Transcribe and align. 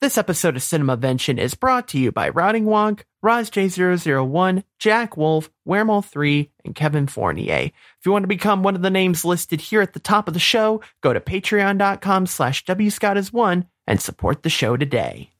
This 0.00 0.16
episode 0.16 0.54
of 0.54 0.62
Cinemavention 0.62 1.38
is 1.38 1.56
brought 1.56 1.88
to 1.88 1.98
you 1.98 2.12
by 2.12 2.28
Routing 2.28 2.66
Wonk, 2.66 3.00
RozJ001, 3.24 4.62
Jack 4.78 5.16
Wolf, 5.16 5.50
Weremole3, 5.66 6.50
and 6.64 6.72
Kevin 6.72 7.08
Fournier. 7.08 7.72
If 7.72 8.06
you 8.06 8.12
want 8.12 8.22
to 8.22 8.28
become 8.28 8.62
one 8.62 8.76
of 8.76 8.82
the 8.82 8.90
names 8.90 9.24
listed 9.24 9.60
here 9.60 9.82
at 9.82 9.94
the 9.94 9.98
top 9.98 10.28
of 10.28 10.34
the 10.34 10.40
show, 10.40 10.82
go 11.00 11.12
to 11.12 11.18
patreon.com 11.18 12.26
slash 12.26 12.64
wscottis1 12.64 13.66
and 13.88 14.00
support 14.00 14.44
the 14.44 14.48
show 14.48 14.76
today. 14.76 15.30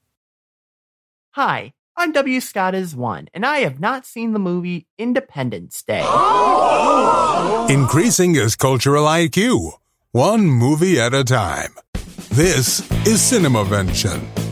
Hi, 1.35 1.73
I'm 1.97 2.11
W. 2.11 2.41
Scott 2.41 2.75
is 2.75 2.97
one, 2.97 3.29
and 3.33 3.47
I 3.47 3.59
have 3.59 3.79
not 3.79 4.07
seen 4.07 4.33
the 4.33 4.41
movie 4.41 4.89
Independence 4.99 5.85
Day. 5.85 6.01
Increasing 7.73 8.35
his 8.35 8.57
cultural 8.57 9.05
IQ, 9.05 9.75
one 10.11 10.47
movie 10.49 10.99
at 10.99 11.15
a 11.15 11.23
time. 11.23 11.77
This 12.31 12.81
is 13.07 13.21
Cinemavention. 13.21 14.48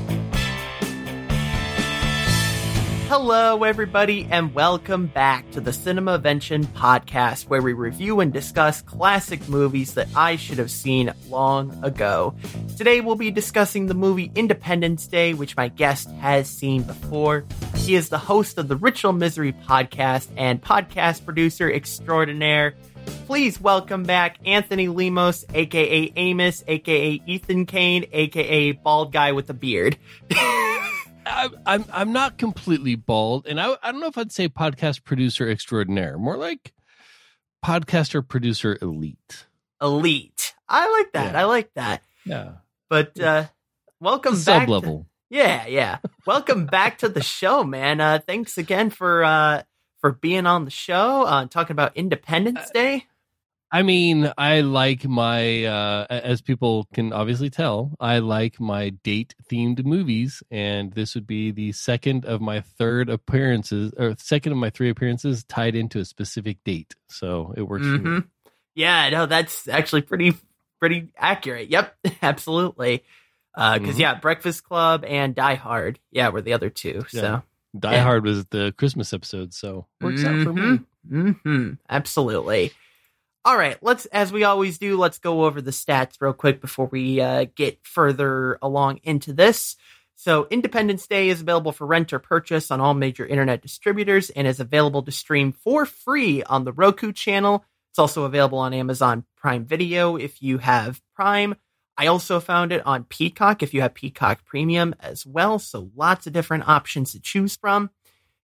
Hello, 3.18 3.64
everybody, 3.64 4.28
and 4.30 4.54
welcome 4.54 5.06
back 5.06 5.50
to 5.52 5.60
the 5.62 5.72
Cinema 5.72 6.18
Cinemavention 6.18 6.66
podcast, 6.66 7.48
where 7.48 7.62
we 7.62 7.72
review 7.72 8.20
and 8.20 8.30
discuss 8.30 8.82
classic 8.82 9.48
movies 9.48 9.94
that 9.94 10.06
I 10.14 10.36
should 10.36 10.58
have 10.58 10.70
seen 10.70 11.10
long 11.30 11.82
ago. 11.82 12.34
Today, 12.76 13.00
we'll 13.00 13.16
be 13.16 13.30
discussing 13.30 13.86
the 13.86 13.94
movie 13.94 14.30
Independence 14.34 15.06
Day, 15.06 15.32
which 15.32 15.56
my 15.56 15.68
guest 15.68 16.10
has 16.10 16.46
seen 16.46 16.82
before. 16.82 17.46
He 17.74 17.94
is 17.94 18.10
the 18.10 18.18
host 18.18 18.58
of 18.58 18.68
the 18.68 18.76
Ritual 18.76 19.14
Misery 19.14 19.54
podcast 19.54 20.28
and 20.36 20.62
podcast 20.62 21.24
producer 21.24 21.72
extraordinaire. 21.72 22.74
Please 23.24 23.58
welcome 23.58 24.02
back 24.02 24.36
Anthony 24.44 24.88
Lemos, 24.88 25.46
aka 25.54 26.12
Amos, 26.16 26.62
aka 26.68 27.22
Ethan 27.24 27.64
Kane, 27.64 28.04
aka 28.12 28.72
Bald 28.72 29.10
Guy 29.10 29.32
with 29.32 29.48
a 29.48 29.54
Beard. 29.54 29.96
I, 31.26 31.48
I'm 31.66 31.84
I'm 31.92 32.12
not 32.12 32.38
completely 32.38 32.94
bald, 32.94 33.46
and 33.46 33.60
I 33.60 33.76
I 33.82 33.90
don't 33.92 34.00
know 34.00 34.06
if 34.06 34.16
I'd 34.16 34.32
say 34.32 34.48
podcast 34.48 35.04
producer 35.04 35.48
extraordinaire. 35.48 36.18
More 36.18 36.36
like 36.36 36.72
podcaster 37.64 38.26
producer 38.26 38.78
elite. 38.80 39.46
Elite. 39.82 40.54
I 40.68 40.90
like 40.90 41.12
that. 41.12 41.32
Yeah. 41.34 41.40
I 41.40 41.44
like 41.44 41.70
that. 41.74 42.02
Yeah, 42.24 42.52
But 42.88 43.18
uh 43.20 43.44
welcome 44.00 44.40
back. 44.42 44.66
to- 44.66 44.72
level. 44.72 45.06
yeah, 45.30 45.66
yeah. 45.66 45.98
Welcome 46.26 46.66
back 46.66 46.98
to 46.98 47.08
the 47.08 47.22
show, 47.22 47.62
man. 47.64 48.00
Uh 48.00 48.18
thanks 48.26 48.58
again 48.58 48.90
for 48.90 49.22
uh 49.24 49.62
for 50.00 50.12
being 50.12 50.46
on 50.46 50.64
the 50.64 50.70
show, 50.70 51.22
uh 51.24 51.46
talking 51.46 51.72
about 51.74 51.96
Independence 51.96 52.70
Day. 52.70 53.06
I 53.72 53.82
mean, 53.82 54.32
I 54.38 54.60
like 54.60 55.04
my 55.04 55.64
uh 55.64 56.06
as 56.08 56.40
people 56.40 56.86
can 56.94 57.12
obviously 57.12 57.50
tell, 57.50 57.92
I 57.98 58.20
like 58.20 58.60
my 58.60 58.90
date 58.90 59.34
themed 59.50 59.84
movies, 59.84 60.42
and 60.50 60.92
this 60.92 61.14
would 61.14 61.26
be 61.26 61.50
the 61.50 61.72
second 61.72 62.24
of 62.24 62.40
my 62.40 62.60
third 62.60 63.08
appearances, 63.10 63.92
or 63.98 64.14
second 64.18 64.52
of 64.52 64.58
my 64.58 64.70
three 64.70 64.88
appearances 64.88 65.42
tied 65.44 65.74
into 65.74 65.98
a 65.98 66.04
specific 66.04 66.62
date. 66.64 66.94
So 67.08 67.52
it 67.56 67.62
works 67.62 67.86
for 67.86 67.98
me. 67.98 68.04
Mhm. 68.20 68.28
Yeah, 68.76 69.08
no, 69.10 69.26
that's 69.26 69.66
actually 69.68 70.02
pretty 70.02 70.34
pretty 70.78 71.12
accurate. 71.16 71.68
Yep, 71.68 71.96
absolutely. 72.22 73.02
Uh 73.54 73.78
because 73.78 73.96
Mhm. 73.96 74.00
yeah, 74.00 74.14
Breakfast 74.14 74.62
Club 74.62 75.04
and 75.04 75.34
Die 75.34 75.54
Hard, 75.56 75.98
yeah, 76.12 76.28
were 76.28 76.42
the 76.42 76.52
other 76.52 76.70
two. 76.70 77.04
Yeah. 77.10 77.20
So 77.20 77.42
Die 77.78 77.92
Yeah. 77.92 78.02
Hard 78.04 78.24
was 78.24 78.46
the 78.46 78.72
Christmas 78.78 79.12
episode, 79.12 79.52
so 79.52 79.86
works 80.00 80.24
out 80.24 80.40
for 80.44 80.52
me. 80.52 80.80
hmm 81.08 81.72
Absolutely. 81.90 82.70
All 83.46 83.56
right, 83.56 83.78
let's 83.80 84.06
as 84.06 84.32
we 84.32 84.42
always 84.42 84.76
do, 84.76 84.96
let's 84.98 85.20
go 85.20 85.44
over 85.44 85.62
the 85.62 85.70
stats 85.70 86.16
real 86.20 86.32
quick 86.32 86.60
before 86.60 86.86
we 86.86 87.20
uh, 87.20 87.46
get 87.54 87.78
further 87.86 88.58
along 88.60 88.98
into 89.04 89.32
this. 89.32 89.76
So, 90.16 90.48
Independence 90.50 91.06
Day 91.06 91.28
is 91.28 91.42
available 91.42 91.70
for 91.70 91.86
rent 91.86 92.12
or 92.12 92.18
purchase 92.18 92.72
on 92.72 92.80
all 92.80 92.92
major 92.92 93.24
internet 93.24 93.62
distributors 93.62 94.30
and 94.30 94.48
is 94.48 94.58
available 94.58 95.04
to 95.04 95.12
stream 95.12 95.52
for 95.52 95.86
free 95.86 96.42
on 96.42 96.64
the 96.64 96.72
Roku 96.72 97.12
channel. 97.12 97.64
It's 97.92 98.00
also 98.00 98.24
available 98.24 98.58
on 98.58 98.74
Amazon 98.74 99.24
Prime 99.36 99.64
Video 99.64 100.16
if 100.16 100.42
you 100.42 100.58
have 100.58 101.00
Prime. 101.14 101.54
I 101.96 102.08
also 102.08 102.40
found 102.40 102.72
it 102.72 102.84
on 102.84 103.04
Peacock 103.04 103.62
if 103.62 103.72
you 103.72 103.80
have 103.82 103.94
Peacock 103.94 104.44
Premium 104.44 104.92
as 104.98 105.24
well. 105.24 105.60
So, 105.60 105.92
lots 105.94 106.26
of 106.26 106.32
different 106.32 106.66
options 106.66 107.12
to 107.12 107.20
choose 107.20 107.54
from. 107.54 107.90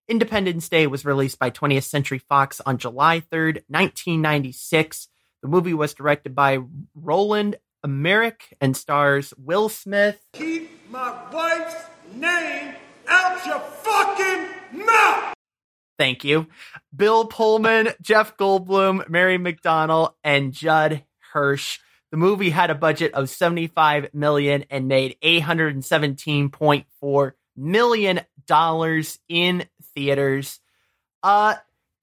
Independence 0.08 0.68
Day 0.68 0.86
was 0.86 1.04
released 1.04 1.38
by 1.38 1.50
20th 1.50 1.84
Century 1.84 2.18
Fox 2.18 2.60
on 2.66 2.78
July 2.78 3.20
3rd, 3.20 3.62
1996. 3.68 5.08
The 5.42 5.48
movie 5.48 5.74
was 5.74 5.94
directed 5.94 6.34
by 6.34 6.58
Roland 6.94 7.56
Emmerich 7.84 8.54
and 8.60 8.76
stars 8.76 9.32
Will 9.36 9.68
Smith, 9.68 10.20
Keep 10.32 10.90
my 10.90 11.16
wife's 11.32 11.76
name 12.14 12.74
out 13.08 13.44
your 13.46 13.58
fucking 13.60 14.84
mouth! 14.86 15.34
thank 15.98 16.24
you, 16.24 16.46
Bill 16.94 17.26
Pullman, 17.26 17.88
Jeff 18.00 18.36
Goldblum, 18.36 19.08
Mary 19.08 19.38
McDonnell, 19.38 20.14
and 20.24 20.52
Judd 20.52 21.04
Hirsch. 21.32 21.78
The 22.10 22.16
movie 22.16 22.50
had 22.50 22.70
a 22.70 22.74
budget 22.74 23.14
of 23.14 23.30
75 23.30 24.12
million 24.12 24.64
and 24.68 24.88
made 24.88 25.16
817.4 25.22 27.32
million 27.56 28.20
dollars 28.46 29.18
in 29.28 29.64
theaters. 29.94 30.60
Uh 31.22 31.54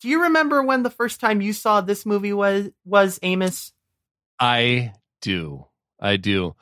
do 0.02 0.08
you 0.08 0.24
remember 0.24 0.64
when 0.64 0.84
the 0.84 0.90
first 0.90 1.20
time 1.20 1.42
you 1.42 1.54
saw 1.54 1.82
this 1.82 2.06
movie 2.06 2.34
was 2.34 2.70
was 2.86 3.20
Amos? 3.22 3.74
I 4.40 4.94
do. 5.22 5.66
I 6.00 6.18
do. 6.18 6.56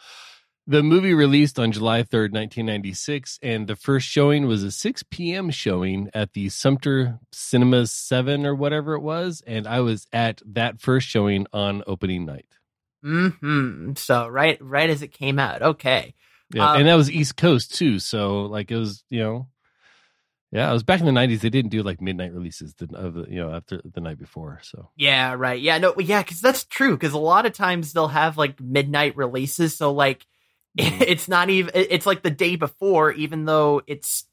The 0.70 0.84
movie 0.84 1.14
released 1.14 1.60
on 1.60 1.72
July 1.72 2.04
3rd, 2.04 2.34
1996, 2.34 3.40
and 3.42 3.68
the 3.68 3.78
first 3.78 4.06
showing 4.06 4.48
was 4.48 4.64
a 4.64 4.72
6 4.72 5.04
p.m. 5.10 5.50
showing 5.50 6.10
at 6.14 6.34
the 6.34 6.50
Sumter 6.50 7.20
Cinemas 7.32 7.90
7 7.92 8.46
or 8.46 8.54
whatever 8.54 8.96
it 8.96 9.00
was. 9.00 9.42
And 9.48 9.66
I 9.66 9.80
was 9.80 10.08
at 10.12 10.42
that 10.46 10.82
first 10.82 11.08
showing 11.08 11.48
on 11.54 11.84
opening 11.88 12.26
night. 12.26 12.48
Hmm. 13.02 13.94
So 13.96 14.28
right, 14.28 14.58
right 14.62 14.90
as 14.90 15.02
it 15.02 15.14
came 15.14 15.40
out. 15.40 15.62
Okay. 15.62 16.16
Yeah. 16.54 16.72
Um, 16.72 16.80
and 16.80 16.88
that 16.90 16.96
was 16.96 17.10
East 17.10 17.38
Coast 17.38 17.76
too. 17.76 18.00
So, 18.00 18.42
like, 18.42 18.70
it 18.70 18.78
was, 18.78 19.06
you 19.10 19.20
know, 19.22 19.48
yeah, 20.52 20.70
it 20.70 20.74
was 20.74 20.84
back 20.84 21.00
in 21.00 21.06
the 21.06 21.12
90s. 21.12 21.42
They 21.42 21.50
didn't 21.50 21.72
do 21.72 21.84
like 21.84 22.02
midnight 22.02 22.34
releases 22.34 22.74
the, 22.76 22.88
of 22.96 23.14
the, 23.16 23.26
you 23.30 23.36
know, 23.38 23.52
after 23.54 23.82
the 23.84 24.02
night 24.02 24.18
before. 24.18 24.60
So, 24.64 24.90
Yeah. 24.96 25.34
Right. 25.38 25.62
Yeah. 25.62 25.78
No. 25.78 25.94
Yeah. 26.00 26.24
Because 26.24 26.42
that's 26.42 26.64
true. 26.64 26.92
Because 26.96 27.14
a 27.14 27.18
lot 27.18 27.46
of 27.46 27.54
times 27.54 27.94
they'll 27.94 28.08
have 28.08 28.38
like 28.38 28.60
midnight 28.62 29.18
releases. 29.18 29.76
So 29.76 29.92
like, 29.94 30.26
Mhm. 30.80 31.02
it's 31.08 31.28
not 31.28 31.50
even. 31.50 31.72
It's 31.74 32.06
like 32.06 32.22
the 32.22 32.30
day 32.30 32.56
before, 32.56 33.12
even 33.12 33.46
though 33.46 33.82
it's 33.88 34.26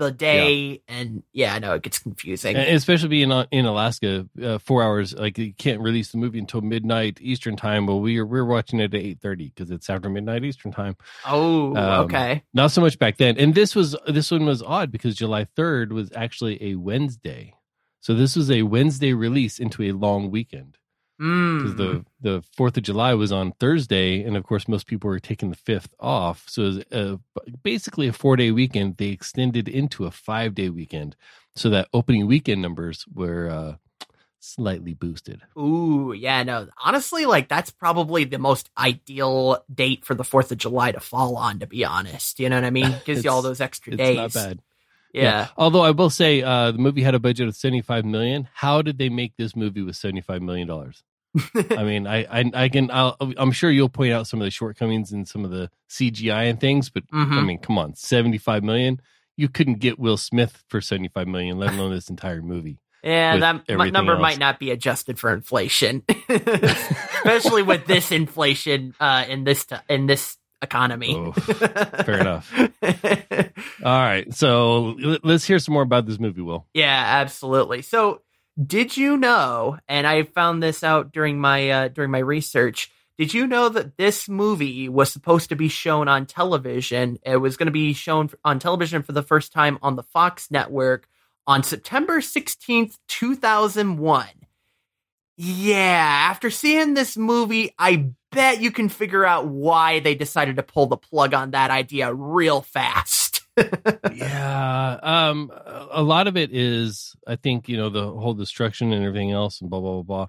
the 0.00 0.10
day. 0.10 0.82
And 0.88 1.22
yeah, 1.32 1.54
I 1.54 1.58
know 1.60 1.74
it 1.74 1.82
gets 1.82 2.00
confusing. 2.00 2.56
And 2.56 2.68
especially 2.76 3.08
being 3.08 3.30
in 3.52 3.66
Alaska, 3.66 4.26
uh, 4.42 4.58
four 4.58 4.82
hours 4.82 5.14
like 5.14 5.38
you 5.38 5.52
can't 5.52 5.80
release 5.80 6.10
the 6.10 6.18
movie 6.18 6.38
until 6.38 6.62
midnight 6.62 7.18
Eastern 7.20 7.54
time. 7.54 7.86
but 7.86 7.96
we 7.96 8.18
are 8.18 8.26
we're 8.26 8.44
watching 8.44 8.80
it 8.80 8.94
at 8.94 9.00
eight 9.00 9.20
thirty 9.20 9.52
because 9.54 9.70
it's 9.70 9.88
after 9.88 10.08
midnight 10.08 10.42
Eastern 10.42 10.72
time. 10.72 10.96
oh. 11.26 11.76
um, 11.76 12.04
okay. 12.06 12.42
Not 12.52 12.72
so 12.72 12.80
much 12.80 12.98
back 12.98 13.18
then. 13.18 13.36
And 13.38 13.54
this 13.54 13.76
was 13.76 13.94
this 14.08 14.30
one 14.30 14.46
was 14.46 14.62
odd 14.62 14.90
because 14.90 15.14
July 15.14 15.44
third 15.44 15.92
was 15.92 16.10
actually 16.16 16.62
a 16.62 16.74
Wednesday, 16.76 17.54
so 18.00 18.14
this 18.14 18.34
was 18.34 18.50
a 18.50 18.62
Wednesday 18.62 19.12
release 19.12 19.58
into 19.58 19.82
a 19.82 19.92
long 19.92 20.30
weekend 20.30 20.78
because 21.20 21.74
Mm. 21.74 21.76
the 21.76 22.04
the 22.22 22.42
Fourth 22.56 22.78
of 22.78 22.82
July 22.82 23.12
was 23.12 23.30
on 23.30 23.52
Thursday, 23.60 24.22
and 24.22 24.38
of 24.38 24.44
course 24.44 24.66
most 24.66 24.86
people 24.86 25.10
were 25.10 25.18
taking 25.20 25.50
the 25.50 25.56
fifth 25.56 25.94
off. 26.00 26.44
So 26.48 26.62
it 26.62 26.64
was 26.66 26.78
a, 26.92 27.20
basically 27.62 28.08
a 28.08 28.12
four 28.14 28.36
day 28.36 28.50
weekend. 28.50 28.96
They 28.96 29.08
extended 29.08 29.68
into 29.68 30.06
a 30.06 30.10
five 30.10 30.54
day 30.54 30.70
weekend, 30.70 31.16
so 31.54 31.68
that 31.70 31.88
opening 31.92 32.26
weekend 32.26 32.62
numbers 32.62 33.04
were 33.12 33.50
uh, 33.50 33.74
slightly 34.38 34.94
boosted. 34.94 35.42
Ooh, 35.58 36.14
yeah, 36.16 36.42
no. 36.42 36.68
Honestly, 36.82 37.26
like 37.26 37.48
that's 37.48 37.70
probably 37.70 38.24
the 38.24 38.38
most 38.38 38.70
ideal 38.78 39.62
date 39.72 40.06
for 40.06 40.14
the 40.14 40.24
Fourth 40.24 40.50
of 40.50 40.56
July 40.56 40.92
to 40.92 41.00
fall 41.00 41.36
on. 41.36 41.58
To 41.58 41.66
be 41.66 41.84
honest, 41.84 42.40
you 42.40 42.48
know 42.48 42.56
what 42.56 42.64
I 42.64 42.70
mean? 42.70 42.94
Gives 43.04 43.24
you 43.24 43.30
all 43.30 43.42
those 43.42 43.60
extra 43.60 43.92
It's 43.92 43.98
days. 43.98 44.16
not 44.16 44.32
bad. 44.32 44.60
Yeah. 45.12 45.48
Although 45.58 45.82
I 45.82 45.90
will 45.90 46.08
say, 46.08 46.40
uh, 46.40 46.70
the 46.70 46.78
movie 46.78 47.02
had 47.02 47.14
a 47.14 47.18
budget 47.18 47.46
of 47.48 47.56
seventy 47.56 47.82
five 47.82 48.06
million. 48.06 48.48
How 48.54 48.80
did 48.80 48.96
they 48.96 49.10
make 49.10 49.36
this 49.36 49.54
movie 49.54 49.82
with 49.82 49.96
seventy 49.96 50.22
five 50.22 50.40
million 50.40 50.66
dollars? 50.66 51.02
I 51.54 51.84
mean, 51.84 52.06
I, 52.06 52.24
I, 52.40 52.50
I 52.54 52.68
can, 52.68 52.90
I'll, 52.90 53.16
I'm 53.36 53.52
sure 53.52 53.70
you'll 53.70 53.88
point 53.88 54.12
out 54.12 54.26
some 54.26 54.40
of 54.40 54.44
the 54.44 54.50
shortcomings 54.50 55.12
and 55.12 55.28
some 55.28 55.44
of 55.44 55.50
the 55.50 55.70
CGI 55.88 56.50
and 56.50 56.60
things, 56.60 56.90
but 56.90 57.04
I 57.12 57.16
Mhm. 57.16 57.46
mean, 57.46 57.58
come 57.58 57.78
on, 57.78 57.94
75 57.94 58.64
million. 58.64 59.00
You 59.36 59.48
couldn't 59.48 59.78
get 59.78 59.98
Will 59.98 60.16
Smith 60.16 60.64
for 60.68 60.80
75 60.80 61.26
million, 61.28 61.58
let 61.58 61.72
alone 61.72 61.92
this 61.92 62.10
entire 62.10 62.42
movie. 62.42 62.78
Yeah, 63.02 63.38
that 63.38 63.64
number 63.92 64.12
else. 64.12 64.20
might 64.20 64.38
not 64.38 64.58
be 64.58 64.70
adjusted 64.72 65.18
for 65.18 65.32
inflation, 65.32 66.02
especially 66.28 67.62
with 67.62 67.86
this 67.86 68.12
inflation 68.12 68.94
uh, 69.00 69.24
in 69.28 69.44
this 69.44 69.64
t- 69.64 69.76
in 69.88 70.06
this 70.06 70.36
economy. 70.60 71.14
Oh, 71.16 71.32
fair 71.32 72.18
enough. 72.20 72.52
All 73.82 73.98
right. 73.98 74.32
So 74.34 74.96
let's 75.22 75.44
hear 75.44 75.58
some 75.58 75.72
more 75.74 75.82
about 75.82 76.04
this 76.06 76.18
movie, 76.18 76.42
Will. 76.42 76.66
Yeah, 76.74 77.02
absolutely. 77.22 77.80
So, 77.82 78.20
did 78.64 78.96
you 78.96 79.16
know? 79.16 79.78
And 79.88 80.06
I 80.06 80.24
found 80.24 80.62
this 80.62 80.84
out 80.84 81.12
during 81.12 81.40
my 81.40 81.70
uh, 81.70 81.88
during 81.88 82.10
my 82.10 82.18
research. 82.18 82.90
did 83.18 83.34
you 83.34 83.46
know 83.46 83.68
that 83.68 83.96
this 83.96 84.28
movie 84.28 84.88
was 84.88 85.12
supposed 85.12 85.50
to 85.50 85.56
be 85.56 85.68
shown 85.68 86.08
on 86.08 86.26
television? 86.26 87.18
It 87.22 87.36
was 87.36 87.56
going 87.56 87.66
to 87.66 87.72
be 87.72 87.92
shown 87.92 88.30
on 88.44 88.58
television 88.58 89.02
for 89.02 89.12
the 89.12 89.22
first 89.22 89.52
time 89.52 89.78
on 89.82 89.96
the 89.96 90.02
Fox 90.02 90.50
network 90.50 91.08
on 91.46 91.62
September 91.62 92.20
16th, 92.20 92.96
2001. 93.08 94.26
Yeah, 95.36 96.28
after 96.30 96.50
seeing 96.50 96.94
this 96.94 97.16
movie, 97.16 97.74
I 97.78 98.10
bet 98.30 98.60
you 98.60 98.70
can 98.70 98.88
figure 98.88 99.24
out 99.24 99.46
why 99.46 100.00
they 100.00 100.14
decided 100.14 100.56
to 100.56 100.62
pull 100.62 100.86
the 100.86 100.96
plug 100.96 101.34
on 101.34 101.52
that 101.52 101.70
idea 101.70 102.12
real 102.12 102.60
fast. 102.60 103.29
yeah. 104.14 104.98
Um, 105.02 105.50
a 105.90 106.02
lot 106.02 106.26
of 106.28 106.36
it 106.36 106.50
is, 106.52 107.14
I 107.26 107.36
think, 107.36 107.68
you 107.68 107.76
know, 107.76 107.88
the 107.90 108.10
whole 108.10 108.34
destruction 108.34 108.92
and 108.92 109.04
everything 109.04 109.30
else 109.30 109.60
and 109.60 109.70
blah, 109.70 109.80
blah, 109.80 109.92
blah, 109.94 110.02
blah. 110.02 110.26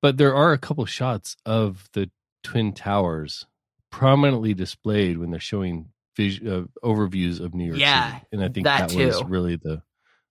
But 0.00 0.16
there 0.16 0.34
are 0.34 0.52
a 0.52 0.58
couple 0.58 0.84
shots 0.86 1.36
of 1.44 1.88
the 1.92 2.10
Twin 2.44 2.72
Towers 2.72 3.46
prominently 3.90 4.54
displayed 4.54 5.18
when 5.18 5.30
they're 5.30 5.40
showing 5.40 5.90
vis- 6.16 6.40
uh, 6.40 6.64
overviews 6.84 7.40
of 7.40 7.54
New 7.54 7.64
York 7.66 7.78
Yeah, 7.78 8.12
City. 8.14 8.26
And 8.32 8.44
I 8.44 8.48
think 8.48 8.64
that 8.64 8.88
that, 8.90 8.96
was 9.06 9.24
really 9.24 9.56
the, 9.56 9.82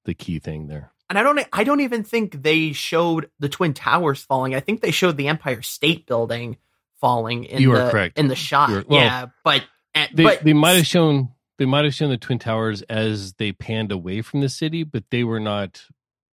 the 0.05 0.13
key 0.13 0.39
thing 0.39 0.67
there. 0.67 0.91
and 1.09 1.17
I 1.19 1.23
don't 1.23 1.39
I 1.51 1.63
don't 1.65 1.81
even 1.81 2.03
think 2.03 2.41
they 2.43 2.71
showed 2.71 3.29
the 3.39 3.49
Twin 3.49 3.73
Towers 3.73 4.21
falling. 4.23 4.55
I 4.55 4.59
think 4.61 4.81
they 4.81 4.91
showed 4.91 5.17
the 5.17 5.27
Empire 5.27 5.61
State 5.61 6.05
Building 6.07 6.57
falling 7.01 7.43
in 7.43 7.61
You 7.61 7.73
the 7.75 7.89
correct. 7.89 8.17
in 8.17 8.27
the 8.29 8.35
shot. 8.35 8.69
Well, 8.87 8.99
yeah, 8.99 9.25
but 9.43 9.63
eh, 9.95 10.07
They, 10.13 10.23
but 10.23 10.43
they 10.43 10.53
might 10.53 10.77
have 10.77 10.87
shown 10.87 11.29
they 11.57 11.65
might 11.65 11.85
have 11.85 11.93
shown 11.93 12.09
the 12.09 12.17
twin 12.17 12.39
towers 12.39 12.81
as 12.83 13.33
they 13.33 13.51
panned 13.51 13.91
away 13.91 14.21
from 14.21 14.41
the 14.41 14.49
city, 14.49 14.83
but 14.83 15.05
they 15.11 15.23
were 15.23 15.39
not 15.39 15.85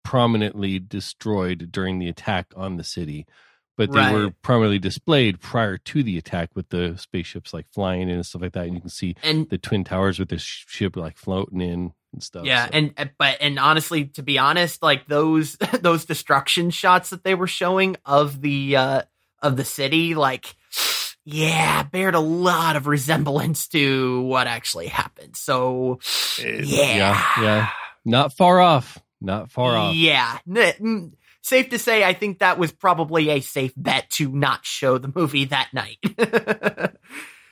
prominently 0.04 0.78
destroyed 0.78 1.70
during 1.70 1.98
the 1.98 2.08
attack 2.08 2.46
on 2.56 2.76
the 2.76 2.84
city. 2.84 3.26
But 3.76 3.92
they 3.92 4.12
were 4.12 4.24
Right. 4.24 4.42
prominently 4.42 4.80
displayed 4.80 5.38
prior 5.40 5.78
to 5.78 6.02
the 6.02 6.18
attack 6.18 6.50
with 6.56 6.68
the 6.70 6.96
spaceships 6.98 7.54
like 7.54 7.66
flying 7.72 8.02
in 8.02 8.16
and 8.16 8.26
stuff 8.26 8.42
like 8.42 8.52
that. 8.54 8.64
And 8.66 8.74
you 8.74 8.80
can 8.80 8.90
see 8.90 9.14
and 9.22 9.48
the 9.50 9.58
twin 9.58 9.84
towers 9.84 10.18
with 10.18 10.30
the 10.30 10.38
sh- 10.38 10.64
ship 10.66 10.96
like 10.96 11.16
floating 11.16 11.60
in 11.60 11.92
and 12.12 12.20
stuff. 12.22 12.44
yeah, 12.44 12.64
so. 12.64 12.70
and 12.72 12.94
eh, 12.96 13.04
but 13.18 13.36
and 13.40 13.56
honestly, 13.58 14.06
to 14.06 14.22
be 14.24 14.36
honest, 14.36 14.82
like 14.82 15.06
those 15.06 15.56
those 15.80 16.04
destruction 16.06 16.70
shots 16.70 17.10
that 17.10 17.22
they 17.22 17.36
were 17.36 17.46
showing 17.46 17.96
of 18.04 18.40
the 18.40 18.74
uh 18.74 19.02
of 19.42 19.56
the 19.56 19.64
city, 19.64 20.16
like 20.16 20.56
yeah, 21.30 21.82
bared 21.82 22.14
a 22.14 22.20
lot 22.20 22.76
of 22.76 22.86
resemblance 22.86 23.68
to 23.68 24.22
what 24.22 24.46
actually 24.46 24.86
happened. 24.86 25.36
So 25.36 26.00
yeah, 26.38 26.62
yeah, 26.62 27.26
yeah. 27.40 27.70
not 28.04 28.32
far 28.32 28.60
off. 28.60 28.98
Not 29.20 29.50
far 29.50 29.76
off. 29.76 29.94
Yeah. 29.94 30.38
Safe 31.42 31.70
to 31.70 31.78
say, 31.78 32.04
I 32.04 32.14
think 32.14 32.38
that 32.38 32.58
was 32.58 32.72
probably 32.72 33.30
a 33.30 33.40
safe 33.40 33.72
bet 33.76 34.08
to 34.10 34.30
not 34.30 34.64
show 34.64 34.98
the 34.98 35.12
movie 35.14 35.46
that 35.46 35.70
night. 35.72 35.98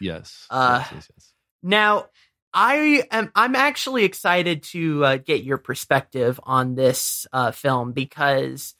Yes. 0.00 0.46
Uh, 0.50 0.81
yes, 0.82 0.93
yes, 0.94 1.11
yes. 1.14 1.32
now, 1.62 2.06
I 2.52 3.02
am 3.11 3.31
I'm 3.34 3.55
actually 3.55 4.05
excited 4.05 4.62
to 4.64 5.05
uh, 5.05 5.17
get 5.17 5.43
your 5.43 5.58
perspective 5.58 6.40
on 6.43 6.75
this 6.75 7.26
uh, 7.32 7.50
film 7.50 7.93
because 7.93 8.75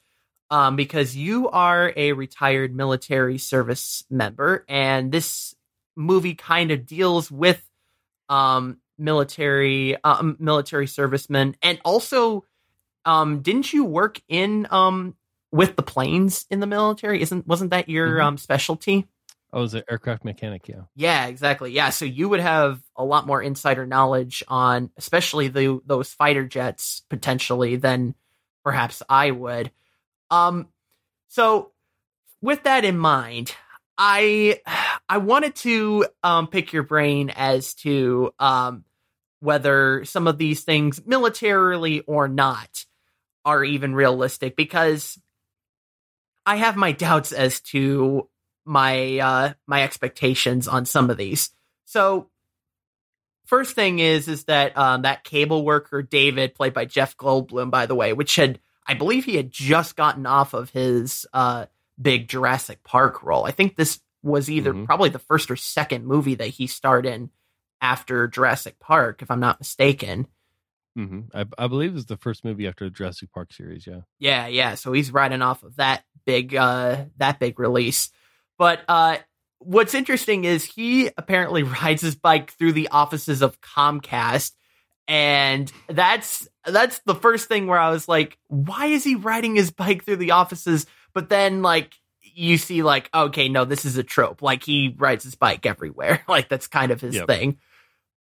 um, 0.49 0.75
because 0.75 1.15
you 1.15 1.49
are 1.49 1.93
a 1.95 2.13
retired 2.13 2.75
military 2.75 3.37
service 3.37 4.03
member, 4.09 4.65
and 4.67 5.11
this 5.11 5.55
movie 5.95 6.35
kind 6.35 6.71
of 6.71 6.85
deals 6.85 7.29
with 7.31 7.63
um, 8.29 8.77
military 8.97 10.01
um, 10.03 10.37
military 10.39 10.87
servicemen, 10.87 11.55
and 11.61 11.79
also 11.83 12.45
um, 13.05 13.41
didn't 13.41 13.71
you 13.71 13.85
work 13.85 14.21
in 14.27 14.67
um, 14.71 15.15
with 15.51 15.75
the 15.75 15.83
planes 15.83 16.45
in 16.49 16.59
the 16.59 16.67
military? 16.67 17.21
Isn't 17.21 17.47
wasn't 17.47 17.71
that 17.71 17.89
your 17.89 18.17
Mhm. 18.17 18.23
um, 18.23 18.37
specialty? 18.37 19.07
I 19.53 19.59
was 19.59 19.73
an 19.73 19.83
aircraft 19.89 20.25
mechanic. 20.25 20.67
Yeah. 20.67 20.81
Yeah, 20.93 21.27
exactly. 21.27 21.71
Yeah, 21.71 21.89
so 21.89 22.03
you 22.03 22.27
would 22.27 22.41
have 22.41 22.81
a 22.97 23.05
lot 23.05 23.25
more 23.25 23.41
insider 23.41 23.85
knowledge 23.85 24.43
on, 24.49 24.91
especially 24.97 25.47
the 25.47 25.79
those 25.85 26.13
fighter 26.13 26.45
jets 26.45 27.03
potentially 27.09 27.77
than 27.77 28.13
perhaps 28.65 29.01
I 29.07 29.31
would. 29.31 29.71
Um, 30.29 30.67
so 31.29 31.71
with 32.41 32.63
that 32.63 32.85
in 32.85 32.97
mind, 32.97 33.53
I 33.97 34.61
I 35.09 35.17
wanted 35.17 35.55
to 35.57 36.05
um 36.23 36.47
pick 36.47 36.73
your 36.73 36.83
brain 36.83 37.31
as 37.35 37.73
to 37.75 38.33
um 38.39 38.83
whether 39.39 40.03
some 40.05 40.27
of 40.27 40.37
these 40.37 40.63
things, 40.63 41.05
militarily 41.05 42.01
or 42.01 42.27
not, 42.27 42.85
are 43.45 43.63
even 43.63 43.93
realistic 43.95 44.55
because 44.55 45.19
I 46.45 46.57
have 46.57 46.75
my 46.75 46.91
doubts 46.91 47.31
as 47.31 47.59
to 47.61 48.29
my 48.65 49.19
uh 49.19 49.53
my 49.65 49.83
expectations 49.83 50.67
on 50.67 50.85
some 50.85 51.09
of 51.09 51.17
these. 51.17 51.51
So 51.85 52.29
first 53.45 53.75
thing 53.75 53.99
is 53.99 54.27
is 54.27 54.43
that 54.45 54.77
um 54.77 55.03
that 55.03 55.23
cable 55.23 55.63
worker 55.65 56.01
David 56.01 56.53
played 56.53 56.73
by 56.73 56.85
Jeff 56.85 57.17
Goldblum 57.17 57.71
by 57.71 57.85
the 57.85 57.95
way, 57.95 58.13
which 58.13 58.35
had 58.35 58.59
I 58.87 58.93
believe 58.93 59.25
he 59.25 59.35
had 59.35 59.51
just 59.51 59.95
gotten 59.95 60.25
off 60.25 60.53
of 60.53 60.69
his 60.69 61.25
uh 61.33 61.65
big 62.01 62.27
Jurassic 62.29 62.83
Park 62.83 63.23
role. 63.23 63.45
I 63.45 63.51
think 63.51 63.75
this 63.75 63.99
was 64.23 64.49
either 64.49 64.73
Mhm. 64.73 64.85
probably 64.85 65.09
the 65.09 65.19
first 65.19 65.49
or 65.51 65.55
second 65.55 66.05
movie 66.05 66.35
that 66.35 66.47
he 66.49 66.67
starred 66.67 67.05
in 67.05 67.29
after 67.81 68.27
Jurassic 68.27 68.79
Park 68.79 69.21
if 69.21 69.29
I'm 69.31 69.39
not 69.39 69.59
mistaken. 69.59 70.27
hmm 70.95 71.21
I, 71.33 71.45
I 71.57 71.67
believe 71.67 71.91
it 71.91 71.95
was 71.95 72.05
the 72.07 72.17
first 72.17 72.43
movie 72.43 72.67
after 72.67 72.85
the 72.85 72.91
Jurassic 72.91 73.31
Park 73.31 73.53
series. 73.53 73.85
Yeah. 73.85 74.01
Yeah, 74.19 74.47
yeah. 74.47 74.75
So 74.75 74.91
he's 74.93 75.11
riding 75.11 75.41
off 75.43 75.63
of 75.63 75.75
that 75.77 76.03
big 76.25 76.55
uh 76.55 77.05
that 77.17 77.39
big 77.39 77.59
release. 77.59 78.09
But 78.57 78.81
uh 78.87 79.17
what's 79.59 79.93
interesting 79.93 80.43
is 80.45 80.63
he 80.63 81.09
apparently 81.17 81.63
rides 81.81 82.01
his 82.01 82.15
bike 82.15 82.51
through 82.51 82.73
the 82.73 82.89
offices 82.89 83.41
of 83.41 83.59
Comcast 83.61 84.53
and 85.07 85.71
that's 85.87 86.47
that's 86.65 86.99
the 86.99 87.15
first 87.15 87.47
thing 87.47 87.67
where 87.67 87.79
I 87.79 87.89
was 87.89 88.07
like, 88.07 88.37
why 88.47 88.87
is 88.87 89.03
he 89.03 89.15
riding 89.15 89.55
his 89.55 89.71
bike 89.71 90.03
through 90.03 90.17
the 90.17 90.31
offices? 90.31 90.85
But 91.13 91.29
then 91.29 91.61
like 91.61 91.93
you 92.21 92.57
see 92.57 92.83
like, 92.83 93.09
okay, 93.13 93.49
no, 93.49 93.65
this 93.65 93.85
is 93.85 93.97
a 93.97 94.03
trope. 94.03 94.41
Like 94.41 94.63
he 94.63 94.93
rides 94.97 95.23
his 95.23 95.35
bike 95.35 95.65
everywhere. 95.65 96.23
like 96.27 96.49
that's 96.49 96.67
kind 96.67 96.91
of 96.91 97.01
his 97.01 97.15
Yep. 97.15 97.27
thing. 97.27 97.57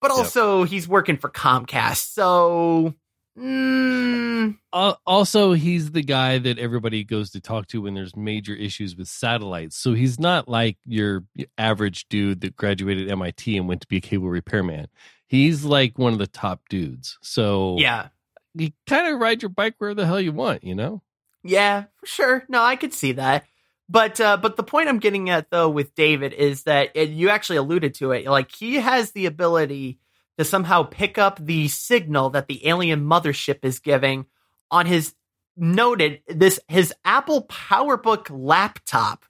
But 0.01 0.11
Yep. 0.11 0.19
also 0.19 0.65
he's 0.65 0.89
working 0.89 1.17
for 1.17 1.31
Comcast. 1.31 2.13
So 2.13 2.95
mm, 3.39 4.59
Uh, 4.73 4.95
also, 5.07 5.53
he's 5.53 5.93
the 5.93 6.03
guy 6.03 6.39
that 6.39 6.59
everybody 6.59 7.05
goes 7.05 7.31
to 7.31 7.41
talk 7.41 7.67
to 7.69 7.83
when 7.83 7.95
there's 7.95 8.17
major 8.17 8.55
issues 8.55 8.97
with 8.97 9.07
satellites. 9.09 9.77
So 9.77 9.95
he's 9.95 10.19
not 10.19 10.49
like 10.49 10.77
your 10.85 11.25
average 11.57 12.09
dude 12.09 12.41
that 12.41 12.57
graduated 12.57 13.11
MIT 13.11 13.57
and 13.57 13.69
went 13.69 13.83
to 13.83 13.87
be 13.89 13.99
a 13.99 14.01
cable 14.01 14.29
repairman. 14.29 14.89
He's 15.33 15.65
like 15.65 15.99
one 15.99 16.13
of 16.13 16.19
the 16.19 16.27
top 16.27 16.69
dudes. 16.69 17.17
So 17.23 17.77
yeah. 17.79 18.09
you 18.55 18.73
kind 18.87 19.07
of 19.07 19.19
ride 19.19 19.41
your 19.41 19.49
bike 19.49 19.77
where 19.79 19.95
the 19.95 20.05
hell 20.05 20.21
you 20.21 20.31
want, 20.31 20.63
you 20.63 20.75
know? 20.75 21.01
Yeah, 21.43 21.85
for 21.97 22.05
sure. 22.05 22.45
No, 22.51 22.63
I 22.63 22.77
could 22.77 22.93
see 22.93 23.13
that. 23.13 23.47
But 23.89 24.21
uh, 24.21 24.37
but 24.37 24.59
the 24.59 24.63
point 24.63 24.91
I'm 24.91 24.99
getting 24.99 25.31
at 25.31 25.51
though 25.51 25.71
with 25.71 25.95
David 25.95 26.35
is 26.35 26.65
that 26.65 26.95
you 26.97 27.31
actually 27.31 27.57
alluded 27.57 27.95
to 27.95 28.13
it. 28.13 28.27
Like 28.27 28.55
he 28.55 28.75
has 28.75 29.13
the 29.13 29.25
ability 29.25 30.01
to 30.37 30.45
somehow 30.45 30.83
pick 30.83 31.17
up 31.17 31.43
the 31.43 31.67
signal 31.69 32.29
that 32.29 32.47
the 32.47 32.69
alien 32.69 33.01
mothership 33.01 33.65
is 33.65 33.79
giving 33.79 34.27
on 34.71 34.85
his 34.85 35.15
noted 35.57 36.21
this 36.29 36.61
his 36.69 36.93
Apple 37.07 37.47
PowerBook 37.47 38.27
laptop, 38.31 39.25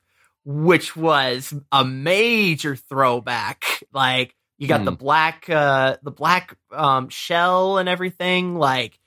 which 0.44 0.96
was 0.96 1.54
a 1.70 1.84
major 1.84 2.74
throwback. 2.74 3.84
Like 3.92 4.34
you 4.62 4.68
got 4.68 4.80
Hmm. 4.80 4.84
the 4.86 4.92
black 4.92 5.50
uh 5.50 5.96
the 6.02 6.12
black 6.12 6.56
um 6.70 7.08
shell 7.08 7.78
and 7.78 7.88
everything. 7.88 8.54
Like 8.56 8.98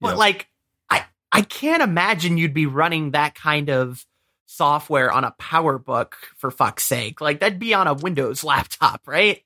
but 0.00 0.10
Yep. 0.10 0.18
like 0.18 0.48
I 0.90 1.04
I 1.32 1.40
can't 1.42 1.82
imagine 1.82 2.36
you'd 2.36 2.52
be 2.54 2.66
running 2.66 3.12
that 3.12 3.34
kind 3.34 3.70
of 3.70 4.04
software 4.46 5.10
on 5.10 5.24
a 5.24 5.34
PowerBook 5.40 6.12
for 6.36 6.50
fuck's 6.50 6.84
sake. 6.84 7.20
Like 7.22 7.40
that'd 7.40 7.58
be 7.58 7.72
on 7.72 7.86
a 7.86 7.94
Windows 7.94 8.44
laptop, 8.44 9.00
right? 9.06 9.42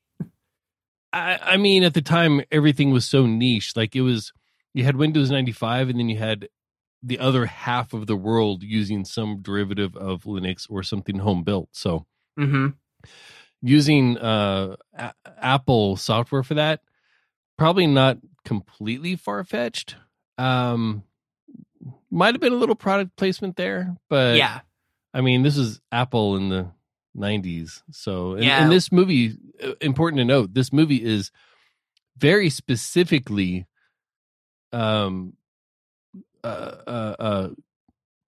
I, 1.13 1.39
I 1.41 1.57
mean, 1.57 1.85
at 1.85 1.95
the 1.95 2.03
time, 2.03 2.43
everything 2.53 2.91
was 2.91 3.07
so 3.07 3.25
niche. 3.27 3.75
Like 3.77 3.97
it 3.97 4.03
was, 4.03 4.33
you 4.75 4.85
had 4.85 4.97
Windows 4.97 5.31
95 5.31 5.89
and 5.89 5.99
then 5.99 6.09
you 6.09 6.19
had 6.19 6.49
the 7.03 7.19
other 7.21 7.47
half 7.47 7.93
of 7.95 8.07
the 8.07 8.17
world 8.17 8.63
using 8.63 9.05
some 9.05 9.41
derivative 9.41 9.97
of 9.97 10.25
Linux 10.25 10.67
or 10.69 10.83
something 10.83 11.19
home 11.21 11.45
built. 11.45 11.69
So 11.73 12.07
Mm-hmm. 12.39 12.69
Using 13.63 14.17
uh, 14.19 14.77
a- 14.95 15.15
Apple 15.41 15.97
software 15.97 16.43
for 16.43 16.55
that, 16.55 16.81
probably 17.57 17.87
not 17.87 18.19
completely 18.45 19.17
far 19.17 19.45
fetched. 19.45 19.97
Um, 20.37 21.03
might 22.11 22.35
have 22.35 22.41
been 22.41 22.53
a 22.53 22.57
little 22.57 22.75
product 22.77 23.17
placement 23.17 23.57
there, 23.57 23.97
but 24.09 24.37
yeah. 24.37 24.61
I 25.15 25.21
mean, 25.21 25.43
this 25.43 25.57
is 25.57 25.81
Apple 25.91 26.37
in 26.37 26.49
the 26.49 26.71
90s. 27.17 27.83
So, 27.91 28.35
and, 28.35 28.45
Yeah. 28.45 28.63
and 28.63 28.71
this 28.71 28.93
movie, 28.93 29.37
uh, 29.63 29.73
important 29.81 30.21
to 30.21 30.25
note, 30.25 30.55
this 30.55 30.73
movie 30.73 31.03
is 31.03 31.31
very 32.17 32.51
specifically 32.51 33.67
um 34.73 35.35
uh, 36.45 36.47
uh, 36.87 37.17
uh, 37.19 37.49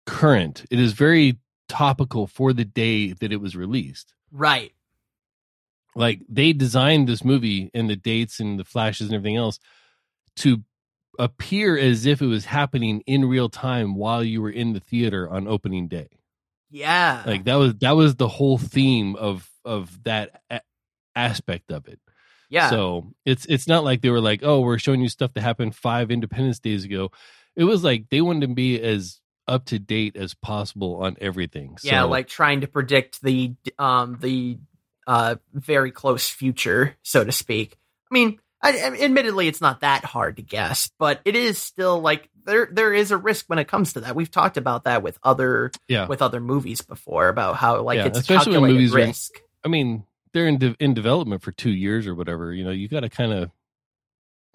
current. 0.05 0.65
It 0.69 0.79
is 0.79 0.93
very 0.93 1.37
topical 1.69 2.27
for 2.27 2.51
the 2.51 2.65
day 2.65 3.13
that 3.13 3.31
it 3.31 3.37
was 3.37 3.55
released. 3.55 4.13
Right. 4.31 4.73
Like 5.95 6.21
they 6.29 6.53
designed 6.53 7.07
this 7.07 7.23
movie 7.25 7.69
and 7.73 7.89
the 7.89 7.95
dates 7.95 8.39
and 8.39 8.57
the 8.59 8.63
flashes 8.63 9.07
and 9.07 9.15
everything 9.15 9.37
else 9.37 9.59
to 10.37 10.63
appear 11.19 11.77
as 11.77 12.05
if 12.05 12.21
it 12.21 12.27
was 12.27 12.45
happening 12.45 13.03
in 13.05 13.25
real 13.25 13.49
time 13.49 13.95
while 13.95 14.23
you 14.23 14.41
were 14.41 14.49
in 14.49 14.73
the 14.73 14.79
theater 14.79 15.29
on 15.29 15.47
opening 15.47 15.87
day. 15.87 16.07
Yeah. 16.69 17.23
Like 17.25 17.43
that 17.43 17.55
was 17.55 17.75
that 17.79 17.91
was 17.97 18.15
the 18.15 18.29
whole 18.29 18.57
theme 18.57 19.15
of 19.17 19.49
of 19.65 20.01
that 20.03 20.41
a- 20.49 20.61
aspect 21.15 21.71
of 21.71 21.87
it. 21.89 21.99
yeah. 22.49 22.69
So 22.69 23.13
it's 23.25 23.45
it's 23.47 23.67
not 23.67 23.83
like 23.83 24.01
they 24.01 24.09
were 24.09 24.21
like, 24.21 24.39
oh, 24.43 24.61
we're 24.61 24.79
showing 24.79 25.01
you 25.01 25.09
stuff 25.09 25.33
that 25.33 25.41
happened 25.41 25.75
five 25.75 26.09
Independence 26.11 26.59
Days 26.59 26.85
ago. 26.85 27.11
It 27.57 27.65
was 27.65 27.83
like 27.83 28.07
they 28.09 28.21
wanted 28.21 28.47
to 28.47 28.53
be 28.55 28.81
as 28.81 29.19
up 29.47 29.65
to 29.65 29.79
date 29.79 30.15
as 30.15 30.33
possible 30.33 31.03
on 31.03 31.17
everything. 31.19 31.75
yeah, 31.83 32.03
So, 32.03 32.07
like 32.07 32.27
trying 32.29 32.61
to 32.61 32.67
predict 32.67 33.21
the 33.21 33.53
um 33.77 34.17
the 34.21 34.57
uh 35.07 35.35
very 35.53 35.91
close 35.91 36.29
future, 36.29 36.95
so 37.03 37.23
to 37.23 37.31
speak. 37.31 37.77
I 38.09 38.13
mean, 38.13 38.39
I, 38.61 38.77
admittedly, 38.79 39.47
it's 39.47 39.61
not 39.61 39.79
that 39.81 40.05
hard 40.05 40.35
to 40.37 40.43
guess, 40.43 40.91
but 40.99 41.19
it 41.25 41.35
is 41.35 41.57
still 41.57 41.99
like 41.99 42.29
there 42.45 42.67
there 42.71 42.93
is 42.93 43.11
a 43.11 43.17
risk 43.17 43.45
when 43.47 43.57
it 43.59 43.67
comes 43.67 43.93
to 43.93 44.01
that. 44.01 44.15
We've 44.15 44.29
talked 44.29 44.57
about 44.57 44.83
that 44.83 45.01
with 45.01 45.17
other 45.23 45.71
yeah. 45.87 46.07
with 46.07 46.21
other 46.21 46.39
movies 46.39 46.81
before 46.81 47.29
about 47.29 47.55
how 47.55 47.81
like 47.81 47.97
Yeah, 47.97 48.05
it's 48.07 48.19
especially 48.19 48.51
when 48.59 48.69
calculated 48.69 48.73
movies 48.75 48.93
are- 48.93 48.97
risk. 48.97 49.31
I 49.63 49.67
mean, 49.67 50.03
they're 50.33 50.47
in 50.47 50.57
de- 50.57 50.75
in 50.79 50.93
development 50.93 51.41
for 51.41 51.51
two 51.51 51.71
years 51.71 52.05
or 52.07 52.13
whatever. 52.15 52.53
You 52.53 52.63
know, 52.63 52.71
you 52.71 52.87
got 52.87 52.99
to 53.01 53.09
kind 53.09 53.31
of, 53.33 53.51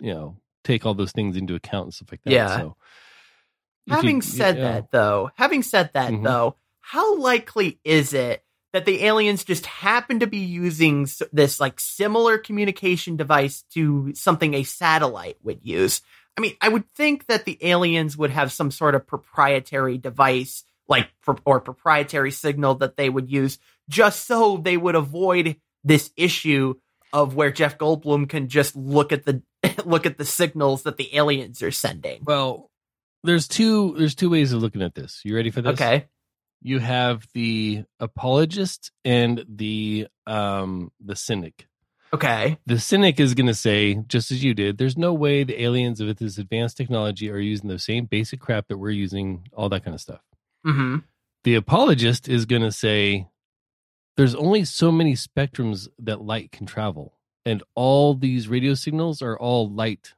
you 0.01 0.13
know, 0.15 0.37
take 0.65 0.87
all 0.87 0.95
those 0.95 1.13
things 1.13 1.37
into 1.37 1.55
account 1.55 1.85
and 1.87 1.95
stuff 1.95 2.09
like 2.13 2.23
that. 2.25 2.33
Yeah. 2.33 2.57
So, 2.57 2.77
Having 3.89 4.17
you- 4.17 4.23
said 4.23 4.57
yeah. 4.57 4.63
that, 4.73 4.91
though, 4.91 5.31
having 5.37 5.63
said 5.63 5.91
that, 5.95 6.13
Mhm. 6.13 6.25
though, 6.25 6.57
how 6.81 7.17
likely 7.19 7.79
is 7.85 8.13
it 8.15 8.43
that 8.77 8.85
the 8.85 9.05
aliens 9.05 9.43
just 9.43 9.65
happen 9.65 10.21
to 10.21 10.27
be 10.27 10.41
using 10.41 11.09
this 11.33 11.59
like 11.59 11.81
similar 11.81 12.37
communication 12.37 13.17
device 13.17 13.63
to 13.73 14.13
something 14.15 14.53
a 14.53 14.65
satellite 14.65 15.39
would 15.43 15.61
use? 15.65 16.03
I 16.37 16.43
mean, 16.43 16.57
I 16.61 16.69
would 16.69 16.85
think 16.95 17.25
that 17.29 17.47
the 17.47 17.57
aliens 17.63 18.19
would 18.19 18.29
have 18.29 18.53
some 18.53 18.71
sort 18.71 18.95
of 18.95 19.07
proprietary 19.07 19.97
device, 19.97 20.63
like 20.87 21.09
or 21.47 21.59
proprietary 21.59 22.31
signal 22.31 22.75
that 22.75 22.99
they 22.99 23.09
would 23.09 23.31
use 23.31 23.59
just 23.89 24.27
so 24.27 24.59
they 24.59 24.77
would 24.77 24.95
avoid 24.95 25.57
this 25.83 26.13
issue 26.15 26.75
of 27.15 27.35
where 27.35 27.51
Jeff 27.51 27.79
Goldblum 27.79 28.29
can 28.29 28.49
just 28.49 28.77
look 28.77 29.11
at 29.11 29.25
the 29.25 29.43
look 29.87 30.05
at 30.05 30.19
the 30.19 30.27
signals 30.27 30.83
that 30.83 30.99
the 30.99 31.17
aliens 31.17 31.63
are 31.63 31.71
sending. 31.71 32.25
Well, 32.25 32.71
there's 33.25 33.49
two 33.49 33.95
there's 33.97 34.15
two 34.15 34.29
ways 34.29 34.53
of 34.53 34.61
looking 34.61 34.83
at 34.83 34.95
this. 34.95 35.23
You 35.25 35.35
ready 35.35 35.51
for 35.51 35.63
this? 35.63 35.81
Okay. 35.81 36.09
You 36.61 36.79
have 36.79 37.27
the 37.35 37.85
apologist 38.01 38.91
and 39.05 39.45
the 39.49 40.09
um 40.27 40.91
the 41.05 41.17
cynic. 41.17 41.67
Okay. 42.13 42.59
The 42.67 42.79
cynic 42.79 43.21
is 43.21 43.35
going 43.35 43.49
to 43.49 43.55
say, 43.55 43.95
just 44.07 44.31
as 44.31 44.43
you 44.43 44.55
did, 44.55 44.79
there's 44.79 44.97
no 44.97 45.13
way 45.13 45.45
the 45.45 45.61
aliens 45.63 46.03
with 46.03 46.19
this 46.19 46.39
advanced 46.39 46.77
technology 46.77 47.31
are 47.31 47.39
using 47.39 47.69
the 47.69 47.79
same 47.79 48.07
basic 48.07 48.41
crap 48.41 48.69
that 48.69 48.79
we're 48.79 48.91
using, 48.91 49.49
all 49.53 49.69
that 49.69 49.85
kind 49.85 49.95
of 49.95 50.01
stuff. 50.01 50.21
Mm-hmm. 50.65 50.99
The 51.45 51.55
apologist 51.57 52.29
is 52.29 52.47
going 52.47 52.63
to 52.63 52.73
say, 52.73 53.29
there's 54.17 54.35
only 54.35 54.65
so 54.65 54.91
many 54.91 55.15
spectrums 55.15 55.89
that 55.99 56.23
light 56.23 56.53
can 56.53 56.65
travel. 56.67 57.15
And 57.45 57.63
all 57.75 58.15
these 58.15 58.49
radio 58.49 58.75
signals 58.75 59.21
are 59.21 59.39
all 59.39 59.71
light 59.71 60.15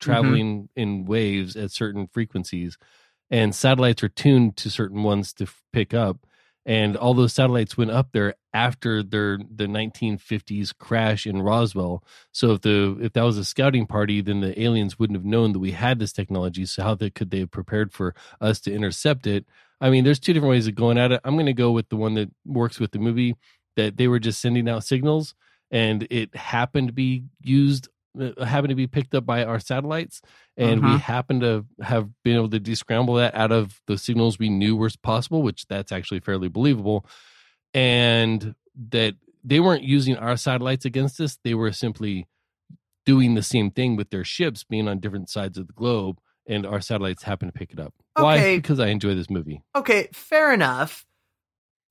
traveling 0.00 0.68
in 0.76 1.06
waves 1.06 1.56
at 1.56 1.70
certain 1.70 2.08
frequencies. 2.08 2.76
And 3.30 3.54
satellites 3.54 4.02
are 4.02 4.08
tuned 4.08 4.56
to 4.58 4.70
certain 4.70 5.02
ones 5.02 5.32
to 5.34 5.44
f- 5.44 5.62
pick 5.72 5.92
up. 5.92 6.26
And 6.64 6.96
all 6.96 7.14
those 7.14 7.32
satellites 7.32 7.76
went 7.76 7.92
up 7.92 8.08
there 8.12 8.34
after 8.52 9.02
their 9.02 9.38
the 9.38 9.66
1950s 9.66 10.76
crash 10.76 11.24
in 11.24 11.42
Roswell. 11.42 12.02
So 12.32 12.52
if 12.52 12.62
the 12.62 12.98
if 13.00 13.12
that 13.12 13.22
was 13.22 13.38
a 13.38 13.44
scouting 13.44 13.86
party, 13.86 14.20
then 14.20 14.40
the 14.40 14.60
aliens 14.60 14.98
wouldn't 14.98 15.16
have 15.16 15.24
known 15.24 15.52
that 15.52 15.60
we 15.60 15.72
had 15.72 16.00
this 16.00 16.12
technology. 16.12 16.66
So 16.66 16.82
how 16.82 16.94
they, 16.96 17.10
could 17.10 17.30
they 17.30 17.40
have 17.40 17.52
prepared 17.52 17.92
for 17.92 18.14
us 18.40 18.58
to 18.60 18.72
intercept 18.72 19.28
it? 19.28 19.46
I 19.80 19.90
mean, 19.90 20.02
there's 20.02 20.18
two 20.18 20.32
different 20.32 20.50
ways 20.50 20.66
of 20.66 20.74
going 20.74 20.98
at 20.98 21.12
it. 21.12 21.20
I'm 21.24 21.34
going 21.34 21.46
to 21.46 21.52
go 21.52 21.70
with 21.70 21.88
the 21.88 21.96
one 21.96 22.14
that 22.14 22.30
works 22.44 22.80
with 22.80 22.90
the 22.90 22.98
movie 22.98 23.36
that 23.76 23.96
they 23.96 24.08
were 24.08 24.18
just 24.18 24.40
sending 24.40 24.68
out 24.68 24.84
signals 24.84 25.34
and 25.70 26.06
it 26.10 26.34
happened 26.34 26.88
to 26.88 26.92
be 26.92 27.24
used, 27.42 27.88
uh, 28.20 28.44
happened 28.44 28.70
to 28.70 28.74
be 28.74 28.86
picked 28.86 29.14
up 29.14 29.26
by 29.26 29.44
our 29.44 29.58
satellites. 29.60 30.20
And 30.56 30.82
we 30.82 30.94
Mhm. 30.96 31.00
happened 31.00 31.40
to 31.42 31.66
have 31.82 32.10
been 32.22 32.36
able 32.36 32.50
to 32.50 32.60
descramble 32.60 33.16
that 33.18 33.34
out 33.34 33.52
of 33.52 33.80
the 33.86 33.98
signals 33.98 34.38
we 34.38 34.48
knew 34.48 34.76
were 34.76 34.90
possible, 35.02 35.42
which 35.42 35.66
that's 35.66 35.92
actually 35.92 36.20
fairly 36.20 36.48
believable. 36.48 37.06
And 37.74 38.54
that 38.90 39.14
they 39.44 39.60
weren't 39.60 39.84
using 39.84 40.16
our 40.16 40.36
satellites 40.36 40.84
against 40.84 41.20
us. 41.20 41.38
They 41.44 41.54
were 41.54 41.72
simply 41.72 42.26
doing 43.04 43.34
the 43.34 43.42
same 43.42 43.70
thing 43.70 43.96
with 43.96 44.10
their 44.10 44.24
ships 44.24 44.64
being 44.64 44.88
on 44.88 44.98
different 44.98 45.30
sides 45.30 45.56
of 45.58 45.66
the 45.66 45.72
globe. 45.72 46.18
And 46.48 46.64
our 46.64 46.80
satellites 46.80 47.24
happened 47.24 47.52
to 47.52 47.58
pick 47.58 47.72
it 47.72 47.80
up. 47.80 47.94
Why? 48.14 48.38
Okay. 48.38 48.56
Because 48.56 48.80
I 48.80 48.88
enjoy 48.88 49.14
this 49.14 49.28
movie. 49.28 49.62
Okay, 49.74 50.08
fair 50.12 50.52
enough. 50.52 51.04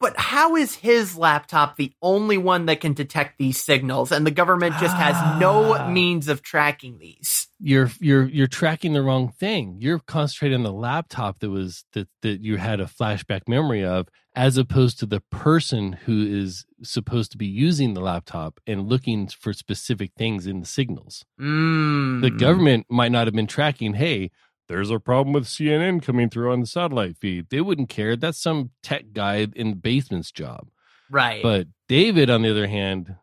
But 0.05 0.19
how 0.19 0.55
is 0.55 0.75
his 0.75 1.17
laptop 1.17 1.77
the 1.77 1.91
only 2.00 2.38
one 2.38 2.67
that 2.67 2.79
can 2.79 2.93
detect 2.93 3.39
these 3.39 3.59
signals 3.59 4.12
and 4.12 4.24
the 4.24 4.29
government 4.29 4.75
just 4.79 4.95
has 4.95 5.15
no 5.39 5.74
Ah. 5.74 5.89
means 5.89 6.27
of 6.27 6.43
tracking 6.43 7.00
these? 7.00 7.47
you're 7.59 7.89
you're 8.00 8.25
you're 8.25 8.47
tracking 8.47 8.93
the 8.93 9.01
wrong 9.01 9.29
thing. 9.29 9.77
You're 9.79 9.97
concentrating 10.00 10.57
on 10.57 10.63
the 10.63 10.71
laptop 10.74 11.39
that 11.39 11.50
was 11.50 11.85
that 11.93 12.07
that 12.21 12.41
you 12.41 12.57
had 12.57 12.79
a 12.79 12.85
flashback 12.85 13.47
memory 13.47 13.83
of, 13.83 14.07
as 14.35 14.57
opposed 14.57 15.00
to 15.00 15.05
the 15.07 15.21
person 15.31 15.93
who 15.93 16.24
is 16.27 16.65
supposed 16.83 17.31
to 17.31 17.38
be 17.38 17.47
using 17.47 17.93
the 17.95 18.01
laptop 18.01 18.59
and 18.67 18.88
looking 18.88 19.27
for 19.27 19.53
specific 19.53 20.12
things 20.17 20.45
in 20.45 20.59
the 20.59 20.65
signals. 20.67 21.25
Mm. 21.41 22.21
The 22.21 22.29
government 22.29 22.85
might 22.89 23.12
not 23.12 23.25
have 23.25 23.33
been 23.33 23.47
tracking. 23.47 23.95
Hey, 23.95 24.29
there's 24.67 24.89
a 24.89 25.00
problem 25.00 25.34
with 25.34 25.45
CNN 25.45 26.01
coming 26.01 26.29
through 26.29 26.51
on 26.51 26.60
the 26.62 26.65
satellite 26.65 27.17
feed. 27.17 27.48
They 27.50 27.62
wouldn't 27.62 27.89
care. 27.89 28.15
That's 28.15 28.41
some 28.41 28.72
tech 28.81 29.13
guy 29.13 29.48
in 29.55 29.69
the 29.72 29.75
basement's 29.75 30.31
job. 30.31 30.69
Right. 31.10 31.43
But 31.43 31.67
David, 31.88 32.29
on 32.29 32.41
the 32.41 32.50
other 32.51 32.67
hand, 32.67 33.15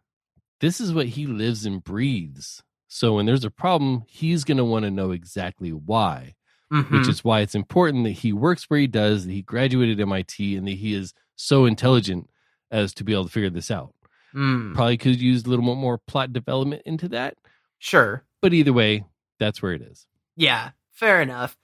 this 0.61 0.81
is 0.81 0.93
what 0.95 1.07
he 1.09 1.27
lives 1.27 1.67
and 1.67 1.83
breathes. 1.83 2.63
So 2.87 3.15
when 3.17 3.27
there's 3.27 3.45
a 3.45 3.51
problem, 3.51 4.05
he's 4.07 4.45
going 4.45 4.59
to 4.59 4.65
want 4.65 4.85
to 4.85 4.91
know 4.91 5.11
exactly 5.11 5.71
why, 5.73 6.35
Mhm. 6.73 6.91
which 6.91 7.09
is 7.09 7.25
why 7.25 7.41
it's 7.41 7.55
important 7.55 8.05
that 8.05 8.11
he 8.11 8.33
works 8.33 8.65
where 8.71 8.79
he 8.79 8.87
does, 8.87 9.27
that 9.27 9.33
he 9.33 9.43
graduated 9.43 9.99
MIT, 10.01 10.57
and 10.57 10.67
that 10.69 10.73
he 10.73 10.95
is 10.95 11.13
so 11.35 11.65
intelligent 11.65 12.31
as 12.71 12.95
to 12.95 13.05
be 13.05 13.13
able 13.13 13.25
to 13.25 13.31
figure 13.31 13.51
this 13.51 13.71
out. 13.71 13.95
Mm. 14.35 14.75
Probably 14.75 14.97
could 14.97 15.21
use 15.21 15.45
a 15.45 15.49
little 15.51 15.65
more 15.75 15.99
plot 15.99 16.33
development 16.33 16.83
into 16.87 17.09
that. 17.09 17.37
Sure. 17.79 18.25
But 18.41 18.55
either 18.55 18.73
way, 18.73 19.05
that's 19.39 19.61
where 19.61 19.73
it 19.73 19.83
is. 19.83 20.07
Yeah, 20.37 20.71
fair 21.03 21.21
enough. 21.21 21.57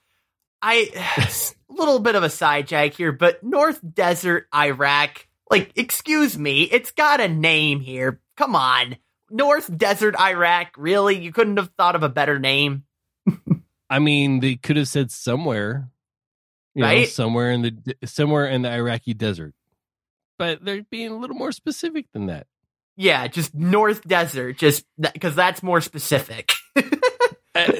I 0.61 0.89
a 1.17 1.73
little 1.73 1.99
bit 1.99 2.15
of 2.15 2.23
a 2.23 2.27
sidejack 2.27 2.93
here, 2.93 3.11
but 3.11 3.43
North 3.43 3.79
Desert, 3.93 4.47
Iraq. 4.53 5.25
Like, 5.49 5.71
excuse 5.75 6.37
me, 6.37 6.63
it's 6.63 6.91
got 6.91 7.21
a 7.21 7.27
name 7.27 7.79
here. 7.79 8.19
Come 8.37 8.55
on. 8.55 8.97
North 9.31 9.75
Desert, 9.75 10.15
Iraq. 10.19 10.73
Really? 10.77 11.19
You 11.19 11.31
couldn't 11.31 11.57
have 11.57 11.71
thought 11.77 11.95
of 11.95 12.03
a 12.03 12.09
better 12.09 12.37
name? 12.37 12.83
I 13.89 13.99
mean, 13.99 14.41
they 14.41 14.55
could 14.57 14.77
have 14.77 14.87
said 14.87 15.09
somewhere, 15.09 15.89
you 16.75 16.81
know, 16.81 16.87
Right? 16.87 17.07
somewhere 17.07 17.51
in 17.51 17.61
the 17.61 17.95
somewhere 18.05 18.45
in 18.45 18.61
the 18.61 18.69
Iraqi 18.71 19.13
desert, 19.15 19.55
but 20.37 20.63
they're 20.63 20.83
being 20.91 21.11
a 21.11 21.17
little 21.17 21.35
more 21.35 21.51
specific 21.51 22.05
than 22.13 22.27
that. 22.27 22.45
Yeah, 22.97 23.25
just 23.27 23.55
North 23.55 24.03
Desert, 24.05 24.57
just 24.57 24.85
because 24.99 25.33
that's 25.33 25.63
more 25.63 25.79
specific. 25.81 26.51
Uh, 27.55 27.71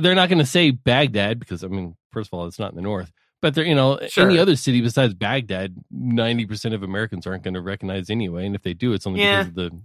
they're 0.00 0.14
not 0.14 0.28
going 0.28 0.38
to 0.38 0.46
say 0.46 0.70
Baghdad 0.70 1.38
because 1.38 1.62
I 1.64 1.68
mean, 1.68 1.96
first 2.12 2.28
of 2.32 2.34
all, 2.38 2.46
it's 2.46 2.58
not 2.58 2.70
in 2.70 2.76
the 2.76 2.82
north. 2.82 3.12
But 3.42 3.54
they're 3.54 3.64
you 3.66 3.74
know 3.74 3.98
Sure. 4.08 4.24
any 4.28 4.38
other 4.38 4.56
city 4.56 4.80
besides 4.80 5.14
Baghdad, 5.14 5.76
ninety 5.90 6.46
percent 6.46 6.74
of 6.74 6.82
Americans 6.82 7.26
aren't 7.26 7.42
going 7.44 7.54
to 7.54 7.60
recognize 7.60 8.08
anyway, 8.10 8.46
and 8.46 8.54
if 8.54 8.62
they 8.62 8.74
do, 8.74 8.92
it's 8.92 9.06
only 9.06 9.20
Yeah. 9.20 9.44
because 9.44 9.48
of 9.48 9.54
the 9.54 9.80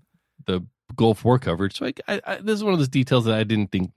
the 0.45 0.65
Gulf 0.95 1.23
War 1.25 1.37
coverage. 1.37 1.77
So 1.77 1.85
I, 1.87 1.93
I, 2.07 2.21
I, 2.25 2.35
this 2.37 2.55
is 2.55 2.63
one 2.63 2.73
of 2.73 2.79
those 2.79 2.87
details 2.89 3.25
that 3.25 3.35
I 3.35 3.43
didn't 3.43 3.71
think 3.71 3.91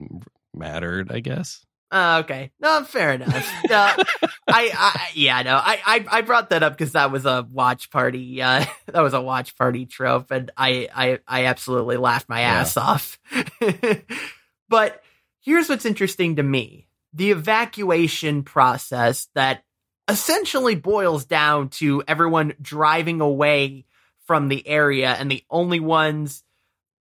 mattered. 0.53 1.11
I 1.11 1.19
guess. 1.21 1.65
Uh, 1.91 2.21
okay, 2.25 2.51
no, 2.59 2.83
fair 2.83 3.13
enough. 3.13 3.49
No, 3.69 3.77
I, 3.77 4.71
I, 4.75 5.07
yeah, 5.13 5.41
no, 5.43 5.55
I, 5.55 5.79
I, 5.85 6.05
I 6.11 6.21
brought 6.21 6.49
that 6.49 6.61
up 6.63 6.73
because 6.77 6.91
that 6.93 7.11
was 7.11 7.25
a 7.25 7.47
watch 7.49 7.89
party. 7.91 8.41
Uh, 8.41 8.65
that 8.87 9.01
was 9.01 9.13
a 9.13 9.21
watch 9.21 9.55
party 9.55 9.85
trope, 9.85 10.31
and 10.31 10.51
I, 10.57 10.89
I, 10.93 11.19
I 11.27 11.45
absolutely 11.45 11.95
laughed 11.97 12.27
my 12.27 12.41
Yeah. 12.41 12.53
ass 12.61 12.75
off. 12.75 13.19
but 14.69 15.01
here's 15.45 15.69
what's 15.69 15.85
interesting 15.85 16.35
to 16.37 16.43
me: 16.43 16.87
the 17.13 17.31
evacuation 17.31 18.43
process 18.43 19.29
that 19.35 19.63
essentially 20.07 20.75
boils 20.75 21.25
down 21.25 21.69
to 21.69 22.03
everyone 22.07 22.53
driving 22.61 23.21
away 23.21 23.85
from 24.25 24.47
the 24.49 24.67
area, 24.67 25.09
and 25.11 25.29
the 25.31 25.43
only 25.49 25.79
ones, 25.79 26.43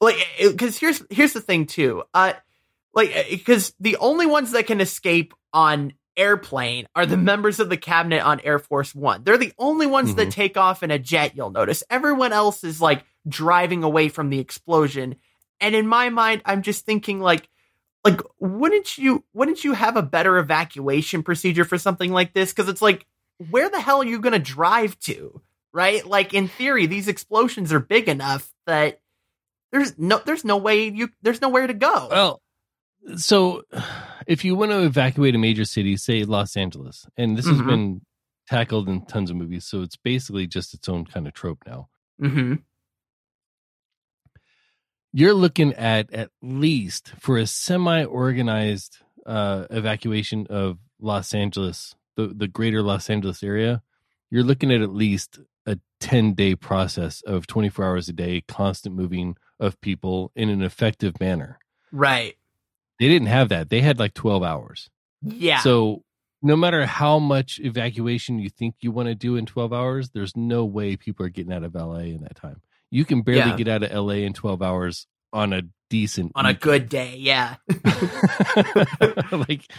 like, 0.01 0.17
because 0.39 0.79
here's 0.79 1.03
here's 1.11 1.33
the 1.33 1.41
thing 1.41 1.67
too. 1.67 2.03
Uh, 2.13 2.35
like 2.95 3.13
because 3.31 3.75
the 3.81 3.97
only 3.97 4.27
ones 4.27 4.53
that 4.53 4.67
can 4.67 4.81
escape 4.81 5.35
on 5.53 5.95
airplane 6.17 6.87
are 6.95 7.07
the 7.07 7.17
members 7.17 7.59
of 7.59 7.69
the 7.69 7.77
cabinet 7.77 8.21
on 8.25 8.39
Air 8.41 8.61
Force 8.61 8.95
One. 8.95 9.25
They're 9.25 9.37
the 9.37 9.53
only 9.59 9.87
ones 9.89 10.15
that 10.15 10.29
Mhm. 10.29 10.33
take 10.33 10.57
off 10.57 10.85
in 10.85 10.93
a 10.93 10.99
jet, 10.99 11.35
you'll 11.35 11.51
notice. 11.51 11.83
Everyone 11.91 12.33
else 12.33 12.63
is 12.63 12.81
like 12.81 13.05
driving 13.27 13.83
away 13.83 14.09
from 14.09 14.31
the 14.31 14.39
explosion. 14.39 15.17
And 15.61 15.75
in 15.75 15.89
my 15.89 16.11
mind, 16.11 16.43
I'm 16.45 16.63
just 16.63 16.85
thinking 16.87 17.19
like, 17.21 17.49
like, 18.05 18.21
wouldn't 18.39 18.99
you 18.99 19.25
wouldn't 19.33 19.65
you 19.65 19.73
have 19.73 19.97
a 19.97 20.03
better 20.03 20.39
evacuation 20.39 21.23
procedure 21.23 21.65
for 21.65 21.79
something 21.79 22.13
like 22.13 22.33
this? 22.35 22.53
Because 22.53 22.69
it's 22.69 22.83
like, 22.83 23.07
where 23.51 23.69
the 23.71 23.81
hell 23.81 24.03
are 24.03 24.07
you 24.07 24.21
gonna 24.21 24.39
drive 24.39 24.99
to? 25.01 25.41
Right? 25.73 26.05
Like 26.07 26.35
in 26.35 26.49
theory, 26.49 26.87
these 26.87 27.09
explosions 27.09 27.73
are 27.73 27.81
big 27.81 28.09
enough 28.09 28.53
that 28.67 29.01
there's 29.73 29.99
no 29.99 30.21
there's 30.25 30.45
no 30.45 30.57
way 30.59 30.89
you 30.89 31.09
there's 31.23 31.41
nowhere 31.41 31.67
to 31.67 31.75
go. 31.75 32.09
Well, 32.11 32.43
so 33.17 33.63
if 34.27 34.45
you 34.45 34.55
want 34.55 34.71
to 34.71 34.83
evacuate 34.85 35.35
a 35.35 35.39
major 35.39 35.65
city, 35.65 35.97
say 35.97 36.25
Los 36.25 36.57
Angeles, 36.57 37.07
and 37.17 37.37
this 37.37 37.47
has 37.47 37.59
Mhm. 37.59 37.67
been 37.67 38.01
tackled 38.47 38.89
in 38.89 39.05
tons 39.07 39.31
of 39.31 39.37
movies, 39.37 39.65
so 39.67 39.83
it's 39.83 39.97
basically 39.97 40.47
just 40.47 40.75
its 40.75 40.89
own 40.89 41.05
kind 41.07 41.27
of 41.27 41.33
trope 41.35 41.63
now. 41.67 41.89
mm-hmm. 42.23 42.55
You're 45.17 45.33
looking 45.33 45.73
at 45.75 46.13
at 46.13 46.31
least 46.43 47.13
for 47.21 47.39
a 47.39 47.47
semi-organized 47.47 48.99
uh, 49.25 49.67
evacuation 49.71 50.49
of 50.51 50.79
Los 50.99 51.33
Angeles, 51.33 51.95
the 52.17 52.27
the 52.27 52.49
greater 52.49 52.83
Los 52.83 53.09
Angeles 53.09 53.45
area. 53.45 53.81
You're 54.29 54.43
looking 54.43 54.73
at 54.73 54.81
at 54.81 54.93
least 54.93 55.39
a 55.67 55.79
10 56.01 56.35
day 56.35 56.57
process 56.57 57.23
of 57.23 57.47
24 57.47 57.85
hours 57.85 58.09
a 58.09 58.13
day, 58.13 58.43
constant 58.49 58.97
moving 58.97 59.37
of 59.61 59.81
people 59.81 60.33
in 60.35 60.49
an 60.49 60.63
effective 60.63 61.21
manner. 61.21 61.61
Right. 61.93 62.37
They 62.99 63.07
didn't 63.07 63.29
have 63.29 63.51
that. 63.51 63.71
They 63.71 63.83
had 63.83 64.01
like 64.01 64.15
12 64.15 64.43
hours. 64.43 64.91
Yeah. 65.23 65.61
So 65.61 66.03
no 66.43 66.57
matter 66.57 66.87
how 66.87 67.21
much 67.21 67.61
evacuation 67.61 68.41
you 68.41 68.51
think 68.51 68.77
you 68.81 68.91
want 68.91 69.09
to 69.09 69.15
do 69.15 69.37
in 69.37 69.47
12 69.47 69.73
hours, 69.73 70.11
there's 70.11 70.37
no 70.37 70.65
way 70.65 70.97
people 70.97 71.25
are 71.25 71.31
getting 71.31 71.53
out 71.53 71.63
of 71.63 71.77
LA 71.77 71.99
in 71.99 72.23
that 72.23 72.35
time. 72.35 72.61
You 72.91 73.05
can 73.05 73.23
barely 73.23 73.51
Yeah. 73.51 73.57
get 73.57 73.69
out 73.69 73.83
of 73.83 73.93
LA 73.93 74.15
in 74.25 74.33
12 74.35 74.63
hours 74.63 75.07
on 75.33 75.53
a 75.53 75.63
decent 75.91 76.33
on 76.35 76.47
a 76.47 76.55
good 76.55 76.89
day, 76.89 77.17
yeah. 77.19 77.57
like 79.33 79.71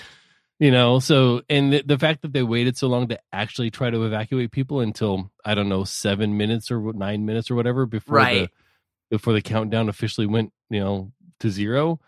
you 0.59 0.71
know 0.71 0.99
so 0.99 1.41
and 1.49 1.73
the, 1.73 1.83
the 1.85 1.97
fact 1.97 2.21
that 2.21 2.31
they 2.33 2.43
waited 2.43 2.77
so 2.77 2.87
long 2.87 3.07
to 3.07 3.19
actually 3.33 3.69
try 3.71 3.89
to 3.89 4.03
evacuate 4.05 4.51
people 4.51 4.79
until 4.79 5.29
i 5.43 5.53
don't 5.55 5.67
know 5.69 5.83
seven 5.83 6.37
minutes 6.37 6.71
or 6.71 6.93
nine 6.93 7.25
minutes 7.25 7.51
or 7.51 7.55
whatever 7.55 7.85
before 7.85 8.15
Right. 8.15 8.49
the 9.09 9.17
before 9.17 9.33
the 9.33 9.41
countdown 9.41 9.89
officially 9.89 10.27
went 10.27 10.53
you 10.69 10.79
know 10.79 11.11
to 11.41 11.49
zero 11.49 11.99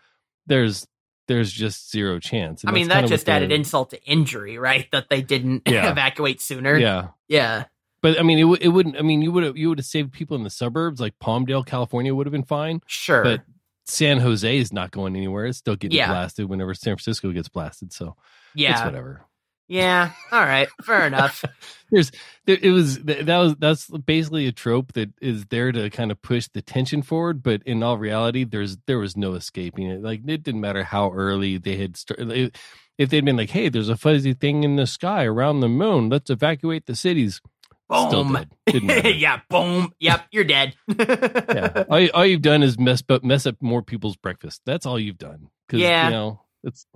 there's 0.46 0.86
there's 1.26 1.52
just 1.52 1.90
zero 1.90 2.18
chance 2.18 2.62
And 2.62 2.70
I 2.70 2.72
mean, 2.72 2.88
that 2.88 3.06
just 3.06 3.28
added 3.28 3.52
insult 3.52 3.90
to 3.90 4.02
injury, 4.04 4.56
right? 4.56 4.88
That 4.92 5.10
they 5.10 5.20
didn't 5.20 5.64
Yeah. 5.68 5.90
evacuate 5.92 6.40
sooner. 6.40 6.78
yeah 6.78 7.08
Yeah. 7.28 7.64
But 8.02 8.18
i 8.18 8.22
mean 8.22 8.38
it, 8.38 8.42
w- 8.42 8.58
it 8.60 8.68
wouldn't 8.68 8.96
i 8.98 9.02
mean 9.02 9.22
you 9.22 9.30
would 9.32 9.44
have 9.44 9.56
you 9.56 9.68
would 9.68 9.78
have 9.78 9.86
saved 9.86 10.12
people 10.12 10.36
in 10.36 10.42
the 10.44 10.50
suburbs 10.50 11.00
like 11.00 11.14
palmdale 11.18 11.64
california 11.66 12.14
would 12.14 12.26
have 12.26 12.32
been 12.32 12.44
fine 12.44 12.80
Sure. 12.86 13.22
but 13.22 13.42
san 13.86 14.18
jose 14.18 14.58
is 14.58 14.72
not 14.72 14.90
going 14.90 15.16
anywhere 15.16 15.46
it's 15.46 15.58
still 15.58 15.76
getting 15.76 15.96
Yeah. 15.96 16.08
blasted 16.08 16.48
whenever 16.48 16.74
san 16.74 16.96
francisco 16.96 17.32
gets 17.32 17.48
blasted 17.48 17.92
so 17.92 18.16
it's 18.54 18.62
yeah. 18.62 18.84
whatever 18.84 19.22
Yeah. 19.70 20.12
All 20.32 20.40
right. 20.44 20.66
Fair 20.82 21.06
enough. 21.06 21.44
there's 21.90 22.10
there, 22.46 22.56
it 22.60 22.70
was 22.70 22.98
that 23.04 23.26
was 23.38 23.54
that's 23.56 23.86
basically 23.88 24.46
a 24.46 24.52
trope 24.52 24.92
that 24.94 25.10
is 25.20 25.44
there 25.50 25.70
to 25.72 25.90
kind 25.90 26.10
of 26.10 26.20
push 26.22 26.48
the 26.48 26.62
tension 26.62 27.02
forward 27.02 27.42
but 27.42 27.62
in 27.64 27.82
all 27.82 27.98
reality 27.98 28.44
there's 28.44 28.78
there 28.86 28.98
was 28.98 29.14
no 29.16 29.34
escaping 29.34 29.86
it 29.90 30.02
like 30.02 30.20
it 30.26 30.42
didn't 30.42 30.60
matter 30.62 30.84
how 30.84 31.10
early 31.12 31.58
they 31.58 31.76
had 31.76 31.96
started 31.98 32.56
if 32.96 33.10
they'd 33.10 33.24
been 33.26 33.36
like 33.36 33.50
hey 33.50 33.68
there's 33.68 33.90
a 33.90 33.96
fuzzy 33.96 34.32
thing 34.32 34.64
in 34.64 34.76
the 34.76 34.86
sky 34.86 35.24
around 35.24 35.60
the 35.60 35.68
moon 35.68 36.08
let's 36.08 36.30
evacuate 36.30 36.86
the 36.86 36.96
cities 36.96 37.40
Boom. 37.88 38.38
yeah. 39.04 39.40
Boom. 39.48 39.92
Yep. 39.98 40.26
You're 40.30 40.44
dead. 40.44 40.74
yeah 40.98 41.84
all, 41.90 42.08
all 42.14 42.26
you've 42.26 42.42
done 42.42 42.62
is 42.62 42.78
mess 42.78 43.02
up 43.08 43.24
mess 43.24 43.46
up 43.46 43.56
more 43.60 43.82
people's 43.82 44.16
breakfast 44.16 44.60
that's 44.66 44.84
all 44.86 44.98
you've 44.98 45.18
done 45.18 45.48
Yeah. 45.72 46.06
you 46.06 46.10
know 46.10 46.40
it's 46.64 46.86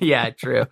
yeah, 0.00 0.30
true. 0.30 0.66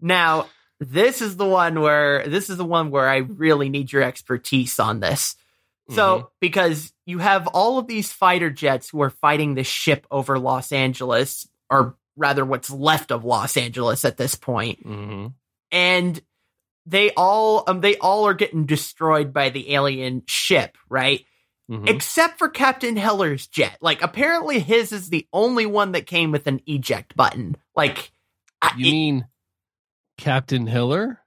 Now, 0.00 0.46
this 0.78 1.20
is 1.20 1.36
the 1.36 1.46
one 1.46 1.80
where 1.80 2.26
this 2.28 2.48
is 2.48 2.56
the 2.58 2.64
one 2.64 2.90
where 2.90 3.08
I 3.08 3.16
really 3.18 3.68
need 3.68 3.90
your 3.92 4.02
expertise 4.02 4.78
on 4.78 5.00
this. 5.00 5.34
So, 5.90 6.16
Mm-hmm. 6.18 6.26
because 6.40 6.92
you 7.06 7.18
have 7.18 7.48
all 7.48 7.78
of 7.78 7.88
these 7.88 8.12
fighter 8.12 8.50
jets 8.50 8.90
who 8.90 9.02
are 9.02 9.10
fighting 9.10 9.54
this 9.54 9.66
ship 9.66 10.06
over 10.12 10.38
Los 10.38 10.70
Angeles, 10.70 11.48
or 11.68 11.96
rather, 12.16 12.44
what's 12.44 12.70
left 12.70 13.10
of 13.10 13.24
Los 13.24 13.56
Angeles 13.56 14.04
at 14.04 14.16
this 14.16 14.36
point, 14.36 14.86
Mhm. 14.86 15.34
and 15.72 16.20
they 16.86 17.10
all 17.12 17.64
um 17.66 17.80
they 17.80 17.96
all 17.96 18.26
are 18.26 18.34
getting 18.34 18.66
destroyed 18.66 19.32
by 19.32 19.50
the 19.50 19.72
alien 19.74 20.22
ship, 20.26 20.76
right? 20.88 21.24
Mhm. 21.70 21.88
Except 21.88 22.36
for 22.38 22.48
Captain 22.48 22.96
Heller's 22.96 23.46
jet. 23.46 23.78
Like, 23.80 24.02
apparently, 24.02 24.58
his 24.58 24.90
is 24.92 25.08
the 25.08 25.28
only 25.32 25.66
one 25.66 25.92
that 25.92 26.06
came 26.06 26.32
with 26.32 26.46
an 26.48 26.60
eject 26.66 27.14
button. 27.14 27.56
Like, 27.76 28.10
I- 28.60 28.72
you 28.76 28.90
mean 28.90 29.26
captain 30.18 30.66
Hiller? 30.66 31.20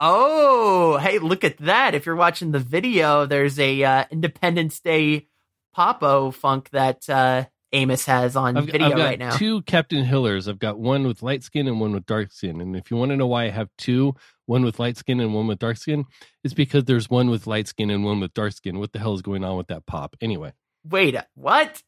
Oh, 0.00 0.98
hey, 0.98 1.18
look 1.18 1.42
at 1.42 1.56
that. 1.58 1.94
If 1.94 2.06
you're 2.06 2.14
watching 2.16 2.52
the 2.52 2.58
video, 2.60 3.26
there's 3.26 3.58
a 3.58 3.82
uh, 3.82 4.04
Independence 4.10 4.78
Day 4.78 5.26
popo 5.74 6.30
funk 6.30 6.70
that 6.70 7.08
uh, 7.08 7.46
Amos 7.72 8.04
has 8.06 8.34
on 8.36 8.56
I've, 8.56 8.66
video 8.66 8.86
I've 8.88 8.96
got 8.96 9.04
right 9.04 9.18
now. 9.18 9.36
two 9.36 9.62
Captain 9.62 10.04
Hillers. 10.04 10.48
I've 10.48 10.58
got 10.58 10.78
one 10.78 11.06
with 11.06 11.22
light 11.22 11.42
skin 11.42 11.68
and 11.68 11.80
one 11.80 11.92
with 11.92 12.06
dark 12.06 12.32
skin. 12.32 12.60
And 12.60 12.74
if 12.76 12.90
you 12.90 12.96
want 12.96 13.10
to 13.10 13.16
know 13.16 13.26
why 13.26 13.44
I 13.44 13.50
have 13.50 13.68
two, 13.76 14.14
one 14.46 14.64
with 14.64 14.78
light 14.78 14.96
skin 14.96 15.20
and 15.20 15.34
one 15.34 15.46
with 15.46 15.58
dark 15.58 15.76
skin, 15.76 16.06
it's 16.42 16.54
because 16.54 16.84
there's 16.84 17.10
one 17.10 17.28
with 17.28 17.46
light 17.46 17.68
skin 17.68 17.90
and 17.90 18.04
one 18.04 18.20
with 18.20 18.32
dark 18.34 18.52
skin. 18.52 18.78
What 18.78 18.92
the 18.92 18.98
hell 18.98 19.14
is 19.14 19.22
going 19.22 19.44
on 19.44 19.56
with 19.56 19.66
that 19.68 19.84
pop? 19.86 20.16
Anyway, 20.20 20.52
Wait, 20.88 21.14
uh, 21.14 21.24
what? 21.34 21.82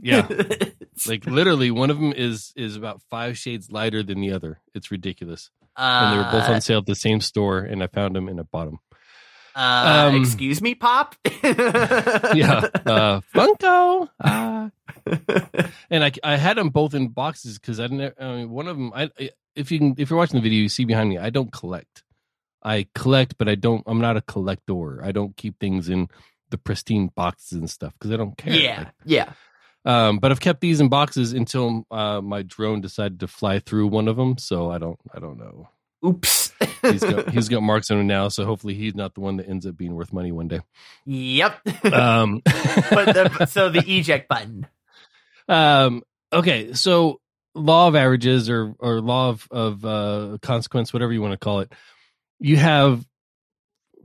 Yeah. 0.00 0.26
like 1.06 1.26
literally, 1.26 1.70
one 1.70 1.90
of 1.90 1.98
them 1.98 2.12
is 2.12 2.52
is 2.56 2.76
about 2.76 3.00
five 3.10 3.36
shades 3.38 3.70
lighter 3.70 4.02
than 4.02 4.20
the 4.20 4.32
other. 4.32 4.60
It's 4.74 4.90
ridiculous. 4.90 5.50
And 5.76 6.12
they 6.12 6.16
were 6.18 6.30
both 6.30 6.48
Uh, 6.48 6.54
on 6.54 6.60
sale 6.60 6.78
at 6.78 6.86
the 6.86 6.94
same 6.94 7.20
store, 7.20 7.58
and 7.58 7.82
I 7.82 7.88
found 7.88 8.14
them 8.16 8.28
and 8.28 8.38
I 8.40 8.44
bought 8.44 8.66
them. 8.66 8.78
Uh, 9.56 10.10
um, 10.12 10.20
excuse 10.20 10.60
me, 10.60 10.74
Pop? 10.74 11.14
Yeah, 11.42 12.68
uh, 12.86 13.20
Funko. 13.34 14.08
Ah. 14.22 14.70
and 15.90 16.04
I, 16.04 16.12
I 16.22 16.36
had 16.36 16.56
them 16.56 16.70
both 16.70 16.94
in 16.94 17.08
boxes 17.08 17.58
because 17.58 17.78
I 17.80 17.86
didn't. 17.86 18.14
I 18.20 18.36
mean, 18.36 18.50
one 18.50 18.68
of 18.68 18.76
them. 18.76 18.92
I 18.94 19.10
I- 19.18 19.30
if 19.56 19.70
you 19.70 19.78
can 19.78 19.94
if 19.98 20.10
you're 20.10 20.18
watching 20.18 20.36
the 20.38 20.42
video, 20.42 20.60
you 20.62 20.68
see 20.68 20.84
behind 20.84 21.10
me. 21.10 21.18
I 21.18 21.30
don't 21.30 21.52
collect. 21.52 22.02
I 22.64 22.86
collect, 22.94 23.36
but 23.38 23.48
I 23.48 23.54
don't. 23.54 23.82
I'm 23.86 24.00
not 24.00 24.16
a 24.16 24.20
collector. 24.22 25.04
I 25.04 25.12
don't 25.12 25.36
keep 25.36 25.60
things 25.60 25.88
in 25.88 26.08
the 26.50 26.58
pristine 26.58 27.08
boxes 27.14 27.58
and 27.58 27.70
stuff 27.70 27.92
because 27.98 28.10
I 28.10 28.16
don't 28.16 28.36
care. 28.36 28.52
yeah, 28.54 28.78
Like, 28.78 28.88
yeah. 29.04 29.32
um, 29.84 30.18
but 30.18 30.32
I've 30.32 30.40
kept 30.40 30.60
these 30.60 30.80
in 30.80 30.88
boxes 30.88 31.32
until 31.32 31.86
uh, 31.90 32.20
my 32.20 32.42
drone 32.42 32.80
decided 32.80 33.20
to 33.20 33.28
fly 33.28 33.60
through 33.60 33.86
one 33.88 34.08
of 34.08 34.16
them. 34.16 34.38
So 34.38 34.70
I 34.72 34.78
don't. 34.78 34.98
I 35.14 35.20
don't 35.20 35.38
know. 35.38 35.68
Oops. 36.04 36.52
He's 36.82 37.02
got 37.02 37.30
he's 37.30 37.48
got 37.48 37.62
marks 37.62 37.90
on 37.90 37.98
him 37.98 38.06
now. 38.06 38.28
So 38.28 38.44
hopefully 38.44 38.74
he's 38.74 38.94
not 38.94 39.14
the 39.14 39.20
one 39.20 39.38
that 39.38 39.48
ends 39.48 39.66
up 39.66 39.76
being 39.76 39.94
worth 39.94 40.12
money 40.12 40.32
one 40.32 40.48
day. 40.48 40.60
yep. 41.06 41.58
Um, 41.84 42.42
but 42.44 43.14
the, 43.14 43.46
so 43.46 43.70
the 43.70 43.82
eject 43.86 44.28
button. 44.28 44.66
Um, 45.48 46.02
okay, 46.32 46.74
so 46.74 47.20
law 47.54 47.88
of 47.88 47.96
averages 47.96 48.50
or 48.50 48.74
or 48.78 49.00
law 49.00 49.30
of 49.30 49.48
of 49.50 49.84
uh, 49.84 50.38
consequence, 50.42 50.92
whatever 50.92 51.12
you 51.12 51.22
want 51.22 51.32
to 51.32 51.38
call 51.38 51.60
it. 51.60 51.72
You 52.38 52.56
have 52.56 53.04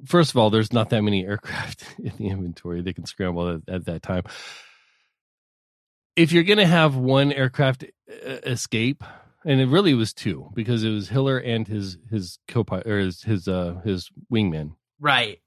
first 0.05 0.31
of 0.31 0.38
all, 0.38 0.49
there's 0.49 0.73
not 0.73 0.89
that 0.89 1.01
many 1.01 1.25
aircraft 1.25 1.83
in 1.99 2.13
the 2.17 2.27
inventory 2.29 2.81
they 2.81 2.93
can 2.93 3.05
scramble 3.05 3.49
at, 3.49 3.62
at 3.67 3.85
that 3.85 4.01
time. 4.01 4.23
If 6.15 6.31
you're 6.31 6.43
going 6.43 6.59
to 6.59 6.65
have 6.65 6.95
one 6.95 7.31
aircraft 7.31 7.83
uh, 7.83 8.29
escape, 8.45 9.03
and 9.45 9.62
it 9.62 9.67
really 9.67 9.93
was 9.93 10.13
two 10.13 10.49
because 10.54 10.84
it 10.84 10.89
was 10.89 11.10
Hiller 11.10 11.38
and 11.38 11.67
his 11.67 11.97
his 12.10 12.39
co-pilot 12.47 12.88
or 12.88 12.99
his 12.99 13.21
his 13.23 13.47
uh 13.47 13.80
his 13.84 14.10
wingman. 14.32 14.71
Right. 14.99 15.39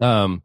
um 0.00 0.42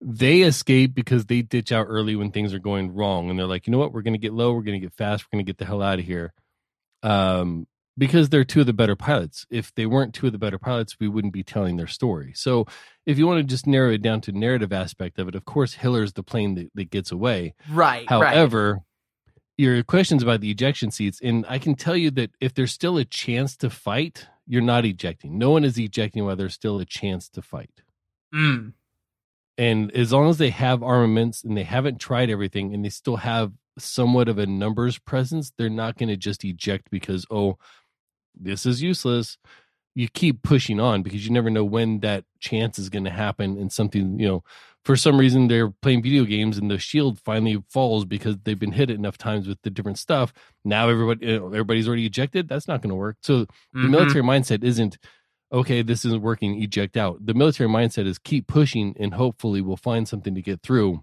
they 0.00 0.42
escape 0.42 0.94
because 0.94 1.26
they 1.26 1.42
ditch 1.42 1.72
out 1.72 1.86
early 1.88 2.14
when 2.14 2.30
things 2.30 2.54
are 2.54 2.60
going 2.60 2.94
wrong 2.94 3.30
and 3.30 3.38
they're 3.38 3.46
like 3.46 3.66
you 3.66 3.72
know 3.72 3.78
what? 3.78 3.92
We're 3.92 4.02
going 4.02 4.14
to 4.14 4.18
get 4.18 4.32
low. 4.32 4.52
We're 4.52 4.62
going 4.62 4.80
to 4.80 4.86
get 4.86 4.94
fast. 4.94 5.24
We're 5.24 5.36
going 5.36 5.44
to 5.44 5.48
get 5.48 5.58
the 5.58 5.64
hell 5.64 5.82
out 5.82 5.98
of 5.98 6.04
here. 6.04 6.32
Um 7.02 7.66
because 7.96 8.28
they're 8.28 8.44
two 8.44 8.60
of 8.60 8.66
the 8.66 8.72
better 8.72 8.94
pilots. 8.94 9.44
If 9.50 9.74
they 9.74 9.84
weren't 9.84 10.14
two 10.14 10.26
of 10.26 10.32
the 10.32 10.38
better 10.38 10.58
pilots 10.58 10.96
we 11.00 11.08
wouldn't 11.08 11.32
be 11.32 11.42
telling 11.42 11.76
their 11.76 11.88
story. 11.88 12.32
So 12.36 12.66
if 13.06 13.18
you 13.18 13.26
want 13.26 13.38
to 13.38 13.44
just 13.44 13.66
narrow 13.66 13.90
it 13.90 14.02
down 14.02 14.20
to 14.22 14.32
narrative 14.32 14.72
aspect 14.72 15.18
of 15.18 15.26
it 15.26 15.34
of 15.34 15.44
course 15.44 15.74
hiller's 15.74 16.12
the 16.12 16.22
plane 16.22 16.54
that, 16.54 16.70
that 16.76 16.90
gets 16.90 17.10
away. 17.10 17.54
Right. 17.68 18.06
right. 18.20 18.36
Your 19.58 19.82
questions 19.82 20.22
about 20.22 20.40
the 20.40 20.50
ejection 20.50 20.92
seats, 20.92 21.20
and 21.20 21.44
I 21.48 21.58
can 21.58 21.74
tell 21.74 21.96
you 21.96 22.12
that 22.12 22.30
if 22.40 22.54
there's 22.54 22.72
still 22.72 22.96
a 22.96 23.04
chance 23.04 23.56
to 23.56 23.68
fight, 23.68 24.28
you're 24.46 24.62
not 24.62 24.86
ejecting. 24.86 25.36
No 25.36 25.50
one 25.50 25.64
is 25.64 25.76
ejecting 25.76 26.24
while 26.24 26.36
there's 26.36 26.54
still 26.54 26.78
a 26.78 26.84
chance 26.84 27.28
to 27.30 27.42
fight. 27.42 27.82
Mm. 28.32 28.72
And 29.58 29.90
as 29.90 30.12
long 30.12 30.30
as 30.30 30.38
they 30.38 30.50
have 30.50 30.84
armaments 30.84 31.42
and 31.42 31.56
they 31.56 31.64
haven't 31.64 32.00
tried 32.00 32.30
everything 32.30 32.72
and 32.72 32.84
they 32.84 32.88
still 32.88 33.16
have 33.16 33.52
somewhat 33.76 34.28
of 34.28 34.38
a 34.38 34.46
numbers 34.46 34.98
presence, 34.98 35.52
they're 35.58 35.68
not 35.68 35.98
going 35.98 36.08
to 36.08 36.16
just 36.16 36.44
eject 36.44 36.88
because, 36.90 37.26
oh, 37.28 37.58
this 38.40 38.64
is 38.64 38.80
useless, 38.80 39.38
you 39.96 40.08
keep 40.08 40.42
pushing 40.42 40.78
on 40.78 41.02
because 41.02 41.26
you 41.26 41.32
never 41.32 41.50
know 41.50 41.64
when 41.64 41.98
that 42.00 42.24
chance 42.38 42.78
is 42.78 42.88
going 42.88 43.04
to 43.04 43.10
happen 43.10 43.58
and 43.58 43.72
something, 43.72 44.20
you 44.20 44.28
know, 44.28 44.44
for 44.84 44.96
some 44.96 45.18
reason 45.18 45.48
they're 45.48 45.70
playing 45.82 46.02
video 46.02 46.24
games 46.24 46.56
and 46.56 46.70
the 46.70 46.78
shield 46.78 47.18
finally 47.20 47.62
falls 47.70 48.04
because 48.04 48.36
they've 48.44 48.58
been 48.58 48.72
hit 48.72 48.90
enough 48.90 49.18
times 49.18 49.46
with 49.46 49.58
the 49.62 49.70
different 49.70 49.98
stuff. 49.98 50.32
Now 50.64 50.88
everybody, 50.88 51.26
you 51.26 51.38
know, 51.40 51.46
everybody's 51.48 51.86
already 51.86 52.06
ejected. 52.06 52.48
That's 52.48 52.68
not 52.68 52.80
going 52.82 52.90
to 52.90 52.96
work. 52.96 53.16
So 53.22 53.40
the 53.40 53.46
Mhm. 53.74 53.90
military 53.90 54.22
mindset 54.24 54.64
isn't 54.64 54.96
okay. 55.52 55.82
This 55.82 56.04
isn't 56.04 56.22
working. 56.22 56.62
Eject 56.62 56.96
out. 56.96 57.24
The 57.24 57.34
military 57.34 57.68
mindset 57.68 58.06
is 58.06 58.18
keep 58.18 58.46
pushing 58.46 58.94
and 58.98 59.14
hopefully 59.14 59.60
we'll 59.60 59.76
find 59.76 60.08
something 60.08 60.34
to 60.34 60.42
get 60.42 60.62
through 60.62 61.02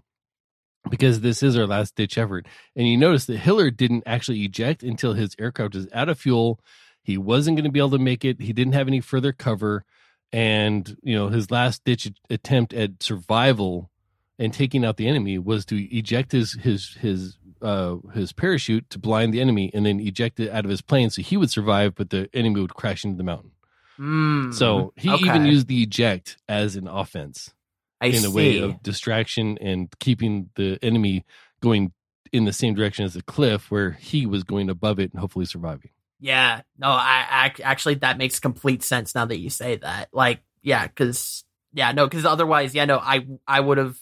because 0.90 1.20
this 1.20 1.42
is 1.42 1.56
our 1.56 1.66
last 1.66 1.94
ditch 1.96 2.16
effort. 2.18 2.46
And 2.74 2.88
you 2.88 2.96
notice 2.96 3.26
that 3.26 3.38
Hiller 3.38 3.70
didn't 3.70 4.04
actually 4.06 4.42
eject 4.44 4.82
until 4.82 5.12
his 5.14 5.34
aircraft 5.38 5.74
was 5.74 5.88
out 5.92 6.08
of 6.08 6.18
fuel. 6.18 6.60
He 7.02 7.16
wasn't 7.18 7.56
going 7.56 7.64
to 7.64 7.70
be 7.72 7.78
able 7.80 7.90
to 7.90 7.98
make 7.98 8.24
it. 8.24 8.40
He 8.40 8.52
didn't 8.52 8.74
have 8.74 8.88
any 8.88 9.00
further 9.00 9.32
cover. 9.32 9.84
And, 10.32 10.96
you 11.02 11.14
know, 11.14 11.28
his 11.28 11.50
last 11.50 11.84
ditch 11.84 12.10
attempt 12.28 12.74
at 12.74 13.02
survival 13.02 13.90
and 14.38 14.52
taking 14.52 14.84
out 14.84 14.96
the 14.96 15.08
enemy 15.08 15.38
was 15.38 15.64
to 15.66 15.96
eject 15.96 16.32
his, 16.32 16.54
his, 16.54 16.94
his, 17.00 17.38
uh, 17.62 17.96
his 18.12 18.32
parachute 18.32 18.90
to 18.90 18.98
blind 18.98 19.32
the 19.32 19.40
enemy 19.40 19.70
and 19.72 19.86
then 19.86 19.98
eject 19.98 20.38
it 20.40 20.50
out 20.50 20.64
of 20.64 20.70
his 20.70 20.82
plane 20.82 21.08
so 21.10 21.22
he 21.22 21.36
would 21.36 21.50
survive, 21.50 21.94
but 21.94 22.10
the 22.10 22.28
enemy 22.34 22.60
would 22.60 22.74
crash 22.74 23.04
into 23.04 23.16
the 23.16 23.24
mountain. 23.24 23.52
Mm, 23.98 24.52
So 24.52 24.92
he 24.96 25.10
okay. 25.10 25.24
even 25.26 25.46
used 25.46 25.68
the 25.68 25.82
eject 25.82 26.36
as 26.48 26.76
an 26.76 26.86
offense 26.86 27.54
I 28.00 28.08
in 28.08 28.24
a 28.24 28.30
way 28.30 28.58
of 28.58 28.82
distraction 28.82 29.56
and 29.58 29.88
keeping 29.98 30.50
the 30.56 30.78
enemy 30.82 31.24
going 31.60 31.92
in 32.32 32.44
the 32.44 32.52
same 32.52 32.74
direction 32.74 33.04
as 33.04 33.14
the 33.14 33.22
cliff 33.22 33.70
where 33.70 33.92
he 33.92 34.26
was 34.26 34.44
going 34.44 34.68
above 34.68 34.98
it 34.98 35.12
and 35.12 35.20
hopefully 35.20 35.46
surviving. 35.46 35.90
Yeah, 36.18 36.62
no, 36.78 36.88
I, 36.88 37.26
I 37.30 37.52
actually 37.62 37.96
that 37.96 38.18
makes 38.18 38.40
complete 38.40 38.82
sense 38.82 39.14
now 39.14 39.26
that 39.26 39.38
you 39.38 39.50
say 39.50 39.76
that. 39.76 40.08
Like, 40.12 40.40
yeah, 40.62 40.86
because 40.86 41.44
yeah, 41.72 41.92
no, 41.92 42.06
because 42.06 42.24
otherwise, 42.24 42.74
yeah, 42.74 42.86
no, 42.86 42.98
I 42.98 43.26
I 43.46 43.60
would 43.60 43.78
have 43.78 43.98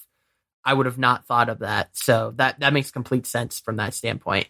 I 0.64 0.74
would 0.74 0.86
have 0.86 0.98
not 0.98 1.26
thought 1.26 1.48
of 1.48 1.58
that. 1.60 1.90
So 1.96 2.32
that 2.36 2.60
that 2.60 2.72
makes 2.72 2.90
complete 2.90 3.26
sense 3.26 3.58
from 3.58 3.76
that 3.76 3.94
standpoint. 3.94 4.46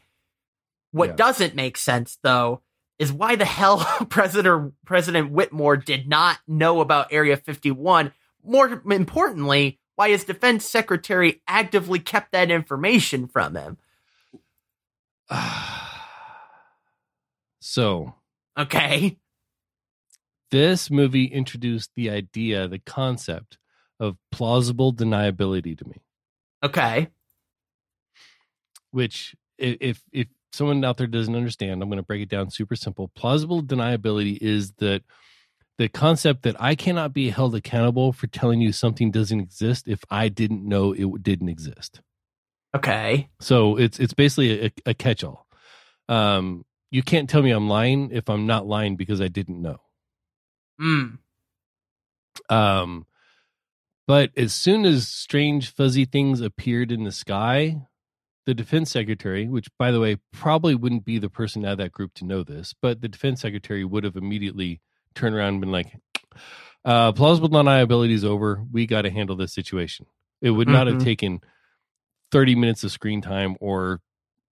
What 0.92 1.11
Yeah. 1.11 1.16
doesn't 1.16 1.55
make 1.55 1.77
sense 1.79 2.18
though 2.22 2.61
is 2.98 3.12
why 3.12 3.37
the 3.37 3.44
hell 3.46 3.79
President 4.11 4.74
President 4.85 5.31
Whitmore 5.33 5.79
did 5.79 6.07
not 6.07 6.38
know 6.46 6.81
about 6.81 7.12
Area 7.12 7.37
51. 7.37 8.12
More 8.44 8.83
importantly, 8.90 9.81
why 9.96 10.11
his 10.11 10.24
defense 10.24 10.66
secretary 10.66 11.40
actively 11.48 11.98
kept 11.98 12.33
that 12.33 12.50
information 12.50 13.27
from 13.27 13.57
him. 13.57 13.79
so 17.66 18.14
Okay. 18.59 19.16
this 20.50 20.90
movie 20.90 21.24
introduced 21.24 21.90
the 21.96 22.11
idea, 22.11 22.68
the 22.68 22.79
concept 22.79 23.57
of 23.98 24.18
plausible 24.31 24.92
deniability 24.92 25.77
to 25.79 25.88
me, 25.88 26.03
Okay. 26.62 27.09
which 28.90 29.35
if 29.57 30.03
if 30.12 30.29
someone 30.53 30.85
out 30.85 30.98
there 30.98 31.07
doesn't 31.07 31.35
understand, 31.35 31.83
I'm 31.83 31.88
going 31.88 31.96
to 31.96 32.03
break 32.03 32.22
it 32.22 32.29
down 32.29 32.50
super 32.50 32.77
simple. 32.77 33.11
Plausible 33.16 33.62
deniability 33.62 34.37
is 34.40 34.72
that 34.74 35.03
the 35.79 35.88
concept 35.88 36.42
that 36.42 36.61
I 36.61 36.74
cannot 36.74 37.14
be 37.14 37.31
held 37.31 37.55
accountable 37.55 38.12
for 38.12 38.27
telling 38.27 38.61
you 38.61 38.72
something 38.72 39.11
doesn't 39.11 39.40
exist 39.40 39.88
if 39.88 40.05
I 40.11 40.29
didn't 40.29 40.68
know 40.68 40.92
it 40.92 41.22
didn't 41.22 41.48
exist. 41.48 42.03
Okay. 42.77 43.31
So 43.40 43.77
it's 43.77 43.98
it's 43.98 44.14
basically 44.14 44.66
a, 44.66 44.72
a 44.87 44.94
catch-all. 44.94 45.46
Um, 46.11 46.66
you 46.94 47.02
can't 47.02 47.28
tell 47.28 47.42
me 47.42 47.50
I'm 47.50 47.68
lying 47.68 48.11
if 48.12 48.30
I'm 48.30 48.46
not 48.46 48.68
lying 48.68 48.94
because 48.94 49.20
I 49.20 49.26
didn't 49.26 49.61
know. 49.61 49.80
Mm. 50.80 51.18
Um, 52.48 53.07
but 54.07 54.30
as 54.37 54.54
soon 54.54 54.85
as 54.85 55.09
strange 55.09 55.74
fuzzy 55.74 56.04
things 56.04 56.40
appeared 56.40 56.92
in 56.92 57.02
the 57.02 57.11
sky, 57.11 57.83
the 58.46 58.54
defense 58.54 58.92
secretary, 58.92 59.48
which 59.48 59.66
by 59.76 59.90
the 59.90 59.98
way 59.98 60.18
probably 60.33 60.76
wouldn't 60.76 61.04
be 61.04 61.18
the 61.18 61.28
person 61.28 61.64
out 61.64 61.72
of 61.72 61.78
that 61.78 61.90
group 61.90 62.14
to 62.14 62.24
know 62.24 62.44
this, 62.44 62.76
but 62.80 63.00
the 63.00 63.09
defense 63.09 63.40
secretary 63.40 63.85
would 63.85 64.04
have 64.04 64.14
immediately 64.14 64.80
turned 65.16 65.35
around 65.35 65.54
and 65.54 65.61
been 65.62 65.72
like, 65.72 65.98
uh, 66.85 67.11
"Plausible 67.11 67.48
deniability 67.48 68.12
is 68.12 68.24
over. 68.24 68.64
We 68.70 68.87
got 68.87 69.02
to 69.02 69.11
handle 69.11 69.35
this 69.35 69.52
situation." 69.52 70.07
It 70.40 70.50
would 70.50 70.68
not 70.68 70.87
have 70.87 70.98
Mhm. 70.98 71.04
taken 71.04 71.40
thirty 72.30 72.54
minutes 72.54 72.85
of 72.85 72.92
screen 72.92 73.20
time 73.20 73.57
or 73.59 74.00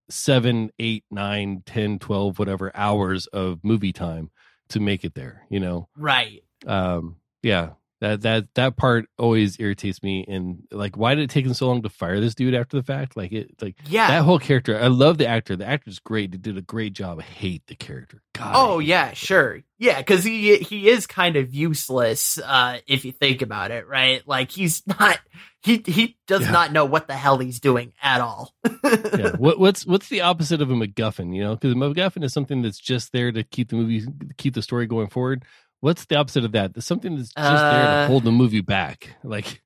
seven, 0.09 0.71
eight, 0.79 1.05
nine, 1.11 1.63
ten, 1.67 1.99
twelve, 1.99 2.39
whatever 2.39 2.71
hours 2.75 3.27
of 3.29 3.61
movie 3.63 3.93
time 3.93 4.31
to 4.71 4.81
make 4.81 5.05
it 5.05 5.15
there. 5.15 5.47
You 5.51 5.61
know, 5.61 5.89
Right. 5.97 6.43
um 6.67 7.17
yeah 7.43 7.71
that 8.01 8.23
that 8.23 8.47
that 8.55 8.77
part 8.77 9.07
always 9.19 9.59
irritates 9.61 10.03
me 10.03 10.25
and 10.29 10.63
like 10.73 10.97
why 10.97 11.15
did 11.15 11.23
it 11.25 11.31
take 11.31 11.45
him 11.47 11.55
so 11.55 11.67
long 11.69 11.83
to 11.83 11.89
fire 11.89 12.19
this 12.21 12.35
dude 12.35 12.55
after 12.55 12.77
the 12.77 12.83
fact 12.83 13.17
like 13.17 13.33
it 13.33 13.51
like 13.61 13.77
Yeah. 13.87 14.09
that 14.09 14.23
whole 14.23 14.39
character 14.41 14.77
i 14.79 14.87
love 14.89 15.19
the 15.19 15.27
actor 15.27 15.55
the 15.57 15.67
actor's 15.67 15.99
great 16.01 16.33
he 16.33 16.39
did 16.39 16.57
a 16.59 16.63
great 16.63 16.93
job 16.95 17.19
i 17.21 17.23
hate 17.23 17.63
the 17.69 17.75
character 17.77 18.21
God, 18.35 18.53
oh 18.57 18.79
yeah, 18.79 19.13
sure. 19.13 19.61
Yeah, 19.79 19.99
because 19.99 20.25
he 20.25 20.57
he 20.57 20.89
is 20.89 21.07
kind 21.07 21.37
of 21.37 21.55
useless 21.55 22.39
uh, 22.39 22.79
if 22.87 23.05
you 23.05 23.13
think 23.13 23.43
about 23.43 23.71
it, 23.71 23.87
right? 23.87 24.27
Like 24.27 24.51
he's 24.51 24.83
not 24.99 25.19
he 25.63 25.83
he 25.87 26.17
does 26.27 26.43
Yeah. 26.43 26.51
not 26.51 26.73
know 26.73 26.85
what 26.85 27.07
the 27.07 27.15
hell 27.17 27.39
he's 27.39 27.61
doing 27.61 27.93
at 28.03 28.21
all. 28.21 28.53
yeah 28.85 29.37
what, 29.37 29.59
what's 29.59 29.87
what's 29.87 30.09
the 30.09 30.21
opposite 30.23 30.61
of 30.61 30.71
a 30.71 30.75
macguffin 30.75 31.35
you 31.35 31.43
know 31.43 31.55
because 31.55 31.73
a 31.73 31.75
macguffin 31.77 32.25
is 32.25 32.33
something 32.33 32.63
that's 32.63 32.79
just 32.79 33.13
there 33.13 33.31
to 33.33 33.43
keep 33.45 33.69
the 33.71 33.77
movie 33.77 34.05
keep 34.37 34.55
the 34.55 34.63
story 34.63 34.87
going 34.87 35.09
forward 35.09 35.45
what's 35.81 36.05
the 36.07 36.17
opposite 36.17 36.45
of 36.45 36.53
that 36.53 36.75
There's 36.75 36.85
something 36.87 37.17
that's 37.17 37.33
just 37.33 37.37
there 37.63 37.85
Uh, 37.89 38.03
to 38.03 38.07
hold 38.09 38.25
the 38.25 38.33
movie 38.33 38.61
back 38.61 39.17
like 39.25 39.63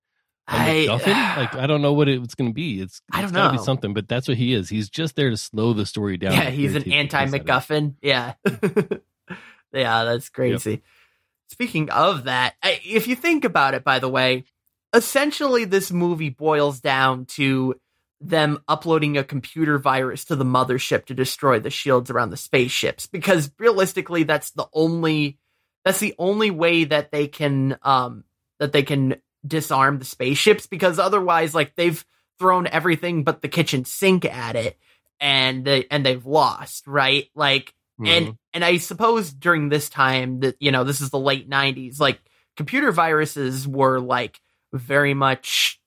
a 0.48 0.52
I 0.54 0.86
MacGuffin? 0.88 1.06
like 1.38 1.54
I 1.56 1.66
don't 1.66 1.82
know 1.82 1.92
what 1.92 2.08
it's 2.08 2.36
going 2.36 2.50
to 2.50 2.54
be. 2.54 2.80
It's, 2.80 3.00
I 3.10 3.20
don't 3.22 3.32
gotta 3.32 3.52
know. 3.54 3.58
be 3.58 3.64
something, 3.64 3.92
but 3.92 4.06
that's 4.06 4.28
what 4.28 4.36
he 4.36 4.52
is. 4.54 4.68
He's 4.68 4.88
just 4.88 5.16
there 5.16 5.28
to 5.30 5.36
slow 5.36 5.72
the 5.72 5.84
story 5.84 6.18
down. 6.18 6.34
yeah, 6.34 6.50
he's 6.50 6.76
an 6.76 6.88
anti 6.92 7.24
piss 7.24 7.34
out 7.34 7.40
of 7.40 7.46
it. 7.46 7.46
MacGuffin. 7.46 7.94
Yeah, 8.00 8.34
yeah, 9.72 10.04
that's 10.04 10.28
crazy. 10.28 10.82
Speaking 11.48 11.90
of 11.90 12.24
that, 12.24 12.54
if 12.62 13.08
you 13.08 13.16
think 13.16 13.44
about 13.44 13.74
it, 13.74 13.84
by 13.84 13.98
the 13.98 14.08
way, 14.08 14.44
essentially 14.96 15.64
this 15.64 15.92
movie 15.92 16.30
boils 16.30 16.80
down 16.80 17.26
to 17.26 17.74
them 18.20 18.58
uploading 18.66 19.18
a 19.18 19.24
computer 19.24 19.78
virus 19.78 20.24
to 20.24 20.36
the 20.36 20.44
mothership 20.44 21.04
to 21.04 21.14
destroy 21.14 21.60
the 21.60 21.70
shields 21.70 22.10
around 22.10 22.30
the 22.30 22.36
spaceships 22.36 23.06
because 23.06 23.50
realistically 23.58 24.22
that's 24.22 24.50
the 24.52 24.66
only 24.72 25.38
that's 25.84 26.00
the 26.00 26.14
only 26.18 26.50
way 26.50 26.84
that 26.84 27.12
they 27.12 27.28
can 27.28 27.76
um 27.82 28.24
that 28.58 28.72
they 28.72 28.82
can 28.82 29.16
disarm 29.46 29.98
the 29.98 30.04
spaceships 30.06 30.66
because 30.66 30.98
otherwise 30.98 31.54
like 31.54 31.76
they've 31.76 32.04
thrown 32.38 32.66
everything 32.66 33.22
but 33.22 33.42
the 33.42 33.48
kitchen 33.48 33.84
sink 33.84 34.24
at 34.24 34.56
it 34.56 34.78
and 35.20 35.64
they 35.66 35.86
and 35.90 36.04
they've 36.04 36.26
lost 36.26 36.86
right 36.86 37.28
like 37.34 37.74
Mhm. 38.00 38.08
and 38.08 38.38
and 38.52 38.64
I 38.64 38.76
suppose 38.78 39.32
during 39.32 39.68
this 39.68 39.88
time 39.88 40.40
that 40.40 40.56
you 40.60 40.70
know 40.70 40.84
this 40.84 41.00
is 41.00 41.10
the 41.10 41.18
late 41.18 41.48
'90s, 41.48 41.98
like 42.00 42.20
computer 42.56 42.92
viruses 42.92 43.66
were 43.66 44.00
like 44.00 44.40
very 44.78 45.14
much, 45.14 45.80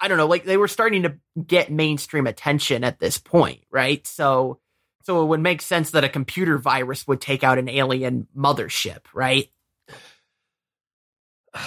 I 0.00 0.08
don't 0.08 0.18
know, 0.18 0.26
like 0.26 0.44
they 0.44 0.56
were 0.56 0.68
starting 0.68 1.02
to 1.04 1.16
get 1.46 1.70
mainstream 1.70 2.26
attention 2.26 2.84
at 2.84 2.98
this 3.00 3.18
point, 3.18 3.62
right? 3.70 4.06
So 4.06 4.60
so 5.04 5.22
it 5.22 5.26
would 5.26 5.40
make 5.40 5.62
sense 5.62 5.92
that 5.92 6.02
a 6.04 6.08
computer 6.08 6.58
virus 6.58 7.06
would 7.06 7.20
take 7.20 7.44
out 7.44 7.58
an 7.58 7.68
alien 7.68 8.26
mothership, 8.36 9.02
right? 9.14 9.48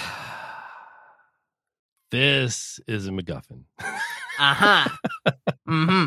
this 2.10 2.80
is 2.86 3.06
a 3.06 3.10
MacGuffin. 3.10 3.64
Uh 3.78 4.54
huh. 4.54 4.88
hmm 5.66 6.06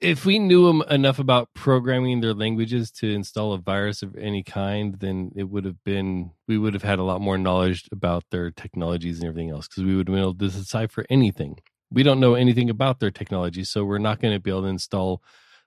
if 0.00 0.26
we 0.26 0.38
knew 0.38 0.68
em- 0.68 0.82
enough 0.90 1.18
about 1.18 1.48
programming 1.54 2.20
their 2.20 2.34
languages 2.34 2.90
to 2.90 3.10
install 3.10 3.52
a 3.54 3.58
virus 3.58 4.02
of 4.02 4.14
any 4.16 4.42
kind, 4.42 4.98
then 5.00 5.32
it 5.34 5.44
would 5.44 5.64
have 5.64 5.82
been 5.84 6.32
we 6.46 6.58
would 6.58 6.74
have 6.74 6.82
had 6.82 6.98
a 6.98 7.02
lot 7.02 7.20
more 7.20 7.38
knowledge 7.38 7.88
about 7.92 8.24
their 8.30 8.50
technologies 8.50 9.20
and 9.20 9.28
everything 9.28 9.50
else 9.50 9.66
because 9.68 9.84
we 9.84 9.96
would 9.96 10.08
have 10.08 10.14
been 10.14 10.22
able 10.22 10.34
to 10.34 10.48
decipher 10.50 11.04
anything. 11.08 11.58
We 11.90 12.02
don't 12.02 12.20
know 12.20 12.34
anything 12.34 12.68
about 12.68 13.00
their 13.00 13.10
technology, 13.10 13.64
so 13.64 13.84
we're 13.84 13.98
not 13.98 14.20
going 14.20 14.34
to 14.34 14.40
be 14.40 14.50
able 14.50 14.62
to 14.62 14.68
install. 14.68 15.22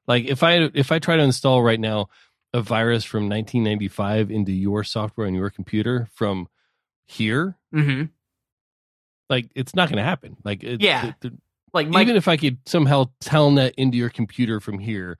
Like 0.07 0.25
if 0.25 0.43
I 0.43 0.69
if 0.73 0.91
I 0.91 0.99
try 0.99 1.15
to 1.15 1.23
install 1.23 1.63
right 1.63 1.79
now 1.79 2.09
a 2.53 2.61
virus 2.61 3.03
from 3.03 3.29
1995 3.29 4.29
into 4.31 4.51
your 4.51 4.83
software 4.83 5.27
on 5.27 5.33
your 5.33 5.49
computer 5.49 6.07
from 6.13 6.47
here, 7.07 7.57
hmm 7.71 8.03
like 9.29 9.49
it's 9.55 9.75
not 9.75 9.89
going 9.89 9.97
to 9.97 10.03
happen. 10.03 10.37
Like 10.43 10.63
it, 10.63 10.81
Yeah. 10.81 11.13
the- 11.21 11.29
the- 11.29 11.37
Like 11.73 11.87
Mike, 11.87 12.03
even 12.03 12.15
if 12.15 12.27
I 12.27 12.37
could 12.37 12.57
somehow 12.65 13.05
telnet 13.23 13.73
into 13.77 13.97
your 13.97 14.09
computer 14.09 14.59
from 14.59 14.79
here 14.79 15.17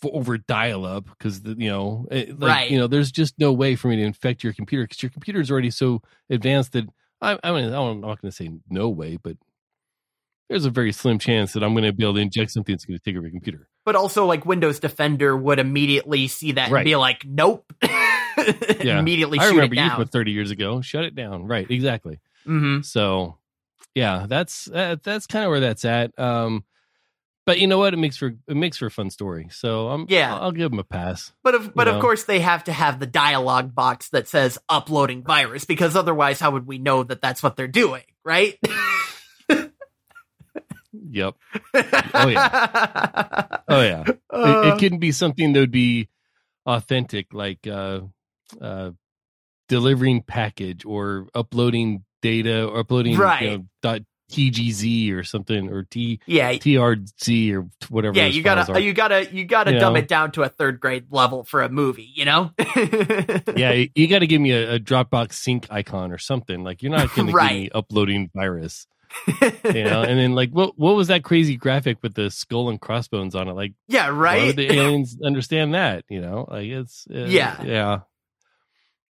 for 0.00 0.10
over 0.14 0.36
dial 0.38 0.84
up, 0.84 1.06
because 1.06 1.40
you 1.44 1.68
know, 1.70 2.06
it, 2.10 2.38
like, 2.38 2.48
Right. 2.48 2.70
You 2.70 2.78
know, 2.78 2.86
there's 2.86 3.10
just 3.10 3.34
no 3.38 3.52
way 3.52 3.76
for 3.76 3.88
me 3.88 3.96
to 3.96 4.02
infect 4.02 4.44
your 4.44 4.52
computer 4.52 4.84
because 4.84 5.02
your 5.02 5.10
computer 5.10 5.40
is 5.40 5.50
already 5.50 5.70
so 5.70 6.02
advanced 6.30 6.72
that 6.72 6.86
I, 7.20 7.38
I 7.42 7.50
mean, 7.52 7.72
I'm 7.72 8.00
not 8.02 8.20
going 8.20 8.30
to 8.30 8.32
say 8.32 8.50
no 8.68 8.88
way, 8.90 9.16
but 9.16 9.36
there's 10.50 10.64
a 10.66 10.70
very 10.70 10.92
slim 10.92 11.18
chance 11.18 11.54
that 11.54 11.64
I'm 11.64 11.72
going 11.72 11.84
to 11.84 11.92
be 11.92 12.04
able 12.04 12.14
to 12.14 12.20
inject 12.20 12.52
something 12.52 12.72
that's 12.74 12.84
going 12.84 12.98
to 12.98 13.02
take 13.02 13.16
over 13.16 13.26
your 13.26 13.32
computer. 13.32 13.68
but 13.84 13.96
also 13.96 14.26
like 14.26 14.44
Windows 14.46 14.78
Defender 14.78 15.36
would 15.36 15.58
immediately 15.58 16.28
see 16.28 16.52
that 16.52 16.70
Right. 16.70 16.80
and 16.80 16.84
be 16.84 16.96
like, 16.96 17.24
nope. 17.24 17.72
Yeah. 18.82 18.98
immediately 19.00 19.38
I 19.38 19.48
remember 19.48 19.74
you 19.74 19.90
from 19.90 20.06
30 20.06 20.30
years 20.30 20.50
ago. 20.50 20.80
Shut 20.82 21.04
it 21.04 21.14
down. 21.14 21.46
Right. 21.46 21.68
Exactly. 21.70 22.20
hmm 22.44 22.82
So, 22.82 23.38
yeah, 23.96 24.26
that's 24.28 24.70
uh, 24.70 24.96
that's 25.02 25.26
kind 25.26 25.46
of 25.46 25.50
where 25.50 25.60
that's 25.60 25.86
at. 25.86 26.16
Um, 26.18 26.64
but 27.46 27.58
you 27.58 27.66
know 27.66 27.78
what? 27.78 27.94
It 27.94 27.96
makes 27.96 28.18
for 28.18 28.34
it 28.46 28.56
makes 28.56 28.76
for 28.76 28.86
a 28.86 28.90
fun 28.90 29.08
story. 29.08 29.48
So 29.50 29.88
I'm 29.88 30.04
Yeah. 30.10 30.34
I'll, 30.34 30.42
I'll 30.42 30.52
give 30.52 30.70
them 30.70 30.78
a 30.78 30.84
pass. 30.84 31.32
But 31.42 31.54
of 31.54 31.74
but 31.74 31.86
You 31.86 31.94
of 31.94 32.02
course 32.02 32.24
they 32.24 32.40
have 32.40 32.64
to 32.64 32.72
have 32.74 33.00
the 33.00 33.06
dialogue 33.06 33.74
box 33.74 34.10
that 34.10 34.28
says 34.28 34.58
uploading 34.68 35.22
virus 35.22 35.64
because 35.64 35.96
otherwise 35.96 36.38
how 36.40 36.50
would 36.50 36.66
we 36.66 36.76
know 36.76 37.04
that 37.04 37.22
that's 37.22 37.42
what 37.42 37.56
they're 37.56 37.68
doing, 37.68 38.02
right? 38.22 38.58
Yep. 40.92 41.34
Oh, 42.14 42.28
yeah. 42.28 43.46
Oh 43.68 43.82
yeah. 43.82 44.04
it, 44.06 44.20
Uh, 44.30 44.72
it 44.74 44.78
couldn't 44.78 44.98
be 45.00 45.12
something 45.12 45.52
that 45.52 45.60
would 45.60 45.70
be 45.70 46.08
authentic, 46.66 47.32
like 47.32 47.66
uh, 47.66 48.00
uh, 48.60 48.90
delivering 49.68 50.22
package 50.22 50.84
or 50.84 51.26
uploading 51.34 52.04
data 52.28 52.66
or 52.66 52.80
uploading 52.80 53.16
Right. 53.16 53.42
you 53.42 53.50
know, 53.58 53.66
dot 53.82 54.00
TGZ 54.32 55.12
or 55.12 55.22
something 55.22 55.70
or 55.70 55.84
T 55.84 56.18
yeah, 56.26 56.52
TRZ 56.54 57.54
or 57.54 57.68
whatever. 57.90 58.16
yeah, 58.18 58.26
you 58.26 58.42
gotta 58.42 58.72
are. 58.72 58.80
you 58.80 58.92
gotta 58.92 59.32
you 59.32 59.44
gotta 59.44 59.72
You 59.74 59.78
dumb 59.78 59.92
know? 59.94 60.00
it 60.00 60.08
down 60.08 60.32
to 60.32 60.42
a 60.42 60.48
third 60.48 60.80
grade 60.80 61.04
level 61.10 61.44
for 61.44 61.62
a 61.62 61.68
movie, 61.68 62.10
you 62.12 62.24
know? 62.24 62.50
yeah, 63.56 63.70
you, 63.72 63.88
you 63.94 64.08
got 64.08 64.20
to 64.20 64.26
give 64.26 64.40
me 64.40 64.50
a, 64.50 64.74
a 64.74 64.78
Dropbox 64.80 65.32
sync 65.34 65.68
icon 65.70 66.10
or 66.10 66.18
something. 66.18 66.64
Like 66.64 66.82
you're 66.82 66.90
not 66.92 67.14
going 67.14 67.30
Right. 67.32 67.48
to 67.48 67.54
give 67.54 67.62
me 67.62 67.70
uploading 67.72 68.30
virus, 68.34 68.88
you 69.72 69.84
know. 69.84 70.02
and 70.02 70.18
then 70.18 70.32
like, 70.34 70.50
what 70.50 70.76
what 70.76 70.96
was 70.96 71.06
that 71.06 71.22
crazy 71.22 71.56
graphic 71.56 71.98
with 72.02 72.14
the 72.14 72.28
skull 72.30 72.68
and 72.68 72.80
crossbones 72.80 73.36
on 73.36 73.46
it? 73.48 73.52
Like, 73.52 73.74
yeah, 73.86 74.08
right. 74.08 74.56
the 74.56 74.72
aliens 74.72 75.16
understand 75.24 75.74
that? 75.74 76.04
You 76.08 76.20
know, 76.20 76.48
like 76.50 76.66
it's 76.66 77.06
uh, 77.08 77.26
Yeah. 77.26 77.62
yeah. 77.62 78.00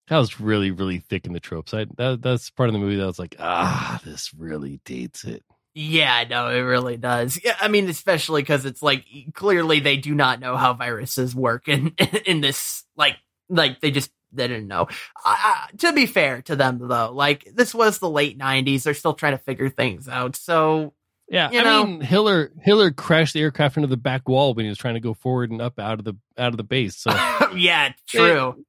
That 0.09 0.19
was 0.19 0.39
really 0.41 0.71
really 0.71 0.99
thick 0.99 1.27
in 1.27 1.33
the 1.33 1.41
tropes. 1.41 1.73
I 1.75 1.87
that, 1.97 2.21
that's 2.23 2.51
part 2.51 2.69
of 2.69 2.73
the 2.75 2.79
movie 2.79 2.97
that 2.97 3.07
was 3.07 3.19
like, 3.19 3.37
ah, 3.39 4.01
this 4.05 4.33
really 4.35 4.81
dates 4.85 5.25
it. 5.25 5.43
Yeah, 5.77 6.25
no, 6.31 6.49
it 6.51 6.61
really 6.61 6.97
does. 6.97 7.41
Yeah, 7.43 7.57
I 7.61 7.67
mean, 7.69 7.89
especially 7.89 8.43
because 8.43 8.65
it's 8.65 8.83
like 8.83 9.05
clearly 9.35 9.81
they 9.81 9.97
do 9.97 10.15
not 10.15 10.39
know 10.41 10.57
how 10.57 10.73
viruses 10.75 11.35
work 11.35 11.67
in 11.69 11.95
in 12.27 12.41
this. 12.43 12.85
Like, 12.97 13.17
like 13.49 13.81
they 13.81 13.91
just 13.91 14.11
they 14.33 14.47
didn't 14.47 14.69
know. 14.69 14.87
Uh, 15.25 15.67
to 15.79 15.93
be 15.93 16.07
fair 16.07 16.43
to 16.43 16.55
them, 16.55 16.79
though, 16.81 17.11
like 17.13 17.49
this 17.55 17.75
was 17.75 17.99
the 17.99 18.09
late 18.11 18.39
'90s. 18.39 18.85
They're 18.85 18.95
still 18.95 19.15
trying 19.15 19.33
to 19.37 19.43
figure 19.43 19.69
things 19.69 20.09
out. 20.09 20.37
So 20.37 20.93
Yeah, 21.29 21.51
You 21.51 21.61
I 21.61 21.65
know? 21.65 21.87
mean, 21.87 22.01
Hiller 22.03 22.53
Hiller 22.63 22.91
crashed 22.93 23.35
the 23.35 23.41
aircraft 23.41 23.77
into 23.77 23.89
the 23.89 23.97
back 23.97 24.29
wall 24.29 24.55
when 24.55 24.65
he 24.67 24.69
was 24.69 24.79
trying 24.79 24.95
to 24.95 25.01
go 25.01 25.15
forward 25.15 25.51
and 25.51 25.61
up 25.61 25.79
out 25.81 25.99
of 25.99 26.05
the 26.05 26.15
out 26.39 26.53
of 26.53 26.57
the 26.57 26.63
base. 26.63 26.97
So 26.97 27.11
yeah, 27.57 27.93
true. 28.07 28.65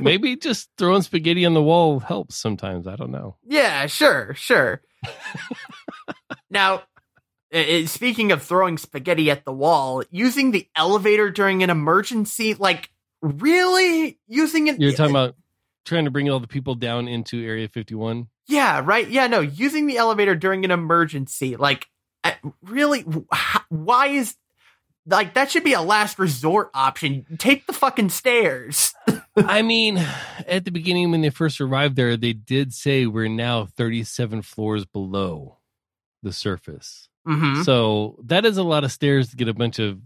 Maybe 0.00 0.36
just 0.36 0.68
throwing 0.78 1.02
spaghetti 1.02 1.44
on 1.46 1.54
the 1.54 1.62
wall 1.62 2.00
helps 2.00 2.36
sometimes. 2.36 2.86
I 2.86 2.96
don't 2.96 3.10
know. 3.10 3.36
Yeah, 3.44 3.86
sure, 3.86 4.34
sure. 4.34 4.82
now, 6.50 6.82
uh, 7.52 7.86
speaking 7.86 8.32
of 8.32 8.42
throwing 8.42 8.78
spaghetti 8.78 9.30
at 9.30 9.44
the 9.44 9.52
wall, 9.52 10.02
using 10.10 10.50
the 10.50 10.68
elevator 10.76 11.30
during 11.30 11.62
an 11.62 11.70
emergency, 11.70 12.54
like 12.54 12.90
really 13.22 14.18
using 14.26 14.68
it. 14.68 14.80
You're 14.80 14.92
talking 14.92 15.14
about 15.14 15.36
trying 15.84 16.04
to 16.04 16.10
bring 16.10 16.30
all 16.30 16.40
the 16.40 16.46
people 16.46 16.74
down 16.74 17.08
into 17.08 17.42
Area 17.44 17.68
51. 17.68 18.28
Yeah, 18.46 18.82
right. 18.84 19.08
Yeah, 19.08 19.26
no, 19.26 19.40
using 19.40 19.86
the 19.86 19.98
elevator 19.98 20.34
during 20.34 20.64
an 20.64 20.70
emergency, 20.70 21.56
like, 21.56 21.86
really, 22.62 23.02
wh- 23.02 23.70
why 23.70 24.08
is 24.08 24.34
like 25.08 25.34
that 25.34 25.50
should 25.50 25.64
be 25.64 25.72
a 25.72 25.80
last 25.82 26.18
resort 26.18 26.70
option? 26.74 27.24
Take 27.38 27.66
the 27.66 27.72
fucking 27.72 28.10
stairs. 28.10 28.94
I 29.36 29.62
mean, 29.62 29.98
at 30.46 30.64
the 30.64 30.70
beginning 30.70 31.10
when 31.10 31.20
they 31.22 31.30
first 31.30 31.60
arrived 31.60 31.96
there, 31.96 32.16
they 32.16 32.32
did 32.32 32.72
say 32.74 33.06
we're 33.06 33.28
now 33.28 33.66
37 33.66 34.42
floors 34.42 34.84
below 34.84 35.58
the 36.22 36.32
surface. 36.32 37.08
hmm 37.26 37.62
So 37.62 38.18
that 38.24 38.44
is 38.44 38.56
a 38.58 38.62
lot 38.64 38.84
of 38.84 38.92
stairs 38.92 39.30
to 39.30 39.36
get 39.36 39.48
a 39.48 39.54
bunch 39.54 39.78
of 39.78 39.98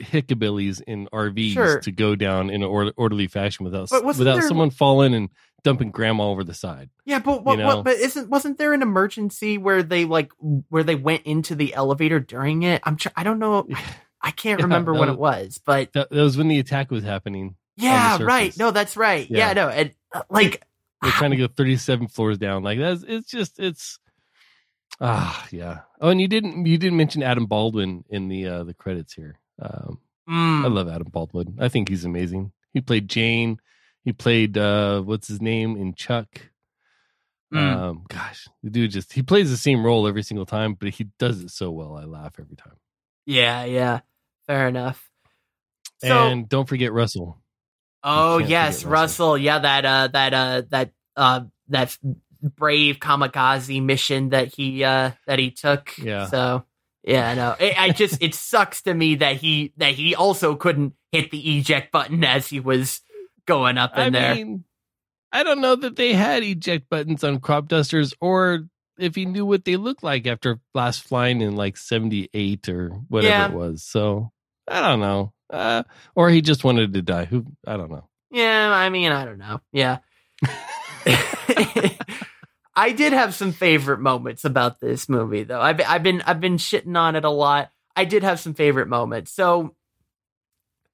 hickabillies 0.00 0.80
in 0.86 1.06
RVs 1.12 1.52
Sure. 1.52 1.80
to 1.80 1.92
go 1.92 2.14
down 2.14 2.48
in 2.50 2.62
an 2.62 2.68
or- 2.68 2.92
orderly 2.96 3.26
fashion 3.26 3.64
without 3.64 3.90
without 4.04 4.24
there- 4.38 4.42
someone 4.48 4.70
falling 4.70 5.14
and 5.14 5.28
dumping 5.64 5.90
grandma 5.90 6.28
over 6.28 6.42
the 6.42 6.54
side. 6.54 6.90
Yeah, 7.04 7.18
but 7.20 7.44
what, 7.44 7.58
You 7.58 7.64
what? 7.64 7.84
But 7.84 7.96
isn't 7.96 8.28
wasn't 8.30 8.58
there 8.58 8.72
an 8.72 8.82
emergency 8.82 9.58
where 9.58 9.82
they 9.82 10.04
like 10.04 10.30
where 10.70 10.82
they 10.82 10.94
went 10.96 11.22
into 11.24 11.54
the 11.54 11.74
elevator 11.74 12.18
during 12.20 12.62
it? 12.62 12.80
I'm 12.84 12.96
tr- 12.96 13.08
I 13.16 13.22
don't 13.22 13.38
know. 13.38 13.66
I, 14.22 14.30
can't 14.30 14.60
Yeah, 14.60 14.64
remember 14.64 14.92
what 14.92 15.08
was- 15.08 15.14
it 15.14 15.18
was, 15.18 15.60
but 15.64 15.92
That, 15.94 16.10
that 16.10 16.22
was 16.22 16.36
when 16.36 16.48
the 16.48 16.58
attack 16.58 16.90
was 16.90 17.02
happening. 17.04 17.56
yeah, 17.76 18.18
right. 18.22 18.56
No, 18.56 18.70
that's 18.70 18.96
right. 18.96 19.28
Yeah, 19.30 19.48
Yeah. 19.48 19.52
no, 19.54 19.68
and 19.68 19.92
uh, 20.12 20.22
like 20.30 20.62
They're 21.02 21.10
trying 21.12 21.32
to 21.32 21.36
go 21.36 21.48
37 21.48 22.08
floors 22.08 22.38
down. 22.38 22.62
Like 22.62 22.78
that's 22.78 23.02
it's 23.02 23.28
just 23.30 23.58
it's 23.58 23.98
ah 25.00 25.46
yeah. 25.50 25.80
Oh, 26.00 26.10
and 26.10 26.20
you 26.20 26.28
didn't 26.28 26.66
you 26.66 26.78
didn't 26.78 26.96
mention 26.96 27.22
Adam 27.22 27.46
Baldwin 27.46 28.04
in 28.08 28.28
the 28.28 28.46
uh 28.46 28.64
the 28.64 28.74
credits 28.74 29.14
here. 29.14 29.38
Um 29.60 29.98
mm, 30.28 30.64
I 30.64 30.68
love 30.68 30.88
Adam 30.88 31.08
Baldwin. 31.10 31.56
I 31.60 31.68
think 31.68 31.88
he's 31.88 32.04
amazing. 32.04 32.52
He 32.72 32.80
played 32.80 33.08
Jayne. 33.08 33.58
He 34.04 34.12
played 34.12 34.56
uh 34.56 35.00
what's 35.02 35.28
his 35.28 35.40
name 35.40 35.76
in 35.76 35.94
Chuck. 35.94 36.28
Mm. 37.52 37.58
Um 37.76 38.04
gosh, 38.08 38.48
the 38.62 38.70
dude 38.70 38.90
just 38.92 39.12
he 39.12 39.22
plays 39.22 39.50
the 39.50 39.56
same 39.56 39.84
role 39.84 40.06
every 40.06 40.22
single 40.22 40.46
time, 40.46 40.74
but 40.74 40.90
he 40.90 41.08
does 41.18 41.40
it 41.40 41.50
so 41.50 41.70
well. 41.70 41.96
I 41.96 42.04
laugh 42.04 42.34
every 42.38 42.56
time. 42.56 42.76
yeah, 43.26 43.64
yeah. 43.64 44.00
Fair 44.46 44.68
enough. 44.68 45.08
So, 45.98 46.28
and 46.28 46.48
don't 46.48 46.68
forget 46.68 46.92
Russell. 46.92 47.38
oh 48.02 48.38
yes, 48.38 48.84
Russell. 48.84 48.90
Russell. 48.90 49.38
Yeah, 49.38 49.58
that 49.60 49.84
uh, 49.84 50.08
that 50.12 50.34
uh, 50.34 50.62
that 50.70 50.90
uh, 51.16 51.40
that 51.68 51.96
brave 52.42 52.98
kamikaze 52.98 53.82
mission 53.82 54.30
that 54.30 54.52
he 54.54 54.82
uh 54.82 55.12
that 55.26 55.38
he 55.38 55.50
took. 55.52 55.96
Yeah. 55.96 56.26
So 56.26 56.64
yeah, 57.04 57.34
no, 57.34 57.56
it, 57.58 57.80
I 57.80 57.90
just 57.90 58.22
it 58.22 58.34
sucks 58.34 58.82
to 58.82 58.94
me 58.94 59.16
that 59.16 59.36
he 59.36 59.72
that 59.76 59.94
he 59.94 60.14
also 60.14 60.56
couldn't 60.56 60.94
hit 61.12 61.30
the 61.30 61.58
eject 61.58 61.92
button 61.92 62.24
as 62.24 62.48
he 62.48 62.58
was 62.60 63.00
going 63.46 63.78
up 63.78 63.96
in 63.96 64.00
I 64.00 64.10
there. 64.10 64.34
mean, 64.34 64.64
I 65.30 65.44
don't 65.44 65.60
know 65.60 65.76
that 65.76 65.96
they 65.96 66.14
had 66.14 66.42
eject 66.42 66.88
buttons 66.88 67.22
on 67.24 67.38
crop 67.40 67.68
dusters 67.68 68.12
or 68.20 68.66
if 68.98 69.14
he 69.14 69.24
knew 69.26 69.44
what 69.46 69.64
they 69.64 69.76
looked 69.76 70.02
like 70.02 70.26
after 70.26 70.60
last 70.74 71.02
flying 71.02 71.40
in 71.40 71.56
like 71.56 71.76
78 71.76 72.68
or 72.68 72.90
whatever 73.08 73.28
Yeah. 73.32 73.46
it 73.48 73.52
was. 73.54 73.82
So 73.82 74.30
I 74.68 74.80
don't 74.80 75.00
know. 75.00 75.32
Uh, 75.50 75.82
or 76.14 76.30
he 76.30 76.40
just 76.42 76.64
wanted 76.64 76.94
to 76.94 77.02
die. 77.02 77.24
Who 77.26 77.44
I 77.66 77.76
don't 77.76 77.90
know. 77.90 78.08
Yeah, 78.30 78.70
I 78.72 78.88
mean, 78.88 79.12
I 79.12 79.24
don't 79.24 79.38
know. 79.38 79.60
Yeah. 79.72 79.98
I 82.74 82.92
did 82.92 83.12
have 83.12 83.34
some 83.34 83.52
favorite 83.52 84.00
moments 84.00 84.44
about 84.44 84.80
this 84.80 85.08
movie 85.08 85.42
though. 85.42 85.60
I've 85.60 85.80
I've 85.86 86.02
been 86.02 86.22
I've 86.22 86.40
been 86.40 86.56
shitting 86.56 86.96
on 86.96 87.16
it 87.16 87.24
a 87.24 87.30
lot. 87.30 87.70
I 87.94 88.06
did 88.06 88.22
have 88.22 88.40
some 88.40 88.54
favorite 88.54 88.88
moments. 88.88 89.30
So 89.32 89.74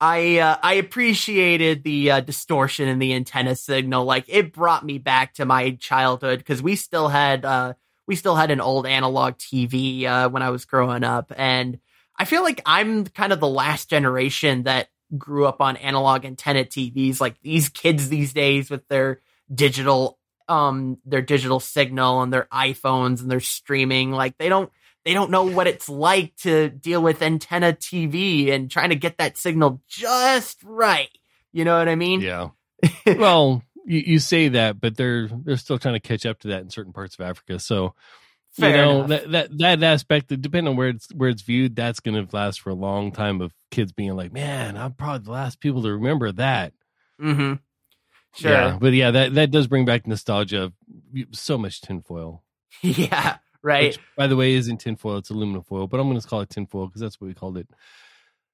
I 0.01 0.39
uh, 0.39 0.57
I 0.63 0.75
appreciated 0.75 1.85
the 1.85 2.11
uh, 2.11 2.21
distortion 2.21 2.89
in 2.89 2.99
the 2.99 3.15
antenna 3.15 3.55
signal. 3.55 4.05
Like 4.05 4.25
it 4.27 4.53
brought 4.53 4.85
me 4.85 4.99
back 4.99 5.35
to 5.35 5.45
my 5.45 5.73
childhood 5.73 6.39
because 6.41 6.61
we 6.61 6.75
still 6.75 7.07
had 7.09 7.45
uh, 7.45 7.75
we 8.09 8.17
still 8.17 8.35
had 8.35 8.51
an 8.51 8.61
old 8.61 8.87
analog 8.87 9.35
TV 9.35 10.05
uh, 10.05 10.29
when 10.31 10.43
I 10.43 10.51
was 10.51 10.65
growing 10.65 11.05
up, 11.05 11.31
and 11.37 11.79
I 12.19 12.25
feel 12.25 12.43
like 12.43 12.61
I'm 12.67 13.05
kind 13.05 13.33
of 13.33 13.39
the 13.39 13.49
last 13.49 13.89
generation 13.89 14.65
that 14.65 14.89
grew 15.17 15.47
up 15.47 15.61
on 15.61 15.77
analog 15.77 16.25
antenna 16.25 16.65
TVs. 16.65 17.21
Like 17.21 17.41
these 17.43 17.69
kids 17.69 18.09
these 18.09 18.33
days 18.33 18.71
with 18.71 18.89
their 18.89 19.21
digital 19.55 20.19
um 20.49 20.99
their 21.05 21.23
digital 21.23 21.61
signal 21.61 22.23
and 22.23 22.33
their 22.33 22.49
iPhones 22.53 23.21
and 23.21 23.31
their 23.31 23.41
streaming, 23.41 24.11
like 24.11 24.37
they 24.39 24.49
don't 24.49 24.73
they 25.05 25.15
don't 25.15 25.31
know 25.31 25.45
what 25.45 25.67
it's 25.67 25.89
like 25.89 26.35
to 26.37 26.71
deal 26.71 27.03
with 27.03 27.23
antenna 27.23 27.73
TV 27.73 28.51
and 28.51 28.71
trying 28.71 28.91
to 28.91 28.97
get 28.97 29.19
that 29.19 29.37
signal 29.37 29.81
just 29.87 30.63
right. 30.65 31.11
You 31.53 31.65
know 31.65 31.79
what 31.79 31.89
I 31.89 31.95
mean? 31.95 32.21
Yeah. 32.21 32.49
well, 33.07 33.63
you, 33.89 34.03
you 34.07 34.19
say 34.19 34.49
that, 34.49 34.81
but 34.81 34.97
they're 34.97 35.29
they're 35.29 35.57
still 35.57 35.79
trying 35.79 35.95
to 35.95 36.01
catch 36.01 36.27
up 36.27 36.39
to 36.41 36.49
that 36.49 36.61
in 36.61 36.71
certain 36.71 36.93
parts 36.93 37.15
of 37.15 37.23
Africa. 37.23 37.59
So 37.59 37.95
Fair 38.53 38.71
you 38.71 38.77
know 38.77 39.05
enough. 39.05 39.09
that 39.09 39.31
that 39.31 39.59
that 39.59 39.83
aspect, 39.83 40.29
depending 40.29 40.69
on 40.69 40.77
where 40.77 40.89
it's 40.89 41.09
where 41.15 41.31
it's 41.31 41.43
viewed, 41.43 41.75
that's 41.75 42.01
going 42.01 42.27
to 42.27 42.37
last 42.37 42.61
for 42.61 42.71
a 42.71 42.75
long 42.75 43.13
time. 43.13 43.41
Of 43.41 43.53
kids 43.71 43.93
being 43.93 44.15
like, 44.15 44.33
"Man, 44.33 44.77
I'm 44.77 44.93
probably 44.93 45.25
the 45.25 45.33
last 45.33 45.61
people 45.61 45.83
to 45.83 45.93
remember 45.93 46.33
that." 46.33 46.75
Mm-hmm. 47.21 47.55
Sure. 48.35 48.51
Yeah, 48.51 48.79
but 48.81 48.93
yeah, 48.93 49.11
that 49.11 49.35
that 49.35 49.51
does 49.51 49.67
bring 49.67 49.85
back 49.85 50.07
nostalgia 50.07 50.65
of 50.65 50.73
so 51.33 51.59
much 51.59 51.81
tinfoil. 51.81 52.45
Yeah, 52.83 53.39
right. 53.63 53.89
Which, 53.89 53.99
by 54.17 54.27
the 54.27 54.37
way, 54.37 54.53
isn't 54.53 54.79
tinfoil; 54.79 55.17
it's 55.17 55.31
aluminum 55.31 55.63
foil. 55.63 55.87
But 55.87 55.99
I'm 55.99 56.09
going 56.09 56.21
to 56.21 56.27
call 56.29 56.43
it 56.43 56.51
tinfoil 56.51 56.87
because 56.87 57.01
that's 57.01 57.21
what 57.21 57.29
we 57.29 57.35
called 57.35 57.57
it. 57.57 57.69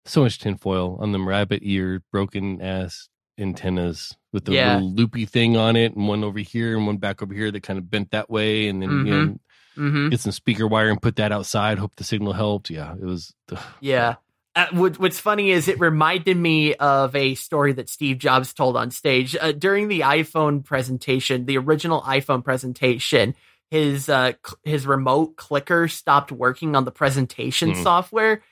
So 0.06 0.22
much 0.22 0.38
tinfoil 0.38 0.98
on 1.00 1.12
them 1.12 1.28
rabbit 1.28 1.60
ear, 1.62 2.02
broken 2.12 2.60
ass 2.60 3.08
antennas 3.38 4.16
with 4.32 4.44
the 4.44 4.52
Yeah. 4.52 4.74
little 4.74 4.92
loopy 4.94 5.26
thing 5.26 5.56
on 5.56 5.76
it, 5.76 5.94
and 5.94 6.08
one 6.08 6.24
over 6.24 6.38
here 6.38 6.76
and 6.76 6.86
one 6.86 6.96
back 6.98 7.22
over 7.22 7.34
here 7.34 7.50
that 7.50 7.62
kind 7.62 7.78
of 7.78 7.90
bent 7.90 8.10
that 8.10 8.30
way, 8.30 8.68
and 8.68 8.82
then 8.82 8.90
you 9.06 9.14
know 9.14 9.38
mm-hmm. 9.76 10.08
get 10.10 10.20
some 10.20 10.32
speaker 10.32 10.66
wire 10.66 10.88
and 10.90 11.00
put 11.02 11.16
that 11.16 11.32
outside. 11.32 11.78
Hope 11.78 11.94
the 11.96 12.04
signal 12.04 12.32
helped. 12.32 12.70
Yeah, 12.70 12.92
it 12.94 13.04
was. 13.04 13.34
ugh. 13.52 13.58
Yeah. 13.80 14.16
Uh, 14.56 14.66
what, 14.70 15.00
what's 15.00 15.18
funny 15.18 15.50
is 15.50 15.66
it 15.66 15.80
reminded 15.80 16.36
me 16.36 16.74
of 16.74 17.16
a 17.16 17.34
story 17.34 17.72
that 17.72 17.88
Steve 17.88 18.18
Jobs 18.18 18.54
told 18.54 18.76
on 18.76 18.92
stage 18.92 19.34
uh, 19.40 19.50
during 19.50 19.88
the 19.88 20.02
iPhone 20.02 20.64
presentation, 20.64 21.46
the 21.46 21.58
original 21.58 22.00
iPhone 22.02 22.44
presentation. 22.44 23.34
His 23.72 24.08
uh, 24.08 24.34
cl- 24.46 24.58
his 24.62 24.86
remote 24.86 25.34
clicker 25.34 25.88
stopped 25.88 26.30
working 26.30 26.76
on 26.76 26.84
the 26.84 26.92
presentation 26.92 27.72
Mhm. 27.72 27.82
software, 27.82 28.42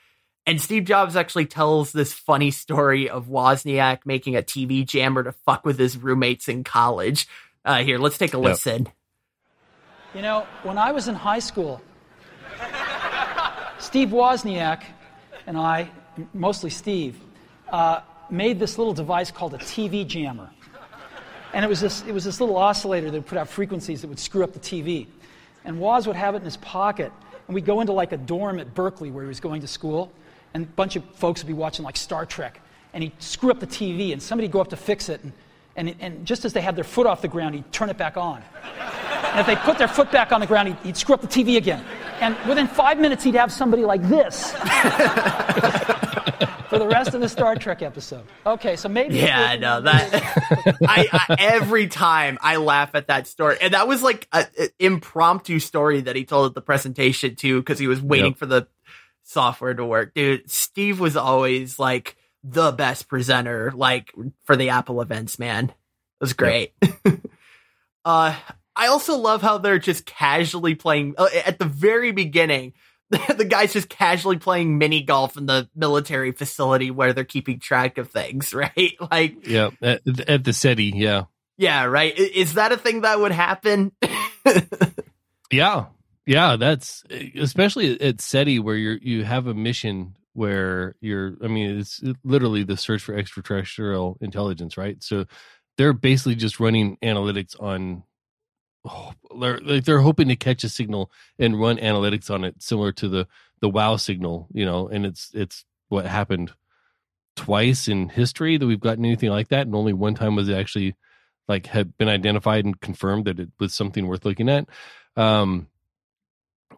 and 0.46 0.60
Steve 0.60 0.84
Jobs 0.84 1.16
actually 1.16 1.46
tells 1.46 1.92
this 1.92 2.12
funny 2.12 2.50
story 2.50 3.08
of 3.08 3.26
Wozniak 3.26 4.00
making 4.04 4.36
a 4.36 4.42
TV 4.42 4.86
jammer 4.86 5.22
to 5.22 5.32
fuck 5.32 5.64
with 5.64 5.78
his 5.78 5.96
roommates 5.96 6.48
in 6.48 6.64
college. 6.64 7.28
Uh, 7.64 7.82
here, 7.82 7.98
let's 7.98 8.18
take 8.18 8.34
a 8.34 8.38
Yep. 8.38 8.44
listen. 8.44 8.88
You 10.14 10.22
know, 10.22 10.46
when 10.62 10.78
I 10.78 10.92
was 10.92 11.08
in 11.08 11.14
high 11.14 11.38
school, 11.38 11.80
Steve 13.78 14.08
Wozniak 14.08 14.82
and 15.46 15.56
I, 15.56 15.90
mostly 16.34 16.70
Steve, 16.70 17.18
uh, 17.70 18.00
made 18.30 18.58
this 18.58 18.78
little 18.78 18.94
device 18.94 19.30
called 19.30 19.54
a 19.54 19.58
TV 19.58 20.06
jammer. 20.06 20.50
And 21.54 21.64
it 21.64 21.68
was, 21.68 21.80
this, 21.80 22.02
it 22.06 22.12
was 22.12 22.24
this 22.24 22.40
little 22.40 22.56
oscillator 22.56 23.10
that 23.10 23.16
would 23.16 23.26
put 23.26 23.38
out 23.38 23.48
frequencies 23.48 24.00
that 24.00 24.08
would 24.08 24.18
screw 24.18 24.42
up 24.42 24.52
the 24.52 24.60
TV. 24.60 25.06
And 25.64 25.78
Woz 25.78 26.06
would 26.06 26.16
have 26.16 26.34
it 26.34 26.38
in 26.38 26.44
his 26.44 26.56
pocket. 26.58 27.12
And 27.46 27.54
we'd 27.54 27.66
go 27.66 27.80
into 27.80 27.92
like 27.92 28.12
a 28.12 28.16
dorm 28.16 28.58
at 28.58 28.74
Berkeley 28.74 29.10
where 29.10 29.22
he 29.22 29.28
was 29.28 29.40
going 29.40 29.60
to 29.60 29.68
school. 29.68 30.10
And 30.54 30.64
a 30.64 30.68
bunch 30.68 30.96
of 30.96 31.04
folks 31.14 31.42
would 31.42 31.46
be 31.48 31.52
watching 31.54 31.84
like 31.84 31.96
Star 31.96 32.26
Trek. 32.26 32.60
And 32.92 33.02
he'd 33.02 33.12
screw 33.22 33.50
up 33.50 33.58
the 33.60 33.66
TV, 33.66 34.12
and 34.12 34.22
somebody'd 34.22 34.52
go 34.52 34.60
up 34.60 34.68
to 34.68 34.76
fix 34.76 35.08
it. 35.08 35.20
And, 35.22 35.32
and, 35.76 35.94
and 36.00 36.26
just 36.26 36.44
as 36.44 36.52
they 36.52 36.60
had 36.60 36.76
their 36.76 36.84
foot 36.84 37.06
off 37.06 37.22
the 37.22 37.28
ground, 37.28 37.54
he'd 37.54 37.72
turn 37.72 37.88
it 37.88 37.96
back 37.96 38.16
on. 38.18 38.42
And 39.24 39.40
if 39.40 39.46
they 39.46 39.56
put 39.56 39.78
their 39.78 39.88
foot 39.88 40.10
back 40.12 40.30
on 40.30 40.40
the 40.40 40.46
ground, 40.46 40.68
he'd, 40.68 40.76
he'd 40.84 40.96
screw 40.96 41.14
up 41.14 41.22
the 41.22 41.26
TV 41.26 41.56
again. 41.56 41.82
And 42.20 42.36
within 42.46 42.66
five 42.66 42.98
minutes, 42.98 43.24
he'd 43.24 43.34
have 43.34 43.50
somebody 43.50 43.82
like 43.84 44.02
this 44.08 44.52
for 46.68 46.78
the 46.78 46.86
rest 46.86 47.14
of 47.14 47.20
the 47.20 47.28
Star 47.28 47.56
Trek 47.56 47.82
episode. 47.82 48.24
Okay, 48.46 48.76
so 48.76 48.88
maybe. 48.88 49.16
Yeah, 49.16 49.46
working 49.48 49.60
no, 49.62 49.76
on 49.76 49.84
that 49.84 50.10
I, 50.86 51.08
I 51.12 51.36
every 51.38 51.86
time 51.88 52.38
I 52.40 52.56
laugh 52.56 52.94
at 52.94 53.08
that 53.08 53.26
story, 53.26 53.56
and 53.60 53.74
that 53.74 53.88
was 53.88 54.02
like 54.02 54.28
an 54.32 54.46
impromptu 54.78 55.58
story 55.58 56.02
that 56.02 56.16
he 56.16 56.24
told 56.24 56.50
at 56.50 56.54
the 56.54 56.60
presentation 56.62 57.34
too, 57.36 57.60
because 57.60 57.78
he 57.78 57.86
was 57.86 58.00
waiting 58.00 58.32
Yep. 58.32 58.38
for 58.38 58.46
the 58.46 58.66
software 59.32 59.74
to 59.74 59.84
work. 59.84 60.14
Dude, 60.14 60.50
Steve 60.50 61.00
was 61.00 61.16
always 61.16 61.78
like 61.78 62.16
the 62.44 62.72
best 62.72 63.08
presenter, 63.08 63.72
like 63.74 64.12
for 64.44 64.56
the 64.56 64.70
Apple 64.70 65.00
events. 65.00 65.38
Man, 65.38 65.66
it 65.66 65.74
was 66.20 66.32
great. 66.32 66.72
uh, 68.04 68.36
I 68.74 68.86
also 68.86 69.16
love 69.16 69.42
how 69.42 69.58
they're 69.58 69.78
just 69.78 70.06
casually 70.06 70.74
playing 70.74 71.14
uh, 71.18 71.28
at 71.44 71.58
the 71.58 71.64
very 71.64 72.12
beginning. 72.12 72.74
The 73.36 73.44
guy's 73.44 73.74
just 73.74 73.90
casually 73.90 74.38
playing 74.38 74.78
mini 74.78 75.02
golf 75.02 75.36
in 75.36 75.44
the 75.44 75.68
military 75.76 76.32
facility 76.32 76.90
where 76.90 77.12
they're 77.12 77.24
keeping 77.24 77.58
track 77.60 77.98
of 77.98 78.08
things, 78.08 78.54
right? 78.54 78.94
Like, 79.10 79.46
Yeah, 79.46 79.68
at, 79.82 80.00
at 80.26 80.44
the 80.44 80.54
SETI, 80.54 80.92
Yeah, 80.94 81.24
yeah, 81.58 81.84
right. 81.84 82.16
Is 82.18 82.54
that 82.54 82.72
a 82.72 82.78
thing 82.78 83.02
that 83.02 83.20
would 83.20 83.32
happen? 83.32 83.92
yeah, 85.50 85.86
yeah. 86.26 86.56
That's 86.56 87.04
especially 87.36 88.00
at 88.00 88.20
SETI 88.20 88.58
where 88.58 88.76
you're 88.76 88.98
you 88.98 89.24
have 89.24 89.46
a 89.46 89.54
mission 89.54 90.16
where 90.34 90.94
you're. 91.00 91.34
I 91.42 91.48
mean, 91.48 91.78
it's 91.78 92.02
literally 92.24 92.64
the 92.64 92.76
search 92.76 93.02
for 93.02 93.14
extraterrestrial 93.14 94.18
intelligence, 94.20 94.76
right? 94.76 95.02
So 95.02 95.26
they're 95.78 95.92
basically 95.92 96.34
just 96.34 96.60
running 96.60 96.96
analytics 97.02 97.60
on. 97.60 98.04
Oh, 98.84 99.12
they're 99.40 99.58
like 99.60 99.84
they're 99.84 100.00
hoping 100.00 100.28
to 100.28 100.36
catch 100.36 100.64
a 100.64 100.68
signal 100.68 101.10
and 101.38 101.60
run 101.60 101.78
analytics 101.78 102.30
on 102.30 102.44
it, 102.44 102.62
similar 102.62 102.92
to 102.92 103.08
the 103.08 103.28
the 103.60 103.68
WoW 103.68 103.96
signal, 103.96 104.48
you 104.52 104.64
know. 104.64 104.88
And 104.88 105.06
it's 105.06 105.30
it's 105.34 105.64
what 105.88 106.06
happened 106.06 106.52
twice 107.36 107.88
in 107.88 108.08
history 108.08 108.56
that 108.56 108.66
we've 108.66 108.80
gotten 108.80 109.04
anything 109.04 109.30
like 109.30 109.48
that, 109.48 109.66
and 109.66 109.74
only 109.74 109.92
one 109.92 110.14
time 110.14 110.34
was 110.34 110.48
it 110.48 110.54
actually 110.56 110.96
like 111.48 111.66
had 111.66 111.96
been 111.96 112.08
identified 112.08 112.64
and 112.64 112.80
confirmed 112.80 113.26
that 113.26 113.38
it 113.38 113.50
was 113.58 113.74
something 113.74 114.06
worth 114.06 114.24
looking 114.24 114.48
at. 114.48 114.68
Um, 115.16 115.68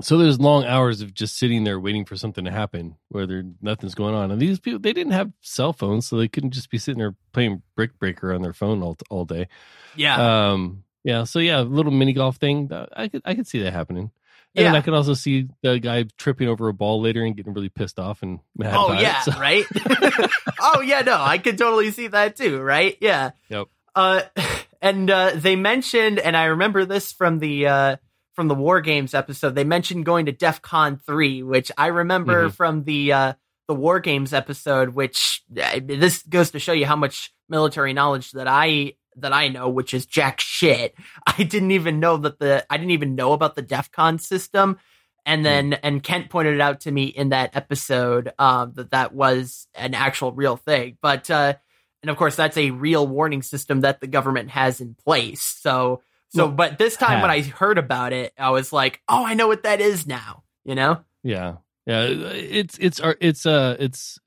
so 0.01 0.19
there's 0.19 0.41
long 0.41 0.65
hours 0.65 1.01
of 1.01 1.15
just 1.15 1.39
sitting 1.39 1.65
there 1.65 1.79
waiting 1.81 2.05
for 2.05 2.17
something 2.17 2.45
to 2.45 2.51
happen 2.51 2.97
where 3.09 3.27
there 3.27 3.43
nothing's 3.61 3.95
going 3.95 4.15
on. 4.15 4.31
And 4.31 4.41
these 4.41 4.59
people 4.61 4.79
they 4.81 4.93
didn't 4.93 5.13
have 5.13 5.31
cell 5.41 5.73
phones, 5.73 6.07
so 6.07 6.17
they 6.17 6.29
couldn't 6.29 6.51
just 6.53 6.71
be 6.71 6.79
sitting 6.79 6.99
there 6.99 7.15
playing 7.33 7.63
Brick 7.77 7.99
Breaker 7.99 8.33
on 8.33 8.43
their 8.43 8.53
phone 8.53 8.83
all 8.83 8.97
all 9.11 9.25
day. 9.25 9.49
yeah. 9.97 10.51
Um, 10.53 10.85
yeah, 11.05 11.25
so 11.25 11.39
yeah, 11.39 11.61
a 11.61 11.63
little 11.63 11.93
mini 11.93 12.15
golf 12.15 12.37
thing. 12.37 12.71
I 12.97 13.09
could 13.09 13.23
I 13.25 13.35
could 13.35 13.47
see 13.47 13.61
that 13.63 13.73
happening. 13.73 14.11
And 14.57 14.67
Yeah. 14.67 14.75
I 14.75 14.81
could 14.83 14.95
also 14.95 15.15
see 15.15 15.49
the 15.63 15.79
guy 15.81 16.05
tripping 16.17 16.49
over 16.49 16.69
a 16.69 16.73
ball 16.73 17.01
later 17.01 17.23
and 17.25 17.37
getting 17.37 17.53
really 17.53 17.69
pissed 17.69 17.99
off 17.99 18.23
and 18.23 18.39
mad 18.57 18.73
oh 18.75 18.87
about 18.87 19.03
yeah, 19.03 19.19
it. 19.19 19.25
So- 19.25 19.39
right. 19.41 19.65
oh 20.61 20.81
yeah, 20.81 21.01
no, 21.01 21.17
I 21.21 21.39
could 21.39 21.59
totally 21.59 21.91
see 21.91 22.07
that 22.09 22.37
too, 22.37 22.61
right? 22.61 22.97
Yeah. 23.01 23.33
Yep. 23.49 23.67
Uh, 23.95 24.23
and 24.83 25.11
uh, 25.11 25.33
they 25.35 25.57
mentioned, 25.57 26.19
and 26.21 26.37
I 26.37 26.45
remember 26.47 26.85
this 26.85 27.13
from 27.13 27.39
the 27.39 27.67
uh, 27.67 27.97
from 28.35 28.49
the 28.49 28.55
War 28.55 28.81
Games 28.81 29.15
episode. 29.15 29.55
They 29.55 29.65
mentioned 29.65 30.05
going 30.05 30.27
to 30.27 30.33
DEF 30.33 30.61
CON 30.63 30.99
three, 30.99 31.43
which 31.43 31.71
I 31.79 31.87
remember 31.89 32.49
Mhm. 32.49 32.53
from 32.55 32.85
the 32.85 33.13
uh, 33.13 33.33
the 33.69 33.75
War 33.75 34.01
Games 34.01 34.33
episode. 34.33 34.91
Which 34.91 35.43
uh, 35.61 35.81
this 35.85 36.23
goes 36.23 36.51
to 36.53 36.59
show 36.59 36.73
you 36.73 36.87
how 36.87 36.97
much 36.97 37.33
military 37.49 37.93
knowledge 37.93 38.33
that 38.33 38.49
I 38.49 38.95
that 39.17 39.33
I 39.33 39.49
know, 39.49 39.69
which 39.69 39.95
is 39.95 40.07
jack 40.07 40.41
shit. 40.41 40.95
I 41.27 41.43
didn't 41.45 41.71
even 41.71 42.01
know 42.01 42.17
that 42.19 42.39
the 42.39 42.67
I 42.69 42.77
didn't 42.77 42.91
even 42.93 43.15
know 43.15 43.33
about 43.33 43.55
the 43.55 43.63
DEF 43.63 43.91
CON 43.93 44.19
system. 44.19 44.79
And 45.27 45.43
then, 45.43 45.73
and 45.83 46.03
Kent 46.03 46.29
pointed 46.29 46.53
it 46.57 46.61
out 46.61 46.81
to 46.81 46.91
me 46.91 47.05
in 47.05 47.31
that 47.31 47.57
episode 47.57 48.33
um, 48.39 48.73
that 48.75 48.91
that 48.91 49.15
was 49.15 49.67
an 49.75 49.95
actual 49.95 50.33
real 50.33 50.57
thing. 50.59 50.99
But 51.01 51.31
uh, 51.31 51.55
and 52.03 52.11
of 52.11 52.19
course, 52.19 52.37
that's 52.37 52.59
a 52.59 52.73
real 52.73 53.07
warning 53.07 53.41
system 53.41 53.81
that 53.81 54.01
the 54.03 54.07
government 54.07 54.51
has 54.51 54.83
in 54.83 54.95
place. 55.03 55.41
So, 55.41 56.03
so, 56.35 56.49
but 56.49 56.79
this 56.79 56.97
time 56.97 57.23
when 57.23 57.31
I 57.31 57.43
heard 57.43 57.79
about 57.79 58.13
it, 58.13 58.33
I 58.39 58.51
was 58.51 58.73
like, 58.73 59.01
oh, 59.09 59.25
I 59.25 59.35
know 59.35 59.49
what 59.49 59.63
that 59.63 59.81
is 59.81 60.07
now. 60.07 60.43
You 60.65 60.75
know? 60.75 61.05
Yeah, 61.23 61.57
yeah. 61.87 62.03
It's 62.03 62.79
it's 62.79 63.01
it's 63.21 63.47
uh 63.47 63.77
it's 63.79 64.19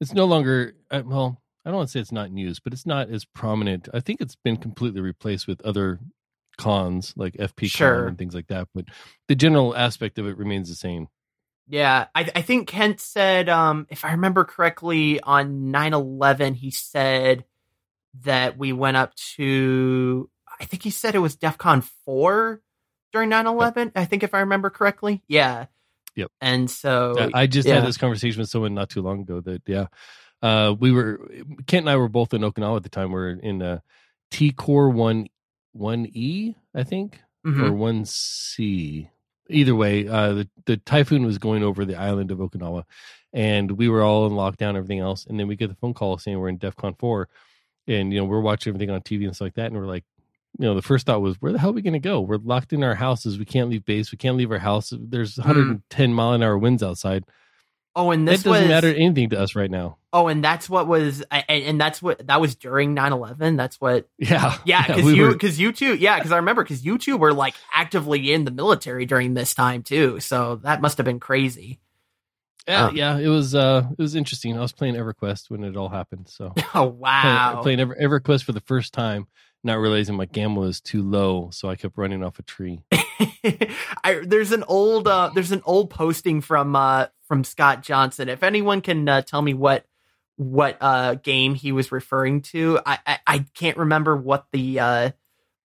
it's 0.00 0.12
no 0.12 0.24
longer 0.24 0.74
uh, 0.90 1.02
well. 1.04 1.40
I 1.64 1.70
don't 1.70 1.78
want 1.78 1.88
to 1.88 1.92
say 1.92 2.00
it's 2.00 2.12
not 2.12 2.30
news, 2.30 2.60
but 2.60 2.74
it's 2.74 2.84
not 2.84 3.08
as 3.08 3.24
prominent. 3.24 3.88
I 3.94 4.00
think 4.00 4.20
it's 4.20 4.36
been 4.36 4.58
completely 4.58 5.00
replaced 5.00 5.46
with 5.46 5.62
other 5.62 5.98
cons 6.58 7.14
like 7.16 7.34
FP 7.34 7.70
Sure. 7.70 8.06
And 8.06 8.18
things 8.18 8.34
like 8.34 8.48
that. 8.48 8.68
But 8.74 8.86
the 9.28 9.34
general 9.34 9.74
aspect 9.74 10.18
of 10.18 10.26
it 10.26 10.36
remains 10.36 10.68
the 10.68 10.74
same. 10.74 11.08
Yeah, 11.66 12.08
I, 12.14 12.30
I 12.36 12.42
think 12.42 12.68
Kent 12.68 13.00
said, 13.00 13.48
um, 13.48 13.86
if 13.88 14.04
I 14.04 14.12
remember 14.12 14.44
correctly, 14.44 15.20
on 15.20 15.72
9-11, 15.72 16.56
he 16.56 16.70
said 16.70 17.44
that 18.20 18.58
we 18.58 18.74
went 18.74 18.98
up 18.98 19.14
to, 19.36 20.28
I 20.60 20.64
think 20.64 20.82
he 20.82 20.90
said 20.90 21.14
it 21.14 21.18
was 21.20 21.36
DEF 21.36 21.58
CON 21.58 21.82
4 22.04 22.60
during 23.12 23.30
9-11, 23.30 23.92
I 23.94 24.04
think 24.04 24.22
if 24.22 24.34
I 24.34 24.40
remember 24.40 24.70
correctly. 24.70 25.22
Yeah. 25.28 25.66
Yep. 26.16 26.30
And 26.40 26.70
so, 26.70 27.16
I- 27.34 27.42
I 27.42 27.46
just 27.46 27.66
yeah. 27.68 27.76
had 27.76 27.86
this 27.86 27.96
conversation 27.96 28.40
with 28.40 28.48
someone 28.50 28.74
not 28.74 28.90
too 28.90 29.02
long 29.02 29.20
ago 29.22 29.40
that 29.40 29.62
yeah, 29.66 29.86
uh, 30.42 30.74
we 30.78 30.92
were 30.92 31.18
Kent 31.66 31.82
and 31.84 31.90
I 31.90 31.96
were 31.96 32.08
both 32.08 32.32
in 32.34 32.42
Okinawa 32.42 32.76
at 32.76 32.82
the 32.84 32.88
time. 32.88 33.10
We 33.12 33.18
are 33.20 33.28
in 33.30 33.62
uh, 33.62 33.80
T 34.30 34.50
Core 34.52 34.90
one 34.90 35.26
one 35.72 36.06
E, 36.12 36.54
I 36.74 36.84
think, 36.84 37.20
Mhm. 37.44 37.68
or 37.68 37.72
one 37.72 38.04
C. 38.04 39.08
Either 39.50 39.74
way, 39.74 40.06
uh, 40.06 40.32
the 40.34 40.48
the 40.66 40.76
typhoon 40.76 41.24
was 41.26 41.38
going 41.38 41.64
over 41.64 41.84
the 41.84 41.96
island 41.96 42.30
of 42.30 42.38
Okinawa, 42.38 42.84
and 43.32 43.72
we 43.72 43.88
were 43.88 44.02
all 44.02 44.26
in 44.26 44.32
lockdown, 44.34 44.76
everything 44.76 45.00
else. 45.00 45.26
And 45.26 45.38
then 45.40 45.48
we 45.48 45.56
get 45.56 45.68
the 45.68 45.74
phone 45.74 45.94
call 45.94 46.16
saying 46.18 46.38
we're 46.38 46.48
in 46.48 46.58
DefCon 46.58 46.96
four, 46.98 47.28
and 47.88 48.12
you 48.12 48.20
know 48.20 48.24
we're 48.24 48.40
watching 48.40 48.70
everything 48.70 48.90
on 48.90 49.00
TV 49.02 49.24
and 49.26 49.34
stuff 49.34 49.46
like 49.46 49.54
that, 49.54 49.66
and 49.66 49.76
we're 49.76 49.86
like. 49.86 50.04
You 50.58 50.66
know, 50.66 50.74
the 50.74 50.82
first 50.82 51.06
thought 51.06 51.20
was, 51.20 51.36
where 51.40 51.52
the 51.52 51.58
hell 51.58 51.70
are 51.70 51.72
we 51.72 51.82
going 51.82 51.94
to 51.94 51.98
go? 51.98 52.20
We're 52.20 52.36
locked 52.36 52.72
in 52.72 52.84
our 52.84 52.94
houses. 52.94 53.38
We 53.38 53.44
can't 53.44 53.68
leave 53.70 53.84
base. 53.84 54.12
We 54.12 54.18
can't 54.18 54.36
leave 54.36 54.52
our 54.52 54.58
house. 54.58 54.92
There's 54.96 55.36
110 55.36 56.12
mile 56.14 56.32
an 56.32 56.42
hour 56.44 56.56
winds 56.56 56.82
outside. 56.82 57.24
oh, 57.96 58.10
and 58.12 58.26
this 58.28 58.42
That 58.44 58.50
doesn't 58.50 58.62
was, 58.64 58.68
matter 58.68 58.88
anything 58.88 59.30
to 59.30 59.40
us 59.40 59.56
right 59.56 59.70
now. 59.70 59.98
oh, 60.12 60.28
and 60.28 60.44
that's 60.44 60.70
what 60.70 60.86
was, 60.86 61.22
and, 61.32 61.44
and 61.48 61.80
that's 61.80 62.00
what, 62.00 62.24
that 62.28 62.40
was 62.40 62.54
during 62.54 62.94
9-11. 62.94 63.56
That's 63.56 63.80
what, 63.80 64.08
Yeah, 64.16 64.56
yeah, 64.64 64.86
because 64.86 65.02
we 65.04 65.14
you, 65.16 65.32
because 65.32 65.58
you 65.58 65.72
two, 65.72 65.94
yeah, 65.96 66.18
because 66.18 66.30
I 66.30 66.36
remember, 66.36 66.62
because 66.62 66.84
you 66.84 66.98
two 66.98 67.16
were 67.16 67.32
like 67.32 67.54
actively 67.72 68.32
in 68.32 68.44
the 68.44 68.50
military 68.52 69.06
during 69.06 69.34
this 69.34 69.54
time 69.54 69.82
too. 69.82 70.20
So 70.20 70.56
that 70.62 70.80
must 70.80 70.98
have 70.98 71.04
been 71.04 71.18
crazy. 71.20 71.80
yeah, 72.68 72.88
Oh. 72.90 72.94
yeah. 72.94 73.18
It 73.18 73.26
was 73.28 73.54
uh, 73.56 73.82
it 73.90 73.98
was 74.00 74.14
interesting. 74.14 74.56
I 74.56 74.60
was 74.60 74.72
playing 74.72 74.94
EverQuest 74.94 75.50
when 75.50 75.64
it 75.64 75.76
all 75.76 75.88
happened. 75.88 76.28
So 76.28 76.52
Oh, 76.74 76.84
wow. 76.84 77.60
playing, 77.62 77.78
playing 77.78 77.80
Ever, 77.80 78.20
EverQuest 78.20 78.44
for 78.44 78.52
the 78.52 78.60
first 78.60 78.92
time, 78.94 79.26
not 79.64 79.80
realizing 79.80 80.14
my 80.14 80.26
gamma 80.26 80.60
was 80.60 80.80
too 80.80 81.02
low, 81.02 81.50
so 81.50 81.68
I 81.68 81.76
kept 81.76 81.96
running 81.96 82.22
off 82.22 82.38
a 82.38 82.42
tree. 82.42 82.80
I, 84.04 84.20
there's 84.24 84.52
an 84.52 84.64
old 84.64 85.08
uh, 85.08 85.30
there's 85.34 85.52
an 85.52 85.62
old 85.64 85.90
posting 85.90 86.40
from 86.40 86.76
uh, 86.76 87.06
from 87.26 87.44
Scott 87.44 87.82
Johnson. 87.82 88.28
If 88.28 88.42
anyone 88.42 88.80
can 88.80 89.08
uh, 89.08 89.22
tell 89.22 89.42
me 89.42 89.54
what 89.54 89.86
what 90.36 90.76
uh, 90.80 91.14
game 91.14 91.54
he 91.54 91.72
was 91.72 91.92
referring 91.92 92.42
to, 92.42 92.78
I, 92.84 92.98
I 93.06 93.18
I 93.26 93.38
can't 93.54 93.78
remember 93.78 94.16
what 94.16 94.46
the 94.52 94.80
uh, 94.80 95.10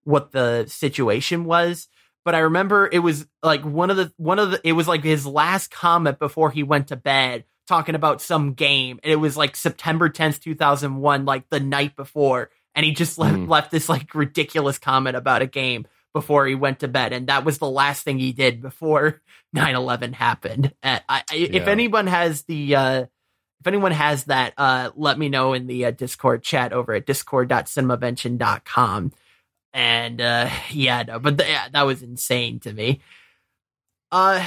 what 0.05 0.33
the 0.33 0.67
situation 0.69 1.45
was, 1.45 1.89
but 2.25 2.35
I 2.35 2.41
remember 2.41 2.89
it 2.91 3.01
was 3.01 3.27
like 3.43 3.65
one 3.65 3.91
of 3.91 3.97
the 3.97 4.13
one 4.17 4.39
of 4.39 4.53
the 4.53 4.61
it 4.63 4.73
was 4.73 4.87
like 4.87 5.03
his 5.03 5.27
last 5.27 5.71
comment 5.71 6.19
before 6.19 6.51
he 6.51 6.63
went 6.63 6.89
to 6.89 6.97
bed 6.97 7.45
talking 7.69 7.95
about 7.95 8.23
some 8.23 8.55
game, 8.55 8.99
and 9.03 9.13
it 9.13 9.17
was 9.17 9.37
like 9.37 9.55
September 9.55 10.09
10th, 10.09 10.41
2001, 10.41 11.25
like 11.27 11.49
the 11.51 11.61
night 11.61 11.95
before, 11.95 12.51
and 12.75 12.85
he 12.87 12.93
just 12.93 13.19
left, 13.19 13.37
Mhm. 13.37 13.49
left 13.49 13.71
this 13.71 13.89
like 13.89 14.15
ridiculous 14.15 14.79
comment 14.79 15.17
about 15.17 15.43
a 15.43 15.47
game 15.47 15.87
before 16.15 16.47
he 16.47 16.55
went 16.55 16.81
to 16.81 16.89
bed, 16.89 17.13
and 17.13 17.27
that 17.29 17.45
was 17.45 17.59
the 17.59 17.69
last 17.71 18.03
thing 18.03 18.19
he 18.19 18.33
did 18.33 18.61
before 18.63 19.21
9/11 19.57 20.15
happened. 20.15 20.73
Uh, 20.83 21.01
I, 21.09 21.23
I, 21.31 21.35
If 21.37 21.69
anyone 21.69 22.07
has 22.07 22.43
the 22.45 22.75
uh, 22.77 23.05
if 23.61 23.67
anyone 23.67 23.93
has 23.93 24.25
that, 24.25 24.55
uh, 24.57 24.91
let 24.95 25.19
me 25.19 25.29
know 25.29 25.53
in 25.53 25.67
the 25.67 25.87
uh, 25.87 25.91
Discord 25.91 26.43
chat 26.45 26.73
over 26.73 26.95
at 26.95 27.07
discord.cinemavention.com. 27.07 29.13
And 29.73 30.21
uh, 30.21 30.49
yeah, 30.71 31.03
no, 31.03 31.19
but 31.19 31.39
th- 31.39 31.51
yeah, 31.51 31.69
that 31.73 31.83
was 31.87 32.03
insane 32.03 32.61
to 32.61 32.73
me. 32.73 33.01
Uh, 34.11 34.47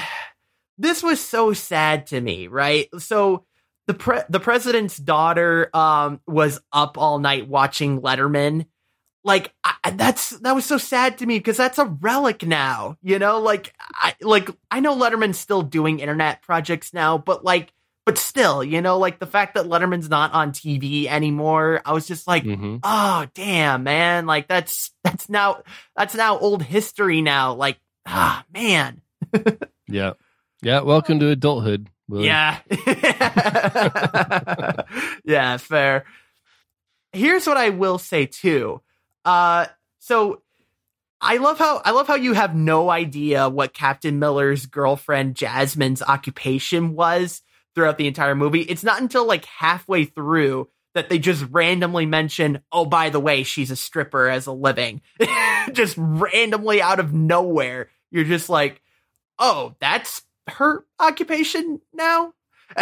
this 0.78 1.04
was 1.04 1.20
so 1.20 1.54
sad 1.54 2.08
to 2.08 2.20
me, 2.22 2.48
right? 2.48 2.88
So 2.98 3.46
the 3.88 3.94
pre- 3.94 4.22
the 4.30 4.40
president's 4.40 4.98
daughter 4.98 5.70
um 5.74 6.20
was 6.28 6.60
up 6.72 6.98
all 6.98 7.20
night 7.20 7.48
watching 7.48 8.02
Letterman. 8.02 8.66
Like 9.24 9.54
I, 9.64 9.92
that's 9.92 10.32
that 10.40 10.56
was 10.56 10.66
so 10.66 10.78
sad 10.78 11.20
to 11.20 11.26
me 11.26 11.38
because 11.38 11.58
that's 11.58 11.78
a 11.78 11.86
relic 11.86 12.46
now, 12.46 12.98
you 13.04 13.20
know. 13.20 13.40
Like 13.40 13.74
I 13.94 14.16
like 14.22 14.50
I 14.72 14.80
know 14.80 14.96
Letterman's 14.96 15.38
still 15.38 15.62
doing 15.62 16.00
internet 16.00 16.42
projects 16.42 16.92
now, 16.94 17.20
but 17.20 17.44
like, 17.44 17.72
but 18.06 18.18
still, 18.18 18.64
you 18.64 18.82
know, 18.82 18.98
like 18.98 19.20
the 19.20 19.28
fact 19.28 19.54
that 19.54 19.66
Letterman's 19.66 20.10
not 20.10 20.34
on 20.34 20.54
TV 20.54 21.06
anymore, 21.06 21.82
I 21.86 21.94
was 21.94 22.08
just 22.08 22.28
like, 22.28 22.44
hmm 22.44 22.78
oh 22.84 23.28
damn 23.36 23.84
man 23.84 24.26
like 24.26 24.48
that's 24.48 24.92
that's 25.04 25.30
now 25.30 25.62
that's 25.96 26.16
now 26.16 26.40
old 26.40 26.64
history 26.64 27.22
now 27.22 27.54
like 27.54 27.78
ah 28.08 28.44
man 28.54 29.02
Yeah. 29.88 30.14
Yeah. 30.64 30.82
Welcome 30.82 31.20
to 31.20 31.28
adulthood. 31.30 31.90
Yeah 32.12 32.60
yeah 35.24 35.58
fair 35.58 36.06
here's 37.14 37.48
what 37.48 37.58
i 37.58 37.70
will 37.70 37.98
say 37.98 38.26
too 38.26 38.82
uh 39.26 39.66
so 40.00 40.42
I 41.22 41.38
love 41.38 41.60
how 41.60 41.82
I 41.86 41.92
love 41.92 42.08
how 42.08 42.16
you 42.16 42.34
have 42.34 42.56
no 42.56 42.90
idea 42.90 43.48
what 43.48 43.76
Captain 43.76 44.20
Hiller's 44.20 44.66
girlfriend 44.66 45.36
Jasmine's 45.36 46.02
occupation 46.02 46.96
was 46.96 47.44
throughout 47.76 48.00
the 48.00 48.08
entire 48.08 48.34
movie. 48.34 48.62
It's 48.62 48.84
not 48.84 49.02
until 49.02 49.28
like 49.28 49.46
halfway 49.46 50.06
through 50.06 50.68
that 50.96 51.10
they 51.10 51.20
just 51.20 51.46
randomly 51.52 52.08
mention, 52.08 52.62
"Oh, 52.72 52.86
by 52.86 53.12
the 53.12 53.20
way, 53.20 53.44
she's 53.44 53.70
a 53.70 53.76
stripper 53.76 54.28
as 54.28 54.48
a 54.48 54.52
living." 54.52 55.02
just 55.74 55.96
randomly 55.98 56.82
out 56.82 57.00
of 57.00 57.14
nowhere. 57.14 57.90
You're 58.10 58.26
just 58.26 58.50
like, 58.50 58.82
"Oh, 59.38 59.76
that's 59.80 60.24
her 60.52 60.86
occupation 61.00 61.82
now?" 61.94 62.34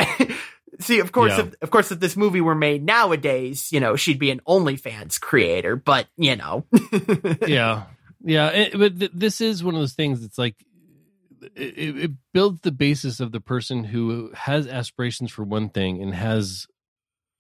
See, 0.81 0.99
of 0.99 1.11
course, 1.11 1.31
Yeah. 1.37 1.45
if, 1.45 1.55
of 1.61 1.71
course, 1.71 1.91
if 1.91 1.99
this 1.99 2.15
movie 2.15 2.41
were 2.41 2.55
made 2.55 2.83
nowadays, 2.85 3.71
you 3.71 3.79
know, 3.79 3.95
she'd 3.95 4.19
be 4.19 4.31
an 4.31 4.39
OnlyFans 4.47 5.19
creator. 5.19 5.75
But 5.75 6.07
you 6.17 6.35
know, 6.35 6.65
yeah 7.47 7.83
yeah 8.23 8.49
it- 8.49 8.77
but 8.77 8.99
th- 8.99 9.11
this 9.13 9.41
is 9.41 9.63
one 9.63 9.75
of 9.75 9.81
those 9.81 9.93
things 9.93 10.23
it's 10.23 10.37
like 10.37 10.55
it, 11.55 11.97
it 11.97 12.11
builds 12.33 12.59
the 12.61 12.71
basis 12.71 13.19
of 13.21 13.31
the 13.31 13.39
person 13.39 13.83
who 13.85 14.29
has 14.33 14.67
aspirations 14.67 15.31
for 15.31 15.43
one 15.43 15.69
thing 15.69 16.01
and 16.01 16.13
has 16.13 16.67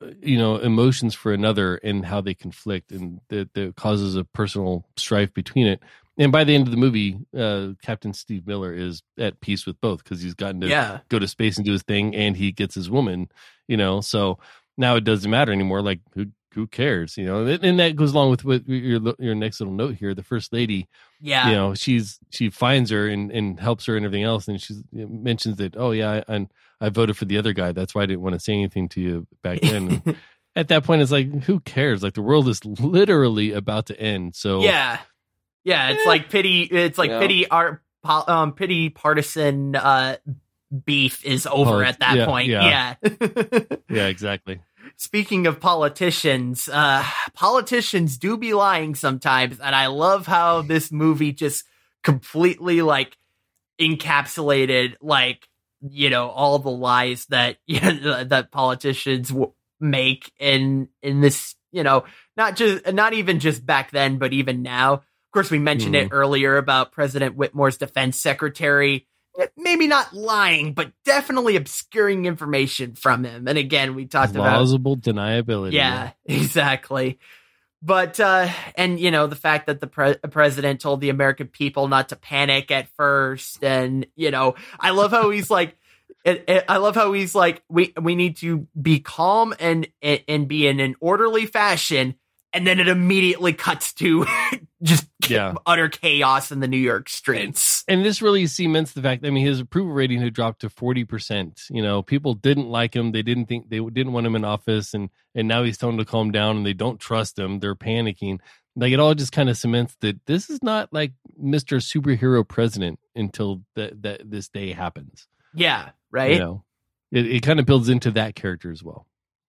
uh, 0.01 0.07
you 0.21 0.37
know 0.37 0.55
emotions 0.57 1.13
for 1.13 1.33
another 1.33 1.75
and 1.83 2.05
how 2.05 2.21
they 2.21 2.33
conflict 2.33 2.91
and 2.91 3.19
that 3.29 3.73
causes 3.75 4.15
a 4.15 4.23
personal 4.23 4.85
strife 4.97 5.33
between 5.33 5.67
it 5.67 5.81
and 6.19 6.31
by 6.31 6.43
the 6.43 6.53
end 6.53 6.67
of 6.67 6.71
the 6.71 6.77
movie 6.77 7.17
uh 7.35 7.69
captain 7.81 8.13
steve 8.13 8.43
hiller 8.45 8.71
is 8.71 9.01
at 9.17 9.41
peace 9.41 9.65
with 9.65 9.79
both 9.81 10.03
because 10.03 10.21
he's 10.21 10.35
gotten 10.35 10.61
to 10.61 10.67
yeah, 10.67 10.99
go 11.09 11.17
to 11.17 11.27
space 11.27 11.57
and 11.57 11.65
do 11.65 11.71
his 11.71 11.81
thing 11.81 12.15
and 12.15 12.37
he 12.37 12.51
gets 12.51 12.75
his 12.75 12.89
woman 12.89 13.27
you 13.69 13.77
know? 13.77 14.01
So 14.01 14.39
now 14.77 14.97
it 14.97 15.05
doesn't 15.05 15.31
matter 15.31 15.53
anymore 15.53 15.81
like 15.81 16.01
who 16.13 16.25
who 16.55 16.67
cares 16.67 17.15
you 17.15 17.25
know? 17.25 17.45
And 17.45 17.63
and 17.63 17.79
that 17.79 17.95
goes 17.95 18.11
along 18.11 18.31
with 18.31 18.43
what 18.43 18.67
your 18.67 19.13
your 19.19 19.35
next 19.35 19.61
little 19.61 19.73
note 19.73 19.95
here 19.95 20.13
the 20.13 20.23
first 20.23 20.51
lady 20.51 20.89
yeah, 21.21 21.47
you 21.47 21.55
know 21.55 21.73
she's 21.75 22.19
she 22.31 22.49
finds 22.49 22.89
her 22.89 23.07
and 23.07 23.31
and 23.31 23.59
helps 23.59 23.85
her 23.85 23.95
and 23.95 24.05
everything 24.05 24.25
else 24.25 24.49
and 24.49 24.59
she 24.59 24.73
mentions 24.91 25.57
that 25.57 25.77
oh 25.77 25.91
yeah 25.91 26.23
I, 26.27 26.33
and 26.33 26.51
I 26.81 26.89
voted 26.89 27.15
for 27.15 27.25
the 27.25 27.37
other 27.37 27.53
guy 27.53 27.71
that's 27.71 27.95
why 27.95 28.01
I 28.03 28.05
didn't 28.07 28.21
want 28.21 28.33
to 28.33 28.39
say 28.39 28.53
anything 28.53 28.89
to 28.89 29.01
you 29.01 29.27
back 29.41 29.61
then. 29.61 30.01
At 30.55 30.69
that 30.69 30.83
point 30.83 31.03
it's 31.03 31.11
like 31.11 31.43
who 31.43 31.59
cares? 31.59 32.01
Like 32.01 32.15
the 32.15 32.23
world 32.23 32.49
is 32.49 32.65
literally 32.65 33.53
about 33.53 33.85
to 33.85 33.99
end 33.99 34.35
so 34.35 34.61
yeah, 34.61 34.99
yeah. 35.63 35.89
It's 35.89 36.05
Eh. 36.05 36.09
like 36.09 36.29
pity. 36.29 36.63
It's 36.63 36.97
like 36.97 37.09
Yeah. 37.09 37.19
pity. 37.19 37.47
Art, 37.49 37.81
um, 38.03 38.53
pity 38.53 38.89
partisan 38.89 39.75
uh 39.75 40.17
beef 40.85 41.25
is 41.25 41.47
over 41.47 41.83
at 41.83 41.99
that 41.99 42.15
yeah, 42.17 42.25
point. 42.25 42.47
yeah. 42.47 42.95
yeah. 43.03 43.59
yeah 43.89 44.05
exactly 44.07 44.61
Speaking 44.95 45.45
of 45.47 45.59
politicians, 45.59 46.67
uh, 46.71 47.03
politicians 47.33 48.17
do 48.17 48.37
be 48.37 48.53
lying 48.53 48.95
sometimes, 48.95 49.59
and 49.59 49.73
I 49.75 49.87
love 49.87 50.25
how 50.25 50.61
this 50.61 50.91
movie 50.91 51.31
just 51.31 51.63
completely 52.03 52.81
like 52.81 53.15
encapsulated 53.79 54.95
like 55.01 55.47
you 55.81 56.09
know 56.09 56.29
all 56.29 56.59
the 56.59 56.69
lies 56.71 57.25
that 57.27 57.57
that 57.67 58.49
politicians 58.51 59.29
w- 59.29 59.53
make 59.79 60.31
in 60.39 60.89
in 61.01 61.21
this 61.21 61.55
you 61.71 61.83
know 61.83 62.03
not 62.35 62.55
just 62.55 62.91
not 62.93 63.13
even 63.13 63.39
just 63.39 63.65
back 63.65 63.91
then 63.91 64.17
but 64.17 64.33
even 64.33 64.61
now 64.61 65.01
of 65.29 65.33
course 65.33 65.51
we 65.51 65.59
mentioned 65.59 65.95
it 65.95 66.09
earlier 66.11 66.57
about 66.57 66.91
president 66.91 67.35
whitmore's 67.35 67.77
defense 67.77 68.17
secretary. 68.17 69.05
Eh, 69.39 69.45
maybe 69.55 69.85
not 69.85 70.11
lying 70.11 70.73
but 70.73 70.91
definitely 71.05 71.55
obscuring 71.55 72.25
information 72.25 72.95
from 72.95 73.23
him. 73.23 73.47
And 73.47 73.55
again 73.55 73.93
we 73.93 74.07
talked 74.07 74.33
about 74.35 74.55
plausible 74.55 74.97
deniability. 74.97 75.73
Yeah, 75.73 76.11
exactly. 76.25 77.19
But 77.83 78.19
uh 78.19 78.49
and 78.75 78.99
you 78.99 79.11
know 79.11 79.27
the 79.27 79.35
fact 79.35 79.67
that 79.67 79.79
the 79.81 79.87
pre- 79.87 80.15
president 80.31 80.81
told 80.81 80.99
the 80.99 81.09
American 81.09 81.45
people 81.45 81.87
not 81.87 82.09
to 82.09 82.15
panic 82.15 82.71
at 82.71 82.87
first 82.97 83.63
and 83.63 84.07
you 84.15 84.31
know 84.31 84.55
I 84.79 84.89
love 84.89 85.11
how 85.11 85.29
he's 85.29 85.51
like 85.51 85.77
it, 86.25 86.43
it- 86.47 86.65
I 86.67 86.77
love 86.77 86.95
how 86.95 87.13
he's 87.13 87.35
like 87.35 87.61
we 87.69 87.93
we 88.01 88.15
need 88.15 88.37
to 88.37 88.67
be 88.81 88.99
calm 88.99 89.53
and, 89.59 89.87
and 90.01 90.47
be 90.47 90.65
in 90.65 90.79
an 90.79 90.95
orderly 90.99 91.45
fashion 91.45 92.15
and 92.53 92.65
then 92.65 92.79
it 92.79 92.87
immediately 92.87 93.53
cuts 93.53 93.93
to 93.93 94.25
just 94.83 95.07
Yeah. 95.27 95.53
utter 95.65 95.89
chaos 95.89 96.51
in 96.51 96.59
the 96.59 96.67
New 96.67 96.77
York 96.77 97.09
streets. 97.09 97.83
and 97.87 98.03
this 98.03 98.21
really 98.21 98.47
cements 98.47 98.93
the 98.93 99.01
fact. 99.01 99.21
That 99.21 99.27
I 99.27 99.31
mean, 99.31 99.45
his 99.45 99.59
approval 99.59 99.91
rating 99.93 100.21
had 100.21 100.33
dropped 100.33 100.61
to 100.61 100.69
forty 100.69 101.03
percent. 101.03 101.61
You 101.69 101.81
know, 101.81 102.01
people 102.01 102.33
didn't 102.33 102.69
like 102.69 102.95
him. 102.95 103.11
They 103.11 103.21
didn't 103.21 103.45
think 103.45 103.69
they 103.69 103.79
didn't 103.79 104.13
want 104.13 104.25
him 104.27 104.35
in 104.35 104.43
office, 104.45 104.93
and 104.93 105.09
and 105.35 105.47
now 105.47 105.63
he's 105.63 105.77
telling 105.77 105.97
them 105.97 106.05
to 106.05 106.09
calm 106.11 106.31
down, 106.31 106.57
and 106.57 106.65
they 106.65 106.73
don't 106.73 106.99
trust 106.99 107.37
him. 107.37 107.59
They're 107.59 107.75
panicking. 107.75 108.39
Like 108.75 108.93
it 108.93 108.99
all 108.99 109.13
just 109.13 109.31
kind 109.33 109.49
of 109.49 109.57
cements 109.57 109.95
that 110.01 110.25
this 110.25 110.49
is 110.49 110.63
not 110.63 110.93
like 110.93 111.11
Mister 111.37 111.77
Superhero 111.77 112.47
President 112.47 112.99
until 113.15 113.61
that 113.75 114.01
that 114.03 114.29
this 114.31 114.47
day 114.47 114.71
happens. 114.71 115.27
Yeah, 115.53 115.89
right? 116.11 116.33
You 116.33 116.39
know, 116.39 116.63
it 117.11 117.25
it 117.27 117.43
kind 117.43 117.59
of 117.59 117.65
builds 117.65 117.89
into 117.89 118.11
that 118.11 118.35
character 118.35 118.71
as 118.71 118.81
well. 118.83 119.05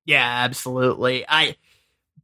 Yeah, 0.07 0.25
absolutely. 0.45 1.25
I 1.29 1.57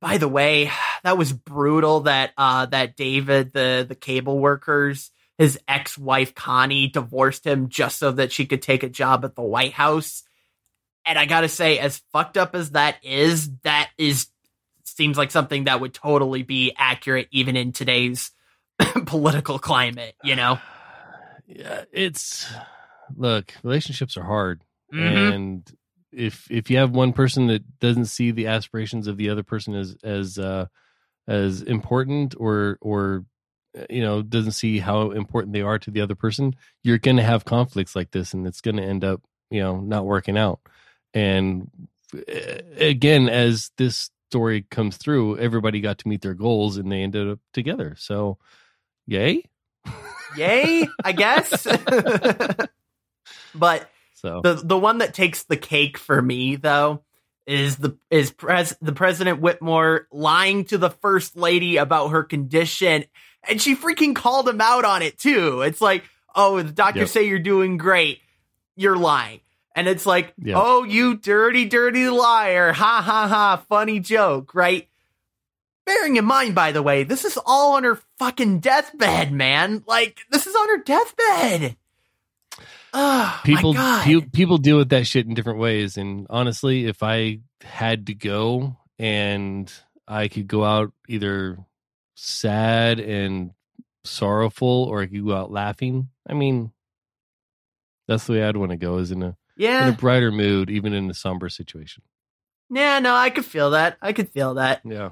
by 0.00 0.18
the 0.18 0.28
way, 0.28 0.70
that 1.02 1.18
was 1.18 1.32
brutal 1.32 2.00
that 2.00 2.32
uh 2.36 2.66
that 2.66 2.96
David, 2.96 3.52
the 3.52 3.84
the 3.88 3.94
cable 3.94 4.38
workers, 4.38 5.10
his 5.38 5.58
ex-wife 5.68 6.34
Connie 6.34 6.88
divorced 6.88 7.46
him 7.46 7.68
just 7.68 7.98
so 7.98 8.12
that 8.12 8.32
she 8.32 8.46
could 8.46 8.62
take 8.62 8.82
a 8.82 8.88
job 8.88 9.24
at 9.24 9.34
the 9.34 9.42
White 9.42 9.72
House. 9.72 10.22
And 11.04 11.18
I 11.18 11.26
got 11.26 11.42
to 11.42 11.48
say 11.48 11.78
as 11.78 12.02
fucked 12.12 12.36
up 12.36 12.54
as 12.54 12.70
that 12.70 12.96
is, 13.04 13.50
that 13.62 13.90
is 13.96 14.26
seems 14.84 15.18
like 15.18 15.30
something 15.30 15.64
that 15.64 15.80
would 15.80 15.92
totally 15.94 16.42
be 16.42 16.72
accurate 16.76 17.28
even 17.30 17.56
in 17.56 17.72
today's 17.72 18.30
political 19.06 19.58
climate, 19.58 20.14
you 20.22 20.36
know. 20.36 20.58
Yeah, 21.48 21.84
it's 21.92 22.44
look, 23.14 23.54
relationships 23.62 24.16
are 24.16 24.24
hard. 24.24 24.64
Mhm. 24.92 25.32
and 25.32 25.76
if 26.16 26.50
if 26.50 26.70
you 26.70 26.78
have 26.78 26.90
one 26.90 27.12
person 27.12 27.46
that 27.48 27.78
doesn't 27.78 28.06
see 28.06 28.30
the 28.30 28.46
aspirations 28.46 29.06
of 29.06 29.16
the 29.16 29.28
other 29.28 29.42
person 29.42 29.74
as 29.74 29.96
as 30.02 30.38
uh 30.38 30.66
as 31.28 31.62
important 31.62 32.34
or 32.38 32.78
or 32.80 33.24
you 33.90 34.00
know 34.00 34.22
doesn't 34.22 34.52
see 34.52 34.78
how 34.78 35.10
important 35.10 35.52
they 35.52 35.60
are 35.60 35.78
to 35.78 35.90
the 35.90 36.00
other 36.00 36.14
person 36.14 36.56
you're 36.82 36.98
going 36.98 37.18
to 37.18 37.22
have 37.22 37.44
conflicts 37.44 37.94
like 37.94 38.10
this 38.10 38.32
and 38.32 38.46
it's 38.46 38.62
going 38.62 38.76
to 38.76 38.82
end 38.82 39.04
up 39.04 39.22
you 39.50 39.60
know 39.60 39.80
not 39.80 40.06
working 40.06 40.38
out. 40.38 40.60
And 41.12 41.70
uh, 42.14 42.62
again 42.78 43.28
as 43.28 43.70
this 43.76 44.10
story 44.30 44.62
comes 44.62 44.96
through 44.96 45.38
everybody 45.38 45.80
got 45.80 45.98
to 45.98 46.08
meet 46.08 46.22
their 46.22 46.34
goals 46.34 46.78
and 46.78 46.90
they 46.90 47.02
ended 47.02 47.28
up 47.28 47.40
together. 47.52 47.94
So 47.98 48.38
yay? 49.06 49.44
Yay, 50.36 50.88
I 51.04 51.12
guess. 51.12 51.66
but 53.54 53.90
so 54.16 54.40
the 54.42 54.54
the 54.54 54.76
one 54.78 54.98
that 54.98 55.14
takes 55.14 55.44
the 55.44 55.56
cake 55.56 55.96
for 55.98 56.20
me 56.20 56.56
though 56.56 57.02
is 57.46 57.76
the 57.76 57.96
is 58.10 58.30
pres 58.32 58.74
the 58.82 58.92
president 58.92 59.40
Whitmore 59.40 60.08
lying 60.10 60.64
to 60.66 60.78
the 60.78 60.90
first 60.90 61.36
lady 61.36 61.76
about 61.76 62.08
her 62.08 62.24
condition 62.24 63.04
and 63.48 63.62
she 63.62 63.76
freaking 63.76 64.14
called 64.16 64.48
him 64.48 64.60
out 64.60 64.84
on 64.84 65.02
it 65.02 65.16
too. 65.18 65.62
It's 65.62 65.80
like, 65.80 66.02
"Oh, 66.34 66.60
the 66.60 66.72
doctors 66.72 67.00
Yep. 67.02 67.08
say 67.10 67.28
you're 67.28 67.38
doing 67.38 67.76
great. 67.76 68.20
You're 68.74 68.96
lying." 68.96 69.38
And 69.76 69.86
it's 69.86 70.06
like, 70.06 70.32
Yeah. 70.42 70.54
oh, 70.56 70.82
you 70.84 71.16
dirty, 71.18 71.66
dirty 71.66 72.08
liar. 72.08 72.72
Ha 72.72 73.02
ha 73.02 73.28
ha. 73.28 73.62
Funny 73.68 74.00
joke, 74.00 74.52
right? 74.54 74.88
Bearing 75.84 76.16
in 76.16 76.24
mind, 76.24 76.54
by 76.56 76.72
the 76.72 76.82
way, 76.82 77.04
this 77.04 77.24
is 77.26 77.38
all 77.46 77.74
on 77.76 77.84
her 77.84 78.00
fucking 78.18 78.58
deathbed, 78.60 79.30
man. 79.30 79.84
Like, 79.86 80.20
this 80.30 80.46
is 80.48 80.54
on 80.56 80.68
her 80.70 80.78
deathbed. 80.82 81.76
Oh, 82.98 83.40
people 83.44 83.74
pe- 84.04 84.22
people 84.32 84.56
deal 84.58 84.78
with 84.78 84.88
that 84.88 85.06
shit 85.06 85.26
in 85.26 85.34
different 85.34 85.58
ways 85.58 85.96
and 85.98 86.26
honestly 86.30 86.86
if 86.86 87.02
i 87.02 87.40
had 87.62 88.06
to 88.06 88.14
go 88.14 88.76
and 88.98 89.70
i 90.08 90.28
could 90.28 90.46
go 90.48 90.64
out 90.64 90.92
either 91.06 91.58
sad 92.14 92.98
and 92.98 93.50
sorrowful 94.04 94.84
or 94.84 95.02
i 95.02 95.06
could 95.06 95.24
go 95.26 95.34
out 95.34 95.50
laughing 95.52 96.08
i 96.26 96.32
mean 96.32 96.72
that's 98.08 98.26
the 98.26 98.32
way 98.34 98.42
i'd 98.44 98.56
want 98.56 98.70
to 98.70 98.76
go 98.78 98.96
is 98.98 99.10
in 99.10 99.22
a 99.22 99.36
yeah 99.56 99.88
in 99.88 99.94
a 99.94 99.96
brighter 99.96 100.32
mood 100.32 100.70
even 100.70 100.92
in 100.94 101.10
a 101.10 101.14
somber 101.14 101.48
situation 101.48 102.02
Yeah, 102.70 102.98
no, 103.00 103.14
I 103.14 103.30
could 103.30 103.44
feel 103.44 103.70
that. 103.70 103.96
I 104.02 104.12
could 104.12 104.30
feel 104.30 104.54
that. 104.54 104.80
yeah 104.84 105.10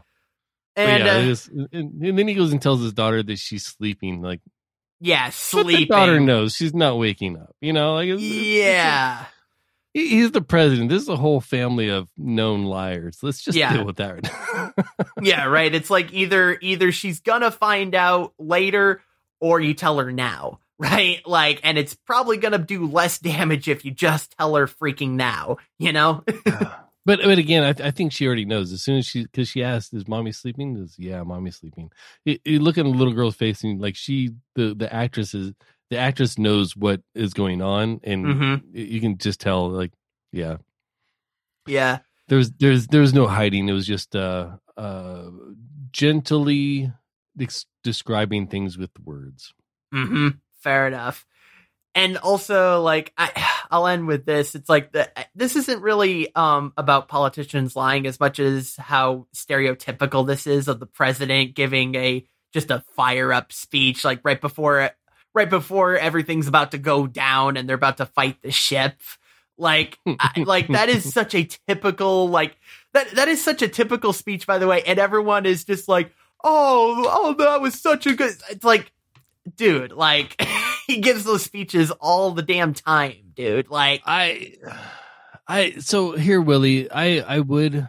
And 0.76 1.04
yeah, 1.04 1.14
uh, 1.16 1.18
is- 1.20 1.48
and, 1.48 1.68
and 2.02 2.18
then 2.18 2.26
he 2.28 2.34
goes 2.34 2.50
and 2.52 2.60
tells 2.62 2.82
his 2.82 2.92
daughter 2.92 3.22
that 3.22 3.38
she's 3.38 3.64
sleeping 3.64 4.22
like 4.22 4.40
yeah, 5.04 5.30
sleeping. 5.30 5.72
but 5.72 5.78
the 5.78 5.86
daughter 5.86 6.20
knows 6.20 6.54
she's 6.56 6.74
not 6.74 6.98
waking 6.98 7.36
up 7.36 7.54
you 7.60 7.72
know 7.72 7.94
like 7.94 8.08
it's- 8.08 8.22
it's- 8.22 8.36
it's 8.38 8.46
Yeah. 8.56 9.24
He's 9.96 10.32
the 10.32 10.42
president. 10.42 10.88
This 10.90 11.02
is 11.02 11.08
a 11.08 11.14
whole 11.16 11.40
family 11.40 11.88
of 11.88 12.08
known 12.16 12.64
liars. 12.64 13.18
Let's 13.22 13.40
just 13.44 13.56
Yeah. 13.56 13.72
deal 13.74 13.84
with 13.84 13.94
that 13.98 14.14
right 14.14 14.24
now. 14.24 14.72
yeah, 15.22 15.44
right. 15.44 15.72
It's 15.72 15.88
like 15.88 16.12
either 16.12 16.58
either 16.60 16.90
she's 16.90 17.20
gonna 17.20 17.52
find 17.52 17.94
out 17.94 18.32
later 18.36 19.02
or 19.40 19.60
you 19.60 19.72
tell 19.72 20.00
her 20.00 20.10
now, 20.10 20.58
right? 20.80 21.24
Like, 21.24 21.60
and 21.62 21.78
it's 21.78 21.94
probably 21.94 22.38
gonna 22.38 22.58
do 22.58 22.86
less 22.86 23.20
damage 23.20 23.68
if 23.68 23.84
you 23.84 23.92
just 23.92 24.34
tell 24.36 24.56
her 24.56 24.66
freaking 24.66 25.10
now, 25.10 25.58
you 25.78 25.92
know? 25.92 26.24
But 27.04 27.20
but 27.22 27.38
again, 27.38 27.62
I, 27.62 27.86
I 27.88 27.90
think 27.90 28.12
she 28.12 28.26
already 28.26 28.44
knows. 28.44 28.72
As 28.72 28.82
soon 28.82 28.98
as 28.98 29.06
she, 29.06 29.22
because 29.22 29.48
she 29.48 29.62
asked, 29.62 29.92
"Is 29.94 30.08
mommy 30.08 30.32
sleeping?" 30.32 30.76
Is 30.76 30.96
yeah, 30.98 31.22
mommy's 31.22 31.56
sleeping. 31.56 31.90
You, 32.24 32.38
you 32.44 32.60
look 32.60 32.78
at 32.78 32.84
the 32.84 32.90
little 32.90 33.12
girl's 33.14 33.36
face, 33.36 33.62
and 33.64 33.80
like 33.80 33.96
she, 33.96 34.30
the 34.54 34.74
the 34.74 34.92
actress 34.92 35.34
is 35.34 35.52
the 35.90 35.98
actress 35.98 36.38
knows 36.38 36.76
what 36.76 37.00
is 37.14 37.34
going 37.34 37.60
on, 37.62 38.00
and 38.04 38.24
hmm 38.26 38.54
you 38.72 39.00
can 39.00 39.18
just 39.18 39.40
tell. 39.40 39.68
Like, 39.68 39.92
yeah, 40.32 40.56
Yeah. 41.66 41.98
there's 42.28 42.50
there's 42.52 42.86
there's 42.88 43.12
no 43.14 43.26
hiding. 43.26 43.68
It 43.68 43.72
was 43.72 43.86
just 43.86 44.14
uh 44.16 44.56
uh 44.76 45.30
gently 45.92 46.90
ex- 47.40 47.66
describing 47.82 48.46
things 48.48 48.76
with 48.78 48.90
words. 49.04 49.52
Mm-hmm. 49.94 50.28
Fair 50.60 50.86
enough. 50.86 51.26
And 51.94 52.16
also, 52.18 52.82
like, 52.82 53.12
I, 53.16 53.30
I'll 53.70 53.86
end 53.86 54.06
with 54.06 54.24
this. 54.24 54.54
It's 54.54 54.68
like 54.68 54.92
the, 54.92 55.10
this 55.34 55.56
isn't 55.56 55.82
really 55.82 56.34
um 56.34 56.72
about 56.76 57.08
politicians 57.08 57.74
lying 57.74 58.06
as 58.06 58.20
much 58.20 58.38
as 58.38 58.76
how 58.76 59.26
stereotypical 59.34 60.26
this 60.26 60.46
is 60.46 60.68
of 60.68 60.80
the 60.80 60.86
president 60.86 61.54
giving 61.54 61.94
a 61.94 62.24
just 62.52 62.70
a 62.70 62.84
fire 62.94 63.32
up 63.32 63.52
speech, 63.52 64.04
like 64.04 64.20
right 64.24 64.40
before 64.40 64.90
right 65.34 65.50
before 65.50 65.96
everything's 65.96 66.46
about 66.46 66.70
to 66.70 66.78
go 66.78 67.06
down 67.06 67.56
and 67.56 67.68
they're 67.68 67.76
about 67.76 67.96
to 67.96 68.06
fight 68.06 68.40
the 68.42 68.52
ship. 68.52 69.00
Like, 69.58 69.98
I, 70.06 70.42
like 70.46 70.68
that 70.68 70.88
is 70.88 71.12
such 71.12 71.34
a 71.34 71.44
typical 71.44 72.28
like 72.28 72.56
that 72.92 73.10
that 73.12 73.28
is 73.28 73.42
such 73.42 73.62
a 73.62 73.68
typical 73.68 74.12
speech, 74.12 74.46
by 74.46 74.58
the 74.58 74.66
way. 74.66 74.82
And 74.82 74.98
everyone 74.98 75.46
is 75.46 75.64
just 75.64 75.88
like, 75.88 76.12
oh, 76.42 77.06
oh, 77.08 77.34
that 77.34 77.60
was 77.60 77.80
such 77.80 78.06
a 78.06 78.14
good. 78.14 78.34
It's 78.50 78.64
like 78.64 78.92
dude, 79.56 79.92
like 79.92 80.40
he 80.86 80.98
gives 81.00 81.24
those 81.24 81.42
speeches 81.44 81.90
all 81.92 82.32
the 82.32 82.42
damn 82.42 82.74
time, 82.74 83.32
dude. 83.34 83.70
Like, 83.70 84.02
I, 84.06 84.54
I 85.46 85.72
so 85.78 86.12
here, 86.12 86.40
Willie. 86.40 86.90
I 86.90 87.20
I 87.20 87.40
would 87.40 87.88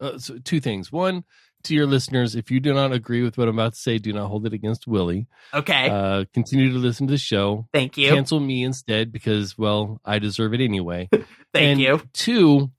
uh, 0.00 0.18
so 0.18 0.38
two 0.38 0.60
things. 0.60 0.90
One, 0.92 1.24
to 1.64 1.74
your 1.74 1.86
listeners, 1.86 2.34
if 2.34 2.50
you 2.50 2.60
do 2.60 2.72
not 2.72 2.92
agree 2.92 3.22
with 3.22 3.36
what 3.36 3.48
I'm 3.48 3.58
about 3.58 3.74
to 3.74 3.78
say, 3.78 3.98
do 3.98 4.12
not 4.12 4.28
hold 4.28 4.46
it 4.46 4.52
against 4.52 4.86
Willie. 4.86 5.26
okay, 5.52 5.88
Uh, 5.90 6.24
continue 6.32 6.72
to 6.72 6.78
listen 6.78 7.06
to 7.06 7.12
the 7.12 7.18
show. 7.18 7.68
thank 7.72 7.96
you, 7.96 8.10
Cancel 8.10 8.40
me 8.40 8.64
instead 8.64 9.12
because, 9.12 9.58
well, 9.58 10.00
I 10.04 10.18
deserve 10.18 10.54
it 10.54 10.60
anyway. 10.60 11.08
thank 11.12 11.26
and 11.54 11.80
you. 11.80 12.02
Two, 12.12 12.70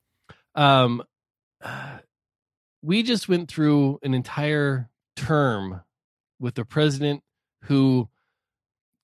um, 0.56 1.04
we 2.82 3.04
just 3.04 3.30
went 3.30 3.50
through 3.50 4.00
an 4.02 4.14
entire 4.14 4.90
term 5.16 5.82
with 6.40 6.58
a 6.58 6.66
president 6.66 7.22
who 7.66 8.10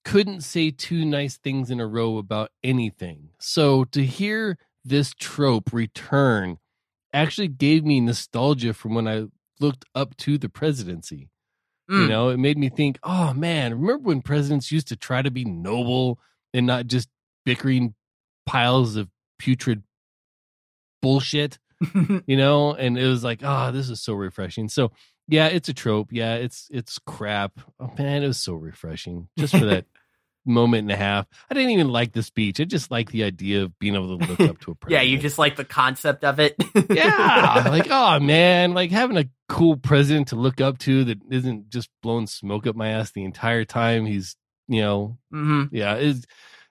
couldn't 0.07 0.39
say 0.41 0.71
two 0.71 1.03
nice 1.03 1.35
things 1.37 1.69
in 1.69 1.81
a 1.81 1.85
row 1.85 2.17
about 2.17 2.51
anything. 2.63 3.29
So 3.39 3.83
to 3.85 4.05
hear 4.05 4.57
this 4.85 5.13
trope 5.13 5.73
return 5.73 6.59
actually 7.13 7.49
gave 7.49 7.83
me 7.83 7.99
nostalgia 7.99 8.73
from 8.73 8.95
when 8.95 9.05
I 9.05 9.25
looked 9.59 9.83
up 9.93 10.15
to 10.17 10.37
the 10.37 10.47
presidency. 10.47 11.29
You 11.89 12.05
Mm. 12.05 12.07
know, 12.07 12.29
it 12.29 12.37
made 12.37 12.57
me 12.57 12.69
think, 12.69 12.99
oh 13.03 13.33
man, 13.33 13.73
remember 13.73 14.03
when 14.07 14.21
presidents 14.21 14.71
used 14.71 14.87
to 14.89 14.95
try 14.95 15.21
to 15.21 15.31
be 15.31 15.43
noble 15.43 16.19
and 16.53 16.65
not 16.65 16.87
just 16.87 17.09
bickering 17.45 17.93
piles 18.45 18.95
of 18.95 19.09
putrid 19.39 19.83
bullshit, 21.01 21.59
you 22.27 22.37
know? 22.37 22.73
And 22.73 22.97
it 22.97 23.07
was 23.07 23.23
like, 23.25 23.41
oh, 23.43 23.71
this 23.71 23.89
is 23.89 24.01
so 24.01 24.13
refreshing. 24.13 24.69
So 24.69 24.91
yeah, 25.27 25.47
it's 25.47 25.67
a 25.69 25.73
trope. 25.73 26.09
Yeah, 26.11 26.35
it's 26.35 26.67
it's 26.71 26.97
crap. 26.99 27.59
Oh 27.79 27.91
man, 27.97 28.23
it 28.23 28.27
was 28.27 28.39
so 28.39 28.53
refreshing 28.53 29.27
just 29.37 29.53
for 29.57 29.65
that 29.65 29.85
moment 30.47 30.81
and 30.83 30.91
a 30.91 30.95
half. 30.95 31.27
I 31.49 31.53
didn't 31.53 31.71
even 31.71 31.89
like 31.89 32.13
the 32.13 32.23
speech. 32.23 32.59
I 32.59 32.63
just 32.63 32.89
like 32.89 33.11
the 33.11 33.23
idea 33.23 33.63
of 33.63 33.77
being 33.79 33.95
able 33.95 34.17
to 34.17 34.25
look 34.25 34.39
up 34.39 34.59
to 34.61 34.71
a 34.71 34.75
president. 34.75 34.89
yeah, 34.89 35.01
you 35.01 35.17
just 35.17 35.37
like 35.37 35.55
the 35.55 35.65
concept 35.65 36.23
of 36.23 36.39
it. 36.39 36.55
yeah, 36.89 37.65
like 37.69 37.87
oh 37.89 38.19
man, 38.19 38.73
like 38.73 38.91
having 38.91 39.17
a 39.17 39.25
cool 39.49 39.77
president 39.77 40.29
to 40.29 40.35
look 40.35 40.61
up 40.61 40.77
to 40.79 41.03
that 41.05 41.19
isn't 41.29 41.69
just 41.69 41.89
blowing 42.01 42.27
smoke 42.27 42.67
up 42.67 42.75
my 42.75 42.89
ass 42.89 43.11
the 43.11 43.23
entire 43.23 43.65
time. 43.65 44.05
He's 44.05 44.35
you 44.67 44.81
know, 44.81 45.17
hmm 45.31 45.63
yeah, 45.71 45.95
it's 45.95 46.25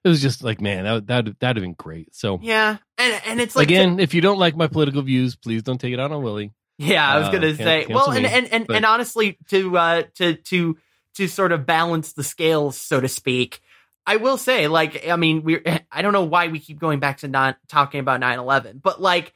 it 0.04 0.08
was 0.08 0.20
just 0.22 0.42
like 0.42 0.60
man, 0.60 0.84
that 0.84 1.06
that 1.06 1.40
that'd 1.40 1.56
have 1.56 1.62
been 1.62 1.72
great. 1.74 2.14
So 2.14 2.38
Yeah, 2.42 2.76
and 2.98 3.20
and 3.26 3.40
it's 3.40 3.56
like 3.56 3.68
again, 3.68 3.98
if 4.00 4.14
you 4.14 4.20
don't 4.20 4.38
like 4.38 4.56
my 4.56 4.66
political 4.66 5.02
views, 5.02 5.36
please 5.36 5.62
don't 5.62 5.78
take 5.80 5.92
it 5.94 6.00
out 6.00 6.12
on 6.12 6.22
Willie. 6.22 6.52
Yeah, 6.78 7.08
I 7.10 7.18
was 7.18 7.28
Uh, 7.28 7.32
gonna 7.32 7.46
can- 7.48 7.56
say. 7.56 7.78
cancel 7.86 7.94
Well, 7.94 8.10
and 8.12 8.22
me, 8.24 8.28
and 8.30 8.52
and, 8.52 8.66
but- 8.66 8.76
and 8.76 8.84
honestly, 8.84 9.38
to 9.48 9.78
uh, 9.78 10.02
to 10.16 10.34
to 10.34 10.76
to 11.14 11.26
sort 11.28 11.50
of 11.52 11.64
balance 11.64 12.12
the 12.12 12.22
scales, 12.22 12.76
so 12.76 13.00
to 13.00 13.08
speak, 13.08 13.60
I 14.06 14.16
will 14.16 14.36
say, 14.38 14.68
like, 14.68 15.08
I 15.08 15.16
mean, 15.16 15.42
we 15.42 15.60
I 15.90 16.02
don't 16.02 16.12
know 16.12 16.24
why 16.24 16.48
we 16.48 16.58
keep 16.60 16.78
going 16.78 17.00
back 17.00 17.18
to 17.18 17.28
not 17.28 17.56
talking 17.68 18.00
about 18.00 18.20
9-11, 18.20 18.80
but 18.82 19.00
like, 19.00 19.34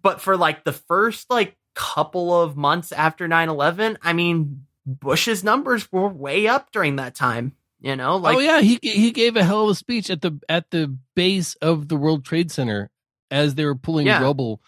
but 0.00 0.20
for 0.20 0.36
like 0.36 0.64
the 0.64 0.72
first 0.72 1.30
like 1.30 1.56
couple 1.74 2.40
of 2.42 2.56
months 2.56 2.92
after 2.92 3.26
9-11, 3.28 3.96
I 4.02 4.12
mean, 4.12 4.66
Bush's 4.86 5.42
numbers 5.42 5.90
were 5.90 6.08
way 6.08 6.46
up 6.46 6.70
during 6.72 6.96
that 6.96 7.14
time. 7.14 7.52
You 7.80 7.94
know, 7.94 8.12
oh, 8.12 8.16
like 8.16 8.36
oh 8.36 8.40
yeah, 8.40 8.60
he 8.60 8.78
he 8.82 9.10
gave 9.10 9.36
a 9.36 9.44
hell 9.44 9.64
of 9.64 9.70
a 9.70 9.74
speech 9.74 10.08
at 10.10 10.22
the 10.22 10.40
at 10.48 10.70
the 10.70 10.96
base 11.14 11.54
of 11.56 11.88
the 11.88 11.96
World 11.96 12.24
Trade 12.24 12.50
Center 12.50 12.90
as 13.30 13.54
they 13.54 13.64
were 13.66 13.74
pulling 13.74 14.06
Yeah. 14.06 14.22
rubble, 14.22 14.62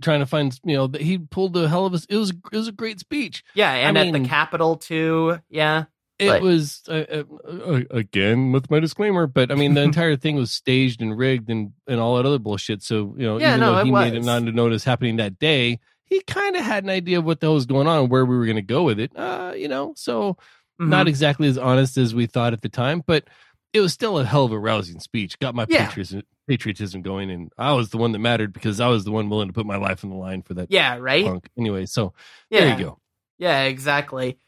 trying 0.00 0.20
to 0.20 0.26
find 0.26 0.58
you 0.64 0.76
know 0.76 0.88
he 0.98 1.18
pulled 1.18 1.56
a 1.56 1.68
hell 1.68 1.86
of 1.86 1.94
a. 1.94 2.00
It 2.08 2.16
was 2.16 2.30
it 2.30 2.56
was 2.56 2.68
a 2.68 2.72
great 2.72 3.00
speech. 3.00 3.42
yeah, 3.54 3.72
and 3.72 3.98
I 3.98 4.02
at 4.06 4.12
mean- 4.12 4.22
the 4.22 4.28
Capitol 4.28 4.76
too. 4.76 5.40
Yeah, 5.50 5.86
It 6.18 6.28
But- 6.28 6.42
was 6.42 6.82
uh, 6.88 6.92
uh, 6.92 7.22
uh, 7.48 7.80
again 7.90 8.52
with 8.52 8.70
my 8.70 8.78
disclaimer, 8.78 9.26
but 9.26 9.50
I 9.50 9.56
mean 9.56 9.74
the 9.74 9.82
entire 9.90 10.16
thing 10.16 10.36
was 10.36 10.52
staged 10.52 11.02
and 11.02 11.16
rigged 11.18 11.50
and 11.50 11.72
and 11.88 11.98
all 12.00 12.16
that 12.16 12.26
other 12.26 12.38
bullshit. 12.38 12.82
So 12.82 13.14
you 13.18 13.24
know, 13.24 13.38
Yeah, 13.38 13.50
even 13.50 13.60
no, 13.60 13.74
though 13.74 13.84
he 13.84 13.90
made 13.90 14.14
it 14.14 14.18
was. 14.18 14.26
not 14.26 14.44
to 14.44 14.52
notice 14.52 14.84
happening 14.84 15.16
that 15.16 15.38
day, 15.40 15.80
he 16.04 16.20
kind 16.20 16.54
of 16.54 16.62
had 16.62 16.84
an 16.84 16.90
idea 16.90 17.18
of 17.18 17.24
what 17.24 17.40
the 17.40 17.46
hell 17.46 17.54
was 17.54 17.66
going 17.66 17.88
on 17.88 17.98
and 18.02 18.10
where 18.10 18.24
we 18.24 18.36
were 18.36 18.44
going 18.46 18.56
to 18.56 18.62
go 18.62 18.84
with 18.84 19.00
it. 19.00 19.10
Uh, 19.16 19.54
you 19.56 19.66
know, 19.66 19.92
so 19.96 20.36
Mhm. 20.80 20.88
not 20.88 21.08
exactly 21.08 21.48
as 21.48 21.58
honest 21.58 21.96
as 21.96 22.14
we 22.14 22.26
thought 22.26 22.52
at 22.52 22.62
the 22.62 22.68
time, 22.68 23.02
but 23.06 23.24
it 23.72 23.80
was 23.80 23.92
still 23.92 24.18
a 24.20 24.24
hell 24.24 24.44
of 24.44 24.52
a 24.52 24.58
rousing 24.58 25.00
speech. 25.00 25.36
Got 25.40 25.56
my 25.56 25.66
Yeah. 25.68 25.86
patriotism, 25.86 26.22
patriotism 26.46 27.02
going, 27.02 27.28
and 27.30 27.50
I 27.58 27.72
was 27.72 27.90
the 27.90 27.96
one 27.96 28.12
that 28.12 28.20
mattered 28.20 28.52
because 28.52 28.78
I 28.78 28.86
was 28.86 29.04
the 29.04 29.10
one 29.10 29.28
willing 29.28 29.48
to 29.48 29.52
put 29.52 29.66
my 29.66 29.76
life 29.78 30.04
on 30.04 30.10
the 30.10 30.16
line 30.16 30.42
for 30.42 30.54
that 30.54 30.68
yeah, 30.70 30.96
right. 30.98 31.24
punk. 31.24 31.48
Anyway, 31.58 31.86
so 31.86 32.12
Yeah, 32.50 32.60
there 32.60 32.78
you 32.78 32.84
go. 32.84 32.98
Yeah, 33.38 33.62
exactly. 33.64 34.38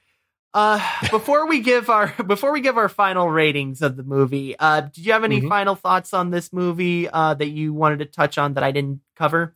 Uh, 0.56 0.80
before 1.10 1.46
we 1.46 1.60
give 1.60 1.90
our 1.90 2.06
before 2.26 2.50
we 2.50 2.62
give 2.62 2.78
our 2.78 2.88
final 2.88 3.28
ratings 3.30 3.82
of 3.82 3.94
the 3.94 4.02
movie, 4.02 4.58
uh, 4.58 4.80
did 4.80 5.04
you 5.04 5.12
have 5.12 5.22
any 5.22 5.42
Mhm. 5.42 5.50
final 5.50 5.74
thoughts 5.74 6.14
on 6.14 6.30
this 6.30 6.50
movie 6.50 7.06
uh, 7.10 7.34
that 7.34 7.48
you 7.50 7.74
wanted 7.74 7.98
to 7.98 8.06
touch 8.06 8.38
on 8.38 8.54
that 8.54 8.64
I 8.64 8.72
didn't 8.72 9.02
cover? 9.16 9.54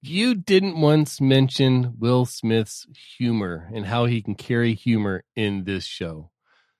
You 0.00 0.34
didn't 0.34 0.80
once 0.80 1.20
mention 1.20 1.94
Will 1.98 2.24
Smith's 2.24 2.86
humor 3.18 3.68
and 3.74 3.84
how 3.84 4.06
he 4.06 4.22
can 4.22 4.34
carry 4.34 4.72
humor 4.72 5.24
in 5.36 5.64
this 5.64 5.84
show. 5.84 6.30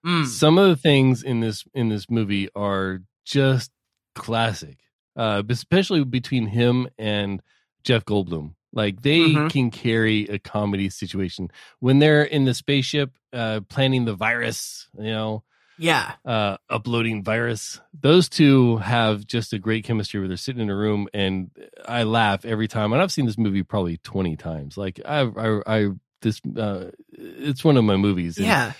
Mm. 0.07 0.27
Some 0.27 0.57
of 0.57 0.69
the 0.71 0.77
things 0.77 1.23
in 1.23 1.41
this 1.41 1.65
in 1.75 1.91
this 1.91 2.09
movie 2.09 2.49
are 2.57 3.03
just 3.27 3.71
classic, 4.15 4.79
uh, 5.17 5.43
especially 5.51 6.03
between 6.05 6.47
him 6.47 6.89
and 6.99 7.43
Jeff 7.83 8.07
Goldblum. 8.07 8.55
Like 8.75 9.03
they 9.03 9.21
Mhm. 9.21 9.51
can 9.51 9.71
carry 9.71 10.25
a 10.29 10.39
comedy 10.39 10.91
situation 10.91 11.49
when 11.81 12.01
they're 12.01 12.25
in 12.25 12.45
the 12.45 12.53
spaceship 12.55 13.13
uh, 13.33 13.61
planning 13.69 14.05
the 14.05 14.15
virus. 14.15 14.89
You 14.99 15.05
know, 15.13 15.45
Yeah. 15.79 16.13
uh, 16.25 16.57
uploading 16.69 17.23
virus. 17.25 17.81
Those 17.99 18.29
two 18.29 18.77
have 18.79 19.27
just 19.27 19.53
a 19.53 19.59
great 19.59 19.85
chemistry 19.85 20.21
where 20.21 20.29
they're 20.29 20.37
sitting 20.37 20.61
in 20.63 20.71
a 20.71 20.77
room, 20.77 21.09
and 21.15 21.51
I 21.89 22.03
laugh 22.03 22.45
every 22.45 22.69
time. 22.69 22.93
And 22.93 23.01
I've 23.01 23.11
seen 23.13 23.27
this 23.27 23.39
movie 23.39 23.63
probably 23.63 23.97
twenty 23.99 24.37
times. 24.37 24.77
Like 24.77 25.01
I, 25.05 25.21
I, 25.23 25.61
I 25.67 25.89
this, 26.23 26.41
uh, 26.57 26.91
it's 27.13 27.65
one 27.65 27.77
of 27.77 27.85
my 27.85 27.97
movies. 27.97 28.39
and, 28.39 28.47
Yeah. 28.47 28.73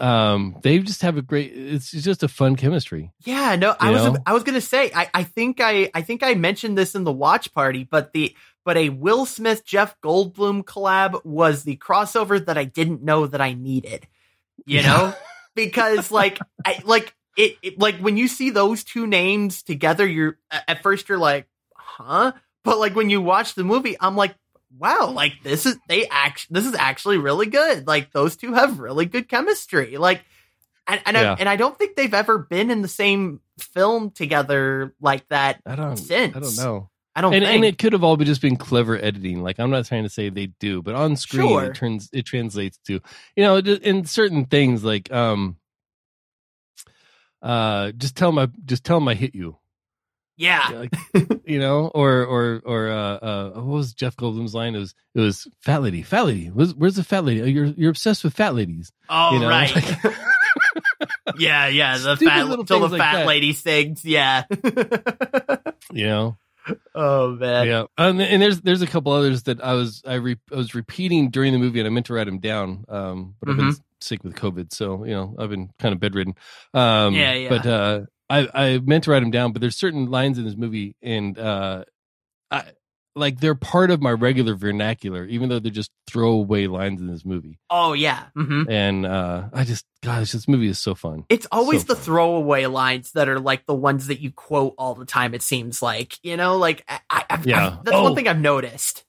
um, 0.00 0.56
they 0.62 0.78
just 0.80 1.02
have 1.02 1.16
a 1.16 1.22
great. 1.22 1.52
It's 1.54 1.90
just 1.90 2.22
a 2.22 2.28
fun 2.28 2.56
chemistry. 2.56 3.12
Yeah, 3.24 3.56
no, 3.56 3.76
I 3.78 3.90
was 3.90 4.02
know? 4.04 4.16
I 4.26 4.32
was 4.32 4.42
gonna 4.42 4.60
say 4.60 4.90
I, 4.94 5.08
I 5.14 5.22
think 5.22 5.60
I 5.60 5.90
I 5.94 6.02
think 6.02 6.22
I 6.22 6.34
mentioned 6.34 6.76
this 6.76 6.94
in 6.94 7.04
the 7.04 7.12
watch 7.12 7.52
party, 7.52 7.84
but 7.84 8.12
the 8.12 8.34
but 8.64 8.76
a 8.76 8.88
Will 8.88 9.26
Smith 9.26 9.64
Jeff 9.64 10.00
Goldblum 10.00 10.64
collab 10.64 11.24
was 11.24 11.64
the 11.64 11.76
crossover 11.76 12.44
that 12.44 12.58
I 12.58 12.64
didn't 12.64 13.02
know 13.02 13.26
that 13.26 13.40
I 13.40 13.54
needed. 13.54 14.06
You 14.64 14.82
know? 14.82 15.14
Because 15.54 16.10
like 16.10 16.38
I 16.64 16.80
like 16.84 17.14
it, 17.36 17.56
it 17.62 17.78
like 17.78 17.96
when 17.98 18.16
you 18.16 18.28
see 18.28 18.50
those 18.50 18.84
two 18.84 19.06
names 19.06 19.62
together, 19.62 20.06
you're 20.06 20.38
at 20.50 20.82
first 20.82 21.08
you're 21.08 21.18
like, 21.18 21.46
huh? 21.74 22.32
But 22.64 22.78
like 22.78 22.94
when 22.94 23.10
you 23.10 23.20
watch 23.20 23.54
the 23.54 23.64
movie, 23.64 23.96
I'm 24.00 24.16
like, 24.16 24.34
wow, 24.78 25.10
like 25.10 25.34
this 25.42 25.66
is 25.66 25.76
they 25.88 26.06
act 26.08 26.46
this 26.50 26.64
is 26.64 26.74
actually 26.74 27.18
really 27.18 27.46
good. 27.46 27.86
Like 27.86 28.12
those 28.12 28.36
two 28.36 28.54
have 28.54 28.78
really 28.78 29.06
good 29.06 29.28
chemistry. 29.28 29.96
Like 29.98 30.24
and 30.86 31.00
and, 31.06 31.16
Yeah. 31.16 31.32
I, 31.32 31.36
and 31.38 31.48
I 31.48 31.56
don't 31.56 31.76
think 31.78 31.96
they've 31.96 32.14
ever 32.14 32.38
been 32.38 32.70
in 32.70 32.82
the 32.82 32.88
same 32.88 33.40
film 33.58 34.10
together 34.10 34.94
like 35.00 35.26
that. 35.28 35.60
I 35.66 35.74
don't. 35.76 35.96
Since. 35.96 36.36
I 36.36 36.40
don't 36.40 36.56
know. 36.56 36.90
I 37.14 37.20
don't 37.20 37.34
and, 37.34 37.44
think. 37.44 37.54
and 37.56 37.64
it 37.64 37.78
could 37.78 37.92
have 37.92 38.02
all 38.02 38.16
been 38.16 38.26
just 38.26 38.40
been 38.40 38.56
clever 38.56 38.96
editing. 38.96 39.42
Like 39.42 39.58
I'm 39.60 39.70
not 39.70 39.84
trying 39.86 40.04
to 40.04 40.08
say 40.08 40.28
they 40.30 40.46
do, 40.46 40.80
but 40.82 40.94
on 40.94 41.16
screen 41.16 41.48
Sure. 41.48 41.64
it 41.64 41.74
turns 41.74 42.08
it 42.12 42.24
translates 42.24 42.78
to 42.86 42.94
you 43.36 43.42
know 43.44 43.56
in 43.58 44.04
certain 44.06 44.46
things 44.46 44.82
like 44.82 45.12
um 45.12 45.56
uh 47.42 47.92
just 47.92 48.16
tell 48.16 48.30
them 48.32 48.38
I 48.38 48.48
just 48.64 48.84
tell 48.84 48.98
them 48.98 49.08
I 49.08 49.14
hit 49.14 49.34
you. 49.34 49.58
yeah, 50.36 50.68
Like, 50.70 50.94
you 51.44 51.58
know, 51.58 51.88
or 51.94 52.24
or 52.24 52.62
or 52.64 52.88
uh, 52.88 53.16
uh 53.16 53.50
what 53.56 53.64
was 53.66 53.92
Jeff 53.94 54.16
Goldblum's 54.16 54.54
line? 54.54 54.74
It 54.74 54.78
was 54.78 54.94
it 55.14 55.20
was 55.20 55.46
fat 55.60 55.82
lady, 55.82 56.02
fat 56.02 56.24
lady. 56.26 56.46
Where's, 56.46 56.74
where's 56.74 56.96
the 56.96 57.04
fat 57.04 57.24
lady? 57.24 57.42
Oh, 57.42 57.46
you're 57.46 57.66
you're 57.66 57.90
obsessed 57.90 58.24
with 58.24 58.32
fat 58.34 58.54
ladies. 58.54 58.90
oh 59.10 59.34
you 59.34 59.40
know? 59.40 59.48
right, 59.50 59.74
yeah, 61.38 61.66
yeah. 61.68 61.98
The 61.98 62.16
Stupid 62.16 62.30
fat 62.32 62.48
little 62.48 62.64
till 62.64 62.80
the 62.80 62.88
like 62.88 63.00
fat 63.00 63.12
that. 63.18 63.26
lady 63.26 63.52
sings. 63.52 64.04
Yeah. 64.04 64.44
You 65.94 66.06
know, 66.06 66.38
oh 66.94 67.30
man. 67.32 67.66
yeah. 67.66 67.84
And, 67.98 68.20
and 68.20 68.40
there's 68.42 68.60
there's 68.60 68.82
a 68.82 68.86
couple 68.86 69.12
others 69.12 69.44
that 69.44 69.62
I 69.62 69.74
was 69.74 70.02
I, 70.06 70.14
re, 70.14 70.36
I 70.52 70.56
was 70.56 70.74
repeating 70.74 71.30
during 71.30 71.52
the 71.52 71.58
movie, 71.58 71.80
and 71.80 71.86
I 71.86 71.90
meant 71.90 72.06
to 72.06 72.14
write 72.14 72.26
them 72.26 72.38
down. 72.38 72.84
Um, 72.88 73.34
but 73.40 73.50
I've 73.50 73.56
been 73.56 73.66
Mm-hmm. 73.66 73.80
sick 74.00 74.22
with 74.24 74.34
COVID, 74.34 74.72
so 74.72 75.04
you 75.04 75.12
know 75.12 75.34
I've 75.38 75.50
been 75.50 75.70
kind 75.78 75.92
of 75.92 76.00
bedridden. 76.00 76.34
Um, 76.74 77.14
Yeah, 77.14 77.32
yeah. 77.34 77.48
But 77.48 77.66
uh, 77.66 78.00
I 78.30 78.48
I 78.54 78.78
meant 78.78 79.04
to 79.04 79.10
write 79.10 79.20
them 79.20 79.30
down, 79.30 79.52
but 79.52 79.60
there's 79.60 79.76
certain 79.76 80.06
lines 80.10 80.38
in 80.38 80.44
this 80.44 80.56
movie, 80.56 80.96
and 81.02 81.38
uh, 81.38 81.84
like 83.14 83.40
they're 83.40 83.54
part 83.54 83.90
of 83.90 84.00
my 84.00 84.10
regular 84.10 84.54
vernacular, 84.54 85.24
even 85.26 85.48
though 85.48 85.58
they're 85.58 85.70
just 85.70 85.90
throwaway 86.06 86.66
lines 86.66 87.00
in 87.00 87.08
this 87.08 87.24
movie. 87.24 87.58
Oh 87.70 87.92
yeah. 87.92 88.24
hmm 88.34 88.64
And 88.68 89.04
uh, 89.04 89.48
I 89.52 89.64
just 89.64 89.84
gosh, 90.02 90.32
this 90.32 90.48
movie 90.48 90.68
is 90.68 90.78
so 90.78 90.94
fun. 90.94 91.24
It's 91.28 91.46
always 91.52 91.82
So 91.82 91.88
the 91.88 91.94
fun. 91.96 92.04
throwaway 92.04 92.66
lines 92.66 93.12
that 93.12 93.28
are 93.28 93.40
like 93.40 93.66
the 93.66 93.74
ones 93.74 94.06
that 94.06 94.20
you 94.20 94.30
quote 94.32 94.74
all 94.78 94.94
the 94.94 95.04
time. 95.04 95.34
It 95.34 95.42
seems 95.42 95.82
like 95.82 96.16
you 96.22 96.36
know, 96.36 96.56
like 96.56 96.84
I, 96.88 97.00
I, 97.10 97.24
I've, 97.30 97.46
Yeah. 97.46 97.66
I've- 97.66 97.76
that's 97.84 97.96
Oh. 97.96 98.04
one 98.04 98.14
thing 98.14 98.28
I've 98.28 98.40
noticed. 98.40 99.04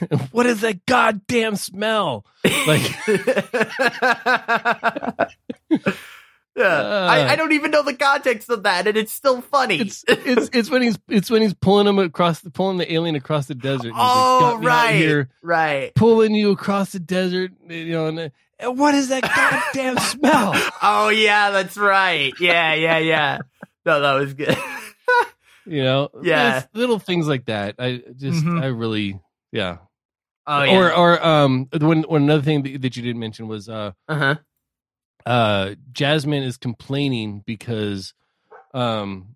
what 0.32 0.46
is 0.46 0.62
that 0.62 0.84
goddamn 0.86 1.56
smell? 1.56 2.24
Like 2.66 2.82
yeah, 6.56 7.06
I, 7.10 7.32
I 7.32 7.36
don't 7.36 7.52
even 7.52 7.70
know 7.70 7.82
the 7.82 7.94
context 7.94 8.48
of 8.50 8.62
that, 8.62 8.86
and 8.86 8.96
it's 8.96 9.12
still 9.12 9.40
funny. 9.42 9.80
it's 9.80 10.04
it's 10.08 10.50
it's 10.52 10.70
when 10.70 10.82
he's 10.82 10.98
it's 11.08 11.30
when 11.30 11.42
he's 11.42 11.54
pulling 11.54 11.86
him 11.86 11.98
across 11.98 12.40
the 12.40 12.50
pulling 12.50 12.78
the 12.78 12.90
alien 12.92 13.14
across 13.14 13.46
the 13.46 13.54
desert. 13.54 13.92
like, 13.92 13.94
oh 13.96 14.38
"Got 14.40 14.60
me 14.60 14.66
out 14.66 14.70
right, 14.70 14.94
here 14.94 15.28
right. 15.42 15.94
pulling 15.94 16.34
you 16.34 16.50
across 16.52 16.92
the 16.92 17.00
desert. 17.00 17.52
You 17.68 17.92
know, 17.92 18.06
and, 18.06 18.32
and 18.58 18.78
what 18.78 18.94
is 18.94 19.08
that 19.10 19.22
goddamn 19.22 19.98
smell? 20.00 20.52
Oh 20.82 21.10
yeah, 21.10 21.50
that's 21.50 21.76
right. 21.76 22.32
Yeah, 22.40 22.74
yeah, 22.74 22.98
yeah. 22.98 23.38
No, 23.84 24.00
that 24.00 24.14
was 24.14 24.34
good. 24.34 24.56
You 25.68 25.82
know, 25.82 26.10
Yeah. 26.22 26.62
Little 26.74 27.00
things 27.00 27.26
like 27.26 27.46
that. 27.46 27.74
I 27.80 28.00
just 28.16 28.44
Mhm. 28.44 28.62
I 28.62 28.66
really 28.66 29.18
yeah. 29.50 29.78
Oh 30.46 30.62
yeah. 30.62 30.76
Or 30.78 30.94
or 30.94 31.26
um 31.26 31.68
one 31.72 32.02
one 32.02 32.22
another 32.22 32.42
thing 32.42 32.62
that, 32.62 32.82
that 32.82 32.96
you 32.96 33.02
didn't 33.02 33.18
mention 33.18 33.48
was 33.48 33.68
uh 33.68 33.90
uh 34.08 34.14
huh. 34.14 34.34
Uh 35.26 35.74
Jasmine 35.92 36.44
is 36.44 36.56
complaining 36.56 37.42
because 37.44 38.14
um 38.72 39.34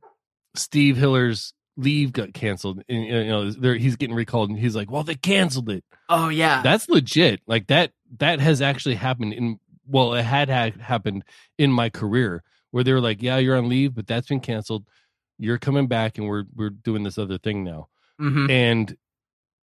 Steve 0.55 0.97
Hiller's 0.97 1.53
leave 1.76 2.12
got 2.12 2.32
canceled. 2.32 2.82
And 2.88 3.05
you 3.05 3.26
know 3.26 3.74
he's 3.74 3.97
getting 3.97 4.14
recalled 4.14 4.51
and 4.51 4.59
he's 4.59 4.76
like 4.76 4.91
well 4.91 5.03
they 5.03 5.16
canceled 5.16 5.68
it. 5.68 5.84
Oh 6.09 6.28
yeah. 6.28 6.62
that's 6.62 6.88
legit. 6.88 7.41
Like 7.47 7.66
that 7.66 7.93
that 8.18 8.41
has 8.41 8.62
actually 8.62 8.95
happened 8.95 9.32
in 9.32 9.59
well 9.86 10.14
it 10.14 10.22
had, 10.22 10.49
had 10.49 10.76
happened 10.76 11.24
in 11.59 11.72
my 11.72 11.91
career 11.91 12.43
where 12.70 12.84
they 12.84 12.93
were 12.93 13.01
like 13.01 13.20
yeah 13.22 13.38
you're 13.38 13.57
on 13.57 13.68
leave 13.68 13.95
but 13.95 14.07
that's 14.07 14.28
been 14.28 14.41
canceled. 14.41 14.86
You're 15.38 15.59
coming 15.59 15.88
back 15.88 16.18
and 16.18 16.28
we're 16.28 16.45
we're 16.55 16.70
doing 16.70 17.03
this 17.03 17.18
other 17.18 17.38
thing 17.38 17.64
now. 17.64 17.88
Hmm 18.18 18.51
and 18.51 18.97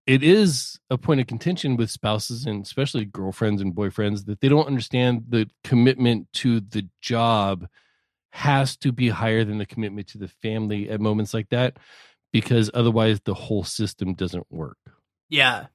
it 0.08 0.24
is 0.24 0.80
a 0.90 0.98
point 0.98 1.20
of 1.20 1.28
contention 1.28 1.76
with 1.76 1.90
spouses 1.90 2.46
and 2.46 2.64
especially 2.64 3.06
girlfriends 3.06 3.62
and 3.62 3.74
boyfriends 3.76 4.26
that 4.26 4.40
they 4.40 4.50
don't 4.50 4.68
understand 4.68 5.24
the 5.30 5.50
commitment 5.64 6.28
to 6.34 6.60
the 6.60 6.88
job 7.02 7.68
has 8.32 8.76
to 8.78 8.92
be 8.92 9.10
higher 9.10 9.44
than 9.44 9.58
the 9.58 9.66
commitment 9.66 10.08
to 10.08 10.18
the 10.18 10.28
family 10.28 10.90
at 10.90 11.00
moments 11.02 11.34
like 11.34 11.50
that 11.50 11.78
because 12.34 12.70
otherwise 12.74 13.20
the 13.26 13.34
whole 13.34 13.64
system 13.64 14.14
doesn't 14.14 14.46
work 14.52 14.78
Yeah, 15.30 15.68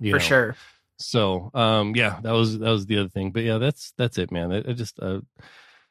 you 0.00 0.10
for 0.10 0.18
know? 0.18 0.24
sure. 0.24 0.56
so 0.98 1.50
um 1.54 1.94
yeah 1.94 2.18
that 2.22 2.32
was 2.32 2.58
that 2.58 2.70
was 2.70 2.86
the 2.86 2.98
other 2.98 3.08
thing 3.08 3.30
but 3.30 3.42
yeah 3.44 3.58
that's 3.58 3.92
that's 3.96 4.18
it 4.18 4.30
man 4.32 4.50
i, 4.52 4.58
I 4.58 4.72
just 4.72 4.98
uh, 5.00 5.20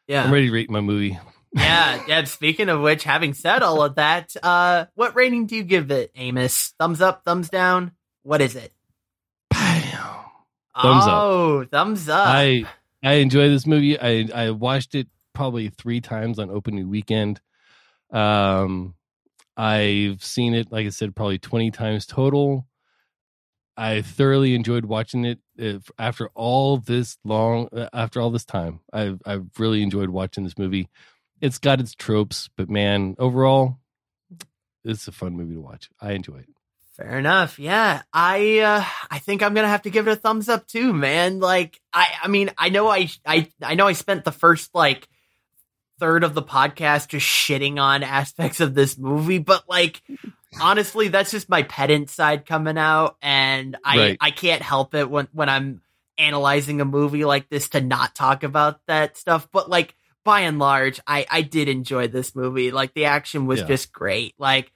Yeah. 0.07 0.23
i'm 0.25 0.33
ready 0.33 0.47
to 0.47 0.53
rate 0.53 0.69
my 0.69 0.81
movie 0.81 1.17
yeah, 1.55 2.03
yeah. 2.07 2.23
Speaking 2.25 2.69
of 2.69 2.81
which, 2.81 3.03
having 3.03 3.33
said 3.33 3.63
all 3.63 3.81
of 3.81 3.95
that, 3.95 4.35
uh, 4.43 4.85
what 4.95 5.15
rating 5.15 5.45
do 5.47 5.55
you 5.55 5.63
give 5.63 5.89
it, 5.91 6.11
Amos? 6.15 6.73
Thumbs 6.79 7.01
up, 7.01 7.23
thumbs 7.23 7.49
down? 7.49 7.91
What 8.23 8.41
is 8.41 8.55
it? 8.55 8.73
Bam. 9.49 9.81
Thumbs 10.81 11.05
up. 11.05 11.13
oh, 11.13 11.65
thumbs 11.71 12.09
up. 12.09 12.27
I 12.27 12.65
I 13.01 13.13
enjoy 13.13 13.47
this 13.49 13.65
movie. 13.65 13.99
I 13.99 14.27
I 14.33 14.51
watched 14.51 14.93
it 14.95 15.07
probably 15.33 15.69
three 15.69 16.01
times 16.01 16.39
on 16.39 16.49
opening 16.49 16.89
weekend. 16.89 17.39
Um, 18.11 18.95
I've 19.55 20.23
seen 20.23 20.53
it, 20.53 20.71
like 20.71 20.85
I 20.85 20.89
said, 20.89 21.15
probably 21.15 21.39
twenty 21.39 21.71
times 21.71 22.05
total. 22.05 22.67
I 23.77 24.01
thoroughly 24.01 24.55
enjoyed 24.55 24.85
watching 24.85 25.25
it 25.25 25.39
after 25.99 26.29
all 26.33 26.77
this 26.77 27.17
long, 27.23 27.67
uh, 27.73 27.89
after 27.93 28.21
all 28.21 28.29
this 28.31 28.45
time. 28.45 28.79
I've 28.91 29.21
I've 29.25 29.45
really 29.57 29.81
enjoyed 29.81 30.09
watching 30.09 30.43
this 30.43 30.57
movie. 30.57 30.89
It's 31.41 31.57
got 31.57 31.79
its 31.79 31.93
tropes, 31.93 32.49
but 32.55 32.69
man, 32.69 33.15
overall, 33.19 33.77
it's 34.83 35.07
a 35.07 35.11
fun 35.11 35.33
movie 35.33 35.55
to 35.55 35.61
watch. 35.61 35.89
I 35.99 36.13
enjoy 36.13 36.37
it. 36.37 36.49
Fair 36.95 37.19
enough. 37.19 37.59
Yeah. 37.59 38.03
I 38.13 38.59
uh 38.59 38.85
I 39.11 39.19
think 39.19 39.43
I'm 39.43 39.53
going 39.53 39.65
to 39.65 39.69
have 39.69 39.81
to 39.81 39.89
give 39.89 40.07
it 40.07 40.11
a 40.11 40.15
thumbs 40.15 40.47
up 40.47 40.65
too, 40.65 40.93
man. 40.93 41.39
Like 41.39 41.81
I 41.91 42.07
I 42.23 42.27
mean, 42.29 42.51
I 42.57 42.69
know 42.69 42.87
I 42.87 43.09
I 43.25 43.51
I 43.61 43.75
know 43.75 43.85
I 43.85 43.93
spent 43.93 44.23
the 44.23 44.31
first 44.31 44.73
like 44.73 45.09
third 45.99 46.23
of 46.23 46.33
the 46.33 46.41
podcast 46.41 47.09
just 47.09 47.25
shitting 47.25 47.81
on 47.81 48.01
aspects 48.03 48.61
of 48.61 48.75
this 48.75 48.97
movie, 48.97 49.39
but 49.39 49.65
like 49.67 50.01
honestly, 50.61 51.09
that's 51.09 51.31
just 51.31 51.49
my 51.49 51.63
pedant 51.63 52.09
side 52.09 52.45
coming 52.45 52.77
out 52.77 53.17
and 53.21 53.75
I 53.83 53.97
Right. 53.97 54.17
I 54.21 54.31
can't 54.31 54.61
help 54.61 54.95
it 54.95 55.09
when 55.09 55.27
when 55.33 55.49
I'm 55.49 55.81
analyzing 56.17 56.79
a 56.79 56.85
movie 56.85 57.25
like 57.25 57.49
this 57.49 57.67
to 57.69 57.81
not 57.81 58.15
talk 58.15 58.43
about 58.43 58.79
that 58.87 59.17
stuff, 59.17 59.49
but 59.51 59.69
like 59.69 59.95
by 60.25 60.41
and 60.41 60.59
large, 60.59 60.99
I 61.07 61.25
I 61.29 61.41
did 61.43 61.69
enjoy 61.69 62.09
this 62.09 62.35
movie. 62.35 62.71
Like 62.71 62.93
the 62.93 63.05
action 63.05 63.45
was 63.45 63.61
Yeah. 63.61 63.67
just 63.67 63.93
great. 63.93 64.35
Like 64.37 64.73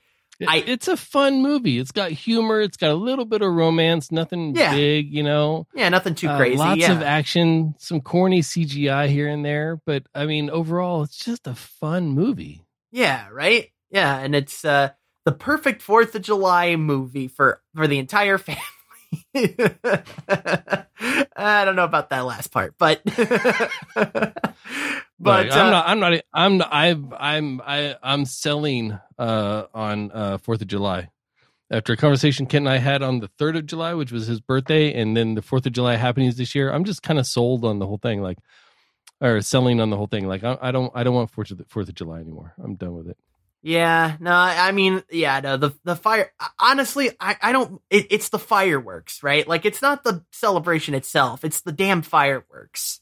I- 0.48 0.64
it's 0.66 0.88
a 0.88 0.96
fun 0.96 1.42
movie. 1.42 1.80
It's 1.80 1.92
got 1.92 2.12
humor. 2.12 2.62
It's 2.62 2.78
got 2.78 2.92
a 2.92 2.96
little 2.96 3.26
bit 3.26 3.42
of 3.42 3.52
romance. 3.52 4.10
Nothing 4.10 4.56
Yeah. 4.56 4.74
big, 4.74 5.14
you 5.14 5.22
know. 5.24 5.68
yeah, 5.76 5.90
nothing 5.90 6.16
too 6.16 6.30
Uh, 6.30 6.38
crazy. 6.38 6.56
lots 6.58 6.80
yeah. 6.80 6.94
of 6.94 7.02
action, 7.02 7.76
some 7.78 8.00
corny 8.00 8.42
CGI 8.42 9.08
here 9.10 9.28
and 9.28 9.44
there, 9.44 9.82
but 9.86 10.04
I 10.16 10.26
mean, 10.26 10.50
overall, 10.50 11.04
it's 11.04 11.18
just 11.18 11.46
a 11.46 11.56
fun 11.56 12.08
movie. 12.12 12.64
Yeah, 12.94 13.28
right? 13.34 13.68
Yeah, 13.92 14.18
and 14.18 14.34
it's 14.34 14.64
uh 14.64 14.92
the 15.26 15.34
perfect 15.34 15.82
4th 15.82 16.16
of 16.16 16.22
July 16.22 16.78
movie 16.78 17.28
for 17.28 17.62
for 17.76 17.86
the 17.88 18.00
entire 18.00 18.38
family. 18.48 18.62
I 21.36 21.66
don't 21.66 21.76
know 21.76 21.84
about 21.84 22.12
that 22.12 22.26
last 22.26 22.48
part, 22.52 22.76
but 22.78 23.02
but 25.20 25.52
uh, 25.52 25.56
I'm 25.56 25.72
not. 25.72 25.88
I'm 25.88 26.00
not. 26.00 26.22
I'm. 26.34 26.58
Not, 26.58 26.74
I've. 26.74 27.14
I'm. 27.14 27.62
I. 27.62 27.96
I'm 28.02 28.26
selling 28.26 28.98
uh, 29.18 29.64
on 29.74 30.12
uh, 30.12 30.38
Fourth 30.38 30.62
of 30.62 30.68
July. 30.68 31.10
After 31.72 31.94
a 31.94 31.98
conversation 31.98 32.48
Kent 32.48 32.66
and 32.66 32.74
I 32.74 32.78
had 32.78 33.04
on 33.04 33.20
the 33.20 33.28
third 33.38 33.56
of 33.56 33.68
July, 33.68 33.94
which 33.94 34.12
was 34.12 34.26
his 34.26 34.42
birthday, 34.42 34.92
and 34.94 35.16
then 35.16 35.36
the 35.36 35.42
Fourth 35.44 35.66
of 35.68 35.74
July 35.74 35.98
happenings 35.98 36.36
this 36.36 36.56
year, 36.56 36.72
I'm 36.72 36.84
just 36.84 37.04
kind 37.04 37.20
of 37.20 37.28
sold 37.28 37.64
on 37.64 37.78
the 37.78 37.86
whole 37.86 38.00
thing. 38.00 38.24
Like, 38.24 38.40
or 39.22 39.42
selling 39.42 39.80
on 39.80 39.90
the 39.90 39.98
whole 39.98 40.08
thing. 40.08 40.28
Like 40.28 40.44
I, 40.44 40.58
I 40.62 40.72
don't 40.72 40.92
I 40.96 41.04
don't 41.04 41.14
want 41.14 41.32
Fourth 41.32 41.52
of 41.52 41.62
Fourth 41.68 41.90
of 41.90 41.96
July 41.96 42.20
anymore. 42.20 42.54
I'm 42.62 42.76
done 42.76 42.96
with 42.96 43.10
it. 43.10 43.18
Yeah, 43.62 44.16
no, 44.22 44.32
I 44.32 44.72
mean, 44.72 45.04
yeah, 45.12 45.42
no, 45.42 45.58
the 45.58 45.72
the 45.84 45.96
fire. 45.96 46.32
Honestly, 46.60 47.12
I 47.20 47.36
I 47.42 47.52
don't. 47.52 47.82
It, 47.90 48.08
it's 48.10 48.30
the 48.30 48.40
fireworks, 48.40 49.22
right? 49.22 49.46
Like 49.48 49.66
it's 49.66 49.82
not 49.82 50.04
the 50.04 50.24
celebration 50.32 50.94
itself; 50.94 51.44
it's 51.44 51.62
the 51.62 51.74
damn 51.74 52.02
fireworks. 52.02 53.02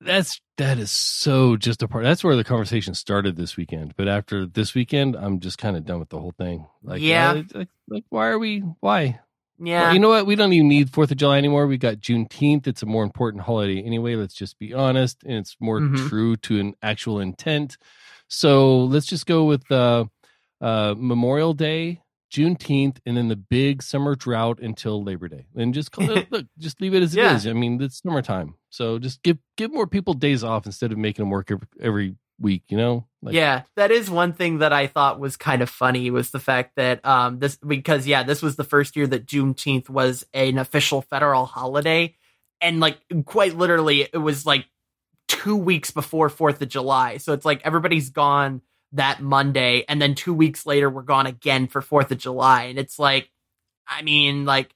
That's 0.00 0.40
that 0.58 0.78
is 0.78 0.90
so 0.90 1.56
just 1.56 1.82
a 1.82 1.88
part. 1.88 2.04
That's 2.04 2.22
where 2.22 2.36
the 2.36 2.44
conversation 2.44 2.94
started 2.94 3.36
this 3.36 3.56
weekend. 3.56 3.94
But 3.96 4.08
after 4.08 4.46
this 4.46 4.74
weekend, 4.74 5.16
I'm 5.16 5.40
just 5.40 5.58
kind 5.58 5.76
of 5.76 5.84
done 5.84 5.98
with 6.00 6.10
the 6.10 6.20
whole 6.20 6.34
thing. 6.36 6.66
Like, 6.82 7.02
Yeah. 7.02 7.30
uh, 7.32 7.42
like, 7.54 7.68
like, 7.88 8.04
why 8.10 8.26
are 8.28 8.38
we? 8.38 8.60
Why? 8.80 9.20
Yeah, 9.58 9.84
Well, 9.84 9.94
you 9.94 10.00
know 10.00 10.10
what? 10.10 10.26
We 10.26 10.36
don't 10.36 10.52
even 10.52 10.68
need 10.68 10.90
Fourth 10.92 11.10
of 11.10 11.16
July 11.16 11.38
anymore. 11.38 11.66
We 11.66 11.78
got 11.78 11.96
Juneteenth. 11.96 12.66
It's 12.66 12.82
a 12.82 12.86
more 12.86 13.04
important 13.04 13.44
holiday 13.44 13.80
anyway. 13.82 14.14
Let's 14.14 14.34
just 14.34 14.58
be 14.58 14.74
honest, 14.74 15.22
and 15.24 15.32
it's 15.38 15.56
more 15.60 15.80
Mhm. 15.80 16.08
true 16.08 16.36
to 16.36 16.60
an 16.60 16.74
actual 16.82 17.20
intent. 17.20 17.78
So 18.28 18.84
let's 18.84 19.06
just 19.06 19.24
go 19.24 19.44
with 19.44 19.70
uh, 19.72 20.04
uh, 20.60 20.94
Memorial 20.98 21.54
Day, 21.54 22.02
Juneteenth, 22.32 22.98
and 23.06 23.16
then 23.16 23.28
the 23.28 23.36
big 23.36 23.82
summer 23.82 24.14
drought 24.14 24.58
until 24.60 25.02
Labor 25.02 25.28
Day, 25.28 25.46
and 25.54 25.72
just 25.72 25.92
call 25.92 26.10
it, 26.10 26.30
look, 26.32 26.46
just 26.58 26.80
leave 26.80 26.94
it 26.94 27.02
as 27.02 27.14
Yeah. 27.14 27.32
it 27.32 27.36
is. 27.36 27.46
I 27.46 27.52
mean, 27.52 27.80
it's 27.80 28.02
summertime, 28.02 28.54
so 28.70 28.98
just 28.98 29.22
give 29.22 29.38
give 29.56 29.72
more 29.72 29.86
people 29.86 30.14
days 30.14 30.42
off 30.44 30.66
instead 30.66 30.92
of 30.92 30.98
making 30.98 31.22
them 31.22 31.30
work 31.30 31.50
every, 31.50 31.66
every 31.80 32.14
week. 32.38 32.64
You 32.68 32.76
know? 32.76 33.06
Like, 33.22 33.34
yeah, 33.34 33.62
that 33.76 33.90
is 33.90 34.10
one 34.10 34.32
thing 34.32 34.58
that 34.58 34.72
I 34.72 34.86
thought 34.88 35.18
was 35.20 35.36
kind 35.36 35.62
of 35.62 35.70
funny 35.70 36.10
was 36.10 36.30
the 36.30 36.38
fact 36.40 36.76
that 36.76 37.04
um 37.06 37.38
this 37.38 37.56
because 37.56 38.06
yeah, 38.06 38.22
this 38.24 38.42
was 38.42 38.56
the 38.56 38.64
first 38.64 38.96
year 38.96 39.06
that 39.06 39.26
Juneteenth 39.26 39.88
was 39.88 40.26
an 40.34 40.58
official 40.58 41.02
federal 41.02 41.46
holiday, 41.46 42.14
and 42.60 42.80
like 42.80 42.98
quite 43.24 43.56
literally, 43.56 44.02
it 44.12 44.18
was 44.18 44.44
like 44.44 44.66
two 45.28 45.56
weeks 45.56 45.90
before 45.90 46.28
Fourth 46.28 46.60
of 46.62 46.68
July. 46.68 47.16
So 47.18 47.32
it's 47.32 47.44
like 47.44 47.60
everybody's 47.64 48.10
gone 48.10 48.62
that 48.92 49.20
Monday, 49.20 49.84
and 49.88 50.00
then 50.00 50.14
two 50.14 50.32
weeks 50.34 50.64
later 50.66 50.88
we're 50.88 51.02
gone 51.02 51.26
again 51.26 51.66
for 51.66 51.80
Fourth 51.82 52.10
of 52.10 52.18
July, 52.18 52.64
and 52.64 52.78
it's 52.78 52.98
like, 52.98 53.30
I 53.86 54.02
mean, 54.02 54.44
like. 54.44 54.72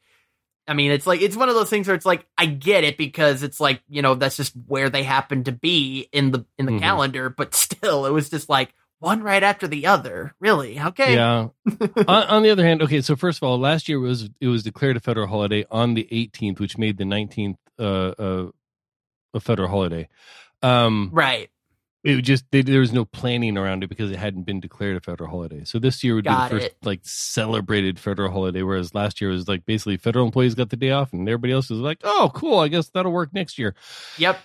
I 0.68 0.74
mean, 0.74 0.92
it's 0.92 1.06
like 1.06 1.20
it's 1.20 1.34
one 1.36 1.48
of 1.48 1.56
those 1.56 1.70
things 1.70 1.88
where 1.88 1.96
it's 1.96 2.06
like 2.06 2.24
I 2.38 2.46
get 2.46 2.84
it 2.84 2.96
because 2.96 3.42
it's 3.42 3.58
like 3.58 3.82
you 3.88 4.02
know 4.02 4.14
that's 4.14 4.36
just 4.36 4.52
where 4.68 4.88
they 4.88 5.02
happen 5.02 5.42
to 5.44 5.52
be 5.52 6.08
in 6.12 6.30
the 6.30 6.44
in 6.58 6.66
the 6.66 6.72
Mhm. 6.72 6.78
calendar, 6.80 7.28
but 7.28 7.54
still, 7.56 8.06
it 8.06 8.10
was 8.10 8.30
just 8.30 8.48
like 8.48 8.72
one 9.00 9.20
right 9.24 9.42
after 9.42 9.66
the 9.66 9.86
other. 9.86 10.32
Really? 10.38 10.78
Okay. 10.78 11.14
Yeah. 11.14 11.48
on, 12.06 12.22
on 12.24 12.42
the 12.44 12.50
other 12.50 12.64
hand, 12.64 12.82
okay. 12.82 13.00
So 13.00 13.16
first 13.16 13.38
of 13.38 13.42
all, 13.48 13.58
last 13.58 13.88
year 13.88 13.98
was 13.98 14.28
it 14.40 14.46
was 14.46 14.62
declared 14.62 14.96
a 14.96 15.00
federal 15.00 15.26
holiday 15.26 15.64
on 15.72 15.94
the 15.94 16.06
18th, 16.12 16.60
which 16.60 16.78
made 16.78 16.98
the 16.98 17.04
19th 17.04 17.56
uh, 17.80 17.82
uh, 17.82 18.50
a 19.34 19.40
federal 19.40 19.68
holiday. 19.70 20.08
Um, 20.62 21.10
Right. 21.12 21.50
It 22.02 22.22
just 22.22 22.44
they, 22.50 22.62
there 22.62 22.80
was 22.80 22.92
no 22.92 23.04
planning 23.04 23.58
around 23.58 23.84
it 23.84 23.88
because 23.88 24.10
it 24.10 24.18
hadn't 24.18 24.44
been 24.44 24.60
declared 24.60 24.96
a 24.96 25.00
federal 25.00 25.30
holiday. 25.30 25.64
So 25.64 25.78
this 25.78 26.02
year 26.02 26.14
would 26.14 26.24
Got 26.24 26.50
be 26.50 26.54
the 26.54 26.60
first 26.60 26.72
it. 26.72 26.86
like 26.86 27.00
celebrated 27.02 27.98
federal 27.98 28.30
holiday, 28.30 28.62
whereas 28.62 28.94
last 28.94 29.20
year 29.20 29.30
was 29.30 29.48
like 29.48 29.66
basically 29.66 29.96
federal 29.98 30.24
employees 30.24 30.54
got 30.54 30.70
the 30.70 30.76
day 30.76 30.90
off 30.90 31.12
and 31.12 31.28
everybody 31.28 31.52
else 31.52 31.68
was 31.68 31.80
like, 31.80 31.98
oh, 32.02 32.30
cool, 32.34 32.58
I 32.58 32.68
guess 32.68 32.88
that'll 32.88 33.12
work 33.12 33.34
next 33.34 33.58
year. 33.58 33.74
Yep. 34.18 34.40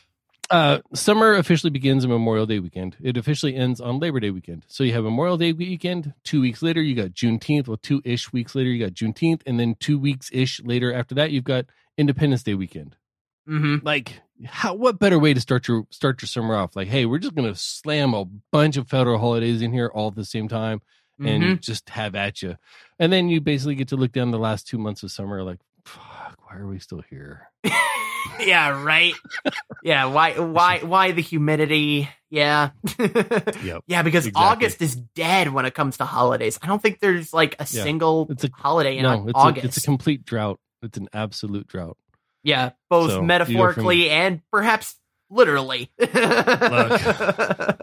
Uh, 0.51 0.80
summer 0.93 1.34
officially 1.34 1.72
begins 1.72 2.03
on 2.03 2.12
Memorial 2.12 2.45
Day 2.45 2.60
weekend. 2.60 2.95
It 3.01 3.18
officially 3.18 3.56
ends 3.56 3.82
on 3.82 3.99
Labor 3.99 4.20
Day 4.20 4.30
weekend. 4.30 4.64
So 4.68 4.84
you 4.84 4.93
have 4.93 5.03
Memorial 5.03 5.38
Day 5.38 5.53
weekend. 5.53 6.14
Two 6.24 6.41
weeks 6.41 6.62
later, 6.62 6.82
you 6.82 6.93
got 6.93 7.12
Juneteenth. 7.14 7.68
Well, 7.68 7.78
two 7.78 8.01
ish 8.06 8.32
weeks 8.32 8.53
later, 8.53 8.70
you 8.70 8.84
got 8.86 8.93
Juneteenth, 8.93 9.41
and 9.47 9.60
then 9.60 9.76
two 9.80 9.97
weeks 9.97 10.30
ish 10.32 10.62
later 10.64 10.93
after 10.93 11.16
that, 11.16 11.32
you've 11.32 11.45
got 11.45 11.66
Independence 11.97 12.43
Day 12.43 12.53
weekend. 12.53 12.95
Mm-hmm. 13.49 13.86
Like, 13.86 14.22
how? 14.45 14.73
What 14.73 14.99
better 14.99 15.17
way 15.19 15.33
to 15.33 15.39
start 15.41 15.67
your 15.67 15.86
start 15.91 16.21
your 16.21 16.27
summer 16.27 16.55
off? 16.55 16.75
Like, 16.75 16.88
hey, 16.88 17.05
we're 17.05 17.19
just 17.19 17.36
gonna 17.36 17.55
slam 17.55 18.13
a 18.13 18.25
bunch 18.51 18.77
of 18.77 18.88
federal 18.89 19.17
holidays 19.19 19.61
in 19.61 19.71
here 19.71 19.91
all 19.93 20.09
at 20.09 20.15
the 20.15 20.25
same 20.25 20.47
time 20.47 20.81
and 21.23 21.43
hmm 21.43 21.53
just 21.55 21.89
have 21.91 22.13
at 22.15 22.41
you, 22.41 22.57
and 22.99 23.11
then 23.13 23.29
you 23.29 23.39
basically 23.39 23.75
get 23.75 23.88
to 23.89 23.95
look 23.95 24.11
down 24.11 24.31
the 24.31 24.38
last 24.39 24.67
two 24.67 24.77
months 24.77 25.01
of 25.03 25.11
summer 25.11 25.43
like. 25.43 25.59
Fuck, 25.86 26.36
why 26.49 26.55
are 26.57 26.67
we 26.67 26.79
still 26.79 27.03
here? 27.11 27.47
yeah. 28.39 28.81
Right. 28.83 29.13
yeah. 29.83 30.05
Why? 30.05 30.39
Why? 30.39 30.79
Why 30.83 31.11
the 31.11 31.21
humidity? 31.21 32.09
Yeah. 32.31 32.71
Yep. 33.63 33.83
Yeah, 33.88 34.01
because 34.01 34.25
exactly. 34.27 34.33
August 34.51 34.81
is 34.81 34.95
dead 34.95 35.49
when 35.53 35.65
it 35.65 35.73
comes 35.75 35.97
to 35.97 36.05
holidays. 36.05 36.57
I 36.61 36.67
don't 36.67 36.81
think 36.81 36.99
there's 36.99 37.33
like 37.33 37.53
a 37.59 37.67
Yeah. 37.69 37.83
single 37.83 38.27
It's 38.31 38.43
a- 38.43 38.49
holiday 38.53 38.97
in 38.97 39.03
no, 39.03 39.23
it's 39.27 39.31
August. 39.36 39.63
a, 39.63 39.67
it's 39.67 39.77
a 39.77 39.81
complete 39.81 40.25
drought. 40.25 40.59
It's 40.81 40.97
an 40.97 41.07
absolute 41.13 41.67
drought. 41.67 41.97
Yeah, 42.46 42.72
both 42.89 43.12
So, 43.12 43.22
metaphorically 43.22 44.10
and 44.10 44.41
perhaps 44.52 44.96
literally. 45.30 45.91
Just 46.00 46.12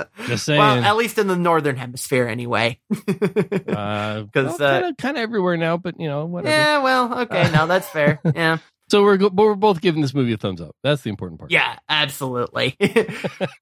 Well, 0.49 0.85
at 0.85 0.97
least 0.97 1.19
in 1.19 1.27
the 1.27 1.37
northern 1.37 1.77
hemisphere, 1.77 2.29
anyway. 2.29 2.79
Uh, 2.91 4.25
'Cause, 4.33 4.59
well, 4.59 4.85
uh, 4.85 4.93
kind 4.99 5.17
of 5.17 5.23
everywhere 5.23 5.57
now, 5.57 5.77
but 5.77 5.99
you 6.01 6.09
know 6.09 6.27
whatever. 6.27 6.55
yeah, 6.57 6.83
well, 6.83 7.21
okay, 7.23 7.51
now 7.53 7.67
that's 7.67 7.89
fair. 7.89 8.21
Yeah, 8.35 8.59
So 8.91 9.03
we're 9.03 9.17
go- 9.17 9.31
but 9.31 9.43
we're 9.45 9.55
both 9.57 9.81
giving 9.81 10.03
this 10.03 10.15
movie 10.15 10.33
a 10.33 10.37
thumbs 10.37 10.61
up. 10.61 10.75
That's 10.83 11.03
the 11.03 11.11
important 11.11 11.41
part. 11.41 11.51
yeah, 11.51 11.79
absolutely. 11.89 12.77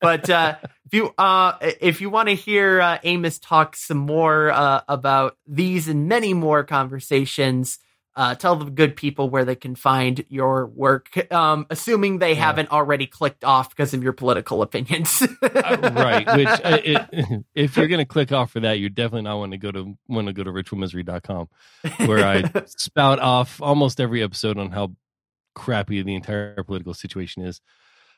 but 0.00 0.28
uh, 0.30 0.56
if 0.86 0.94
you 0.94 1.12
uh, 1.18 1.52
if 1.80 2.00
you 2.00 2.10
want 2.10 2.28
to 2.28 2.34
hear 2.34 2.80
uh, 2.80 2.98
Amos 3.02 3.38
talk 3.38 3.76
some 3.76 3.98
more 3.98 4.50
uh, 4.50 4.82
about 4.88 5.36
these 5.46 5.88
and 5.88 6.08
many 6.08 6.34
more 6.34 6.64
conversations, 6.64 7.78
uh, 8.16 8.34
tell 8.34 8.56
the 8.56 8.70
good 8.70 8.96
people 8.96 9.30
where 9.30 9.44
they 9.44 9.54
can 9.54 9.74
find 9.74 10.24
your 10.28 10.66
work. 10.66 11.32
Um, 11.32 11.66
assuming 11.70 12.18
they 12.18 12.30
Yeah. 12.30 12.46
haven't 12.46 12.70
already 12.70 13.06
clicked 13.06 13.44
off 13.44 13.70
because 13.70 13.94
of 13.94 14.02
your 14.02 14.12
political 14.12 14.62
opinions. 14.62 15.22
Uh, 15.42 15.90
right. 15.94 16.26
Which 16.36 16.48
uh, 16.64 16.78
it, 16.84 17.44
if 17.54 17.76
you're 17.76 17.86
going 17.88 18.00
to 18.00 18.04
click 18.04 18.32
off 18.32 18.50
for 18.50 18.60
that, 18.60 18.80
you're 18.80 18.90
definitely 18.90 19.22
not 19.22 19.38
want 19.38 19.52
to 19.52 19.58
go 19.58 19.70
to 19.70 19.96
want 20.08 20.26
to 20.26 20.32
go 20.32 20.42
to 20.44 20.50
ritualmisery.com 20.50 21.48
where 22.06 22.26
I 22.26 22.62
spout 22.66 23.20
off 23.20 23.62
almost 23.62 24.00
every 24.00 24.22
episode 24.22 24.58
on 24.58 24.70
how 24.70 24.92
crappy 25.54 26.02
the 26.02 26.14
entire 26.14 26.62
political 26.64 26.94
situation 26.94 27.42
is. 27.44 27.60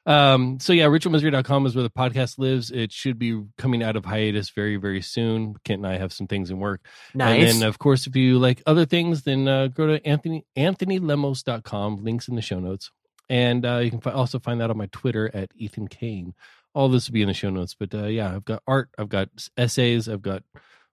Um, 0.04 0.58
so 0.58 0.72
yeah, 0.72 0.86
ritualmisery.com 0.86 1.66
is 1.66 1.76
where 1.76 1.84
the 1.84 1.90
podcast 1.90 2.38
lives. 2.38 2.70
It 2.72 2.90
should 2.92 3.18
be 3.18 3.40
coming 3.58 3.82
out 3.84 3.94
of 3.96 4.04
hiatus 4.04 4.50
very, 4.50 4.76
very 4.76 5.00
soon. 5.00 5.54
Kent 5.64 5.84
and 5.84 5.86
I 5.86 5.98
have 5.98 6.12
some 6.12 6.26
things 6.26 6.50
in 6.50 6.58
work. 6.58 6.80
nice. 7.14 7.52
And 7.52 7.60
then, 7.62 7.68
of 7.68 7.78
course, 7.78 8.06
if 8.08 8.16
you 8.16 8.38
like 8.38 8.62
other 8.66 8.84
things, 8.84 9.22
then 9.22 9.46
uh, 9.46 9.68
go 9.68 9.86
to 9.86 10.04
Anthony 10.06 10.44
AnthonyLemos.com. 10.56 12.02
Links 12.04 12.28
in 12.28 12.34
the 12.36 12.42
show 12.42 12.58
notes. 12.58 12.90
And 13.28 13.64
uh, 13.64 13.78
you 13.78 13.90
can 13.90 14.00
fi- 14.00 14.10
also 14.10 14.38
find 14.38 14.60
that 14.60 14.70
on 14.70 14.76
my 14.76 14.86
Twitter 14.92 15.30
at 15.34 15.50
Ethan 15.56 15.88
Kane. 15.88 16.34
All 16.74 16.88
this 16.88 17.08
will 17.08 17.14
be 17.14 17.22
in 17.22 17.28
the 17.28 17.34
show 17.34 17.50
notes. 17.50 17.74
But 17.78 17.94
uh, 17.94 18.06
yeah, 18.06 18.34
I've 18.34 18.44
got 18.44 18.62
art, 18.66 18.90
I've 18.98 19.08
got 19.08 19.28
essays, 19.56 20.08
I've 20.08 20.22
got, 20.22 20.42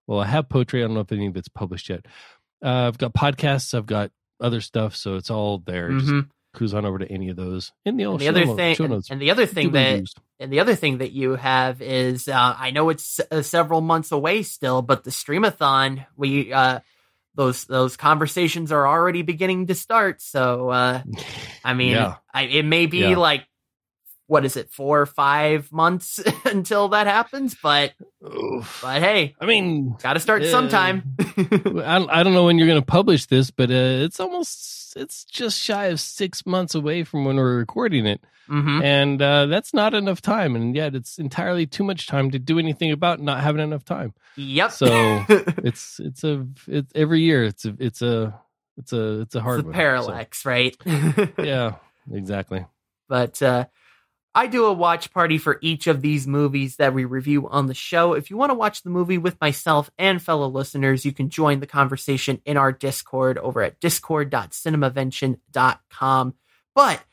well, 0.07 0.20
I 0.20 0.26
have 0.28 0.49
poetry. 0.49 0.84
I 0.84 0.86
don't 0.88 0.93
know 0.93 1.01
if 1.01 1.12
any 1.12 1.28
of 1.28 1.36
it's 1.38 1.47
published 1.49 1.89
yet. 1.89 2.05
Uh, 2.64 2.88
I've 2.88 2.97
got 2.97 3.14
podcasts, 3.14 3.74
I've 3.74 3.86
got 3.86 4.12
other 4.39 4.62
stuff. 4.62 4.95
So 4.95 5.16
it's 5.16 5.30
all 5.32 5.57
there. 5.60 5.89
Just 5.91 6.12
Mhm. 6.12 6.30
Cruise 6.54 6.74
on 6.74 6.86
over 6.86 6.97
to 7.00 7.12
any 7.12 7.30
of 7.30 7.36
those 7.36 7.72
in 7.86 7.97
the, 7.97 8.04
And 8.06 8.20
the 8.20 8.28
other 8.28 8.45
notes- 8.45 8.58
thing, 8.58 8.76
and, 8.80 8.89
notes. 8.93 9.10
and 9.12 9.22
the 9.22 9.32
other 9.32 9.45
thing 9.45 9.72
that 9.74 9.91
reviews. 9.91 10.14
And 10.39 10.52
the 10.54 10.60
other 10.62 10.76
thing 10.76 11.00
that 11.00 11.12
you 11.12 11.36
have 11.36 11.82
is, 11.82 12.28
uh, 12.28 12.56
I 12.58 12.72
know 12.72 12.89
it's 12.89 13.20
uh, 13.32 13.41
several 13.41 13.82
months 13.82 14.12
away 14.12 14.43
still, 14.43 14.82
but 14.82 15.04
the 15.04 15.12
streamathon, 15.12 16.06
we, 16.16 16.54
uh, 16.54 16.80
those, 17.36 17.66
those 17.66 17.97
conversations 17.97 18.72
are 18.72 18.88
already 18.88 19.22
beginning 19.22 19.68
to 19.68 19.76
start. 19.76 20.22
So, 20.22 20.70
uh, 20.70 21.02
I 21.64 21.74
mean, 21.74 21.91
Yeah. 21.91 22.16
I, 22.34 22.43
it 22.43 22.64
may 22.66 22.86
be 22.86 23.00
Yeah. 23.00 23.18
like, 23.18 23.45
what 24.30 24.45
is 24.45 24.55
it, 24.55 24.69
four 24.71 25.01
or 25.01 25.05
five 25.07 25.71
months 25.71 26.19
until 26.45 26.89
that 26.89 27.07
happens, 27.07 27.57
but, 27.61 27.93
Oof. 28.23 28.77
but 28.82 29.01
hey, 29.01 29.36
I 29.41 29.45
mean, 29.47 29.95
gotta 30.01 30.19
start 30.19 30.43
Uh, 30.43 30.51
sometime. 30.51 31.17
I 31.19 31.97
don't, 31.97 32.09
I 32.11 32.21
don't 32.23 32.34
know 32.36 32.45
when 32.45 32.59
you're 32.59 32.67
to 32.75 32.82
publish 32.86 33.25
this, 33.25 33.49
but 33.49 33.71
uh, 33.71 34.05
it's 34.05 34.19
almost 34.19 34.95
it's 34.95 35.23
just 35.25 35.59
shy 35.59 35.86
of 35.88 35.99
six 35.99 36.45
months 36.45 36.75
away 36.75 37.03
from 37.03 37.25
when 37.25 37.38
we're 37.38 37.57
recording 37.57 38.05
it, 38.05 38.21
hmm 38.47 38.82
and 38.84 39.19
uh, 39.21 39.47
that's 39.47 39.73
not 39.73 39.93
enough 39.95 40.21
time, 40.21 40.55
and 40.55 40.75
yet 40.75 40.93
it's 40.93 41.17
entirely 41.17 41.65
too 41.65 41.84
much 41.84 42.05
time 42.05 42.30
to 42.32 42.38
do 42.39 42.59
anything 42.59 42.91
about 42.91 43.19
not 43.19 43.41
having 43.41 43.61
enough 43.61 43.84
time. 43.84 44.13
Yep. 44.38 44.71
So 44.71 44.88
it's 45.63 45.99
it's 45.99 46.23
a 46.23 46.45
it's 46.67 46.91
every 46.93 47.21
year 47.21 47.43
it's 47.45 47.65
a 47.65 47.75
it's 47.80 48.01
a 48.03 48.39
it's 48.77 48.93
a 48.93 49.21
it's 49.21 49.34
a 49.36 49.41
hard 49.41 49.59
it's 49.59 49.63
a 49.65 49.67
one. 49.69 49.73
parallax, 49.75 50.45
right? 50.45 50.77
Yeah, 51.39 51.75
exactly. 52.11 52.65
but 53.07 53.41
uh, 53.41 53.65
I 54.40 54.48
do 54.48 54.66
a 54.68 54.72
watch 54.72 55.12
party 55.12 55.38
for 55.38 55.60
each 55.62 55.88
of 55.88 56.02
these 56.02 56.26
movies 56.26 56.78
that 56.78 56.94
we 56.94 57.04
review 57.04 57.50
on 57.50 57.66
the 57.66 57.74
show. 57.74 58.14
If 58.14 58.30
you 58.30 58.38
want 58.38 58.52
to 58.52 58.56
watch 58.56 58.84
the 58.84 58.90
movie 58.90 59.18
with 59.18 59.36
myself 59.42 59.92
and 59.98 60.22
fellow 60.22 60.48
listeners, 60.48 61.04
you 61.04 61.12
can 61.12 61.28
join 61.28 61.60
the 61.60 61.68
conversation 61.68 62.42
in 62.46 62.56
our 62.56 62.72
Discord 62.72 63.38
over 63.38 63.62
at 63.62 63.82
discord.cinemavention.com. 63.82 66.34
But 66.74 67.04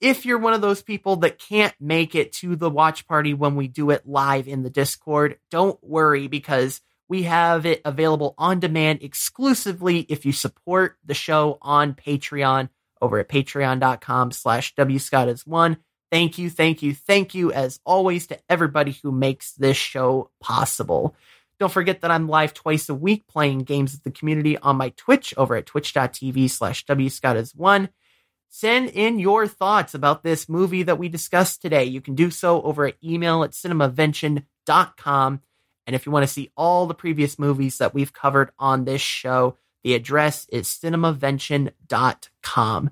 if 0.00 0.26
you're 0.26 0.38
one 0.38 0.54
of 0.54 0.60
those 0.60 0.82
people 0.82 1.14
that 1.18 1.38
can't 1.38 1.72
make 1.78 2.16
it 2.16 2.32
to 2.32 2.56
the 2.56 2.68
watch 2.68 3.06
party 3.06 3.32
when 3.32 3.54
we 3.54 3.68
do 3.68 3.90
it 3.90 4.04
live 4.04 4.48
in 4.48 4.64
the 4.64 4.68
Discord, 4.68 5.38
don't 5.52 5.78
worry 5.84 6.26
because 6.26 6.80
we 7.08 7.22
have 7.22 7.64
it 7.64 7.80
available 7.84 8.34
on 8.38 8.58
demand 8.58 9.04
exclusively 9.04 10.00
if 10.08 10.26
you 10.26 10.32
support 10.32 10.96
the 11.04 11.14
show 11.14 11.58
on 11.62 11.94
Patreon 11.94 12.70
over 13.00 13.20
at 13.20 13.28
patreon.com 13.28 14.32
slash 14.32 14.74
wscott 14.74 15.28
is 15.28 15.46
one. 15.46 15.76
Thank 16.12 16.36
you, 16.36 16.50
thank 16.50 16.82
you, 16.82 16.94
thank 16.94 17.34
you, 17.34 17.50
as 17.52 17.80
always, 17.86 18.26
to 18.26 18.38
everybody 18.46 18.94
who 19.02 19.10
makes 19.10 19.52
this 19.52 19.78
show 19.78 20.28
possible. 20.40 21.16
Don't 21.58 21.72
forget 21.72 22.02
that 22.02 22.10
I'm 22.10 22.28
live 22.28 22.52
twice 22.52 22.90
a 22.90 22.94
week 22.94 23.26
playing 23.26 23.60
games 23.60 23.92
with 23.92 24.02
the 24.02 24.10
community 24.10 24.58
on 24.58 24.76
my 24.76 24.90
Twitch 24.90 25.32
over 25.38 25.56
at 25.56 25.64
twitch.tv 25.64 26.50
slash 26.50 26.84
wscottis1. 26.84 27.88
Send 28.50 28.90
in 28.90 29.20
your 29.20 29.46
thoughts 29.46 29.94
about 29.94 30.22
this 30.22 30.50
movie 30.50 30.82
that 30.82 30.98
we 30.98 31.08
discussed 31.08 31.62
today. 31.62 31.84
You 31.84 32.02
can 32.02 32.14
do 32.14 32.30
so 32.30 32.60
over 32.60 32.84
at 32.84 33.02
email 33.02 33.42
at 33.42 33.52
cinemavention.com. 33.52 35.40
And 35.86 35.96
if 35.96 36.04
you 36.04 36.12
want 36.12 36.24
to 36.24 36.32
see 36.32 36.50
all 36.58 36.86
the 36.86 36.92
previous 36.92 37.38
movies 37.38 37.78
that 37.78 37.94
we've 37.94 38.12
covered 38.12 38.50
on 38.58 38.84
this 38.84 39.00
show, 39.00 39.56
the 39.82 39.94
address 39.94 40.46
is 40.50 40.68
cinemavention.com. 40.68 42.90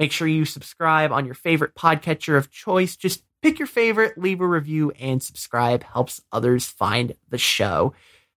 Make 0.00 0.12
sure 0.12 0.26
you 0.26 0.46
subscribe 0.46 1.12
on 1.12 1.26
your 1.26 1.34
favorite 1.34 1.74
podcatcher 1.74 2.38
of 2.38 2.50
choice. 2.50 2.96
Just 2.96 3.22
pick 3.42 3.58
your 3.58 3.68
favorite, 3.68 4.16
leave 4.16 4.40
a 4.40 4.46
review, 4.46 4.92
and 4.98 5.22
subscribe 5.22 5.82
helps 5.82 6.22
others 6.32 6.66
find 6.66 7.14
the 7.28 7.36
show. 7.36 7.92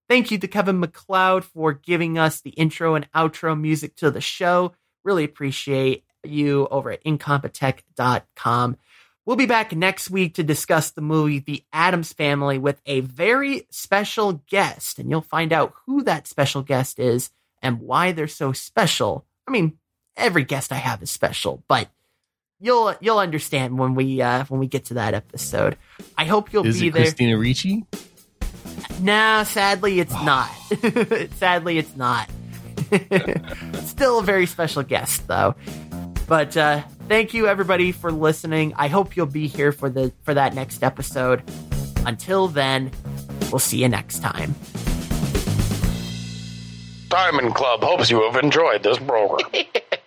Thank 0.09 0.29
you 0.29 0.37
to 0.39 0.47
Kevin 0.49 0.81
MacLeod 0.81 1.45
for 1.45 1.71
giving 1.71 2.17
us 2.17 2.41
the 2.41 2.49
intro 2.49 2.95
and 2.95 3.09
outro 3.13 3.57
music 3.57 3.95
to 3.95 4.11
the 4.11 4.19
show. 4.19 4.73
Really 5.05 5.23
appreciate 5.23 6.03
you 6.25 6.67
over 6.69 6.91
at 6.91 7.03
incompetech.com. 7.05 8.77
We'll 9.25 9.37
be 9.37 9.45
back 9.45 9.71
next 9.73 10.09
week 10.09 10.33
to 10.33 10.43
discuss 10.43 10.91
the 10.91 11.01
movie 11.01 11.39
The 11.39 11.63
Addams 11.71 12.11
Family 12.11 12.57
with 12.57 12.81
a 12.85 12.99
very 12.99 13.67
special 13.71 14.43
guest, 14.49 14.99
and 14.99 15.09
you'll 15.09 15.21
find 15.21 15.53
out 15.53 15.73
who 15.85 16.03
that 16.03 16.27
special 16.27 16.61
guest 16.61 16.99
is 16.99 17.31
and 17.61 17.79
why 17.79 18.11
they're 18.11 18.27
so 18.27 18.51
special. 18.51 19.25
I 19.47 19.51
mean, 19.51 19.77
every 20.17 20.43
guest 20.43 20.71
I 20.71 20.75
have 20.75 21.01
is 21.03 21.11
special, 21.11 21.63
but 21.67 21.89
you'll 22.59 22.95
you'll 23.01 23.19
understand 23.19 23.77
when 23.77 23.95
we 23.95 24.21
uh, 24.21 24.45
when 24.45 24.59
we 24.59 24.67
get 24.67 24.85
to 24.85 24.95
that 24.95 25.13
episode. 25.13 25.77
I 26.17 26.25
hope 26.25 26.53
you'll 26.53 26.65
Is 26.65 26.79
be 26.79 26.87
it 26.87 26.93
there. 26.93 27.03
Christina 27.03 27.37
Ricci? 27.37 27.85
No, 29.01 29.43
sadly, 29.47 29.99
it's 29.99 30.13
not. 30.13 30.49
sadly, 31.35 31.77
it's 31.77 31.95
not. 31.95 32.29
Still 33.85 34.19
a 34.19 34.23
very 34.23 34.45
special 34.45 34.83
guest, 34.83 35.27
though. 35.27 35.55
But 36.27 36.55
uh, 36.55 36.83
thank 37.07 37.33
you, 37.33 37.47
everybody, 37.47 37.91
for 37.91 38.11
listening. 38.11 38.73
I 38.75 38.87
hope 38.87 39.15
you'll 39.15 39.25
be 39.25 39.47
here 39.47 39.71
for 39.71 39.89
the 39.89 40.13
for 40.23 40.33
that 40.33 40.53
next 40.53 40.83
episode. 40.83 41.43
Until 42.05 42.47
then, 42.47 42.91
we'll 43.51 43.59
see 43.59 43.81
you 43.81 43.89
next 43.89 44.19
time. 44.19 44.55
Diamond 47.09 47.53
Club 47.53 47.83
hopes 47.83 48.09
you 48.09 48.21
have 48.23 48.43
enjoyed 48.43 48.83
this 48.83 48.97
program. 48.97 49.49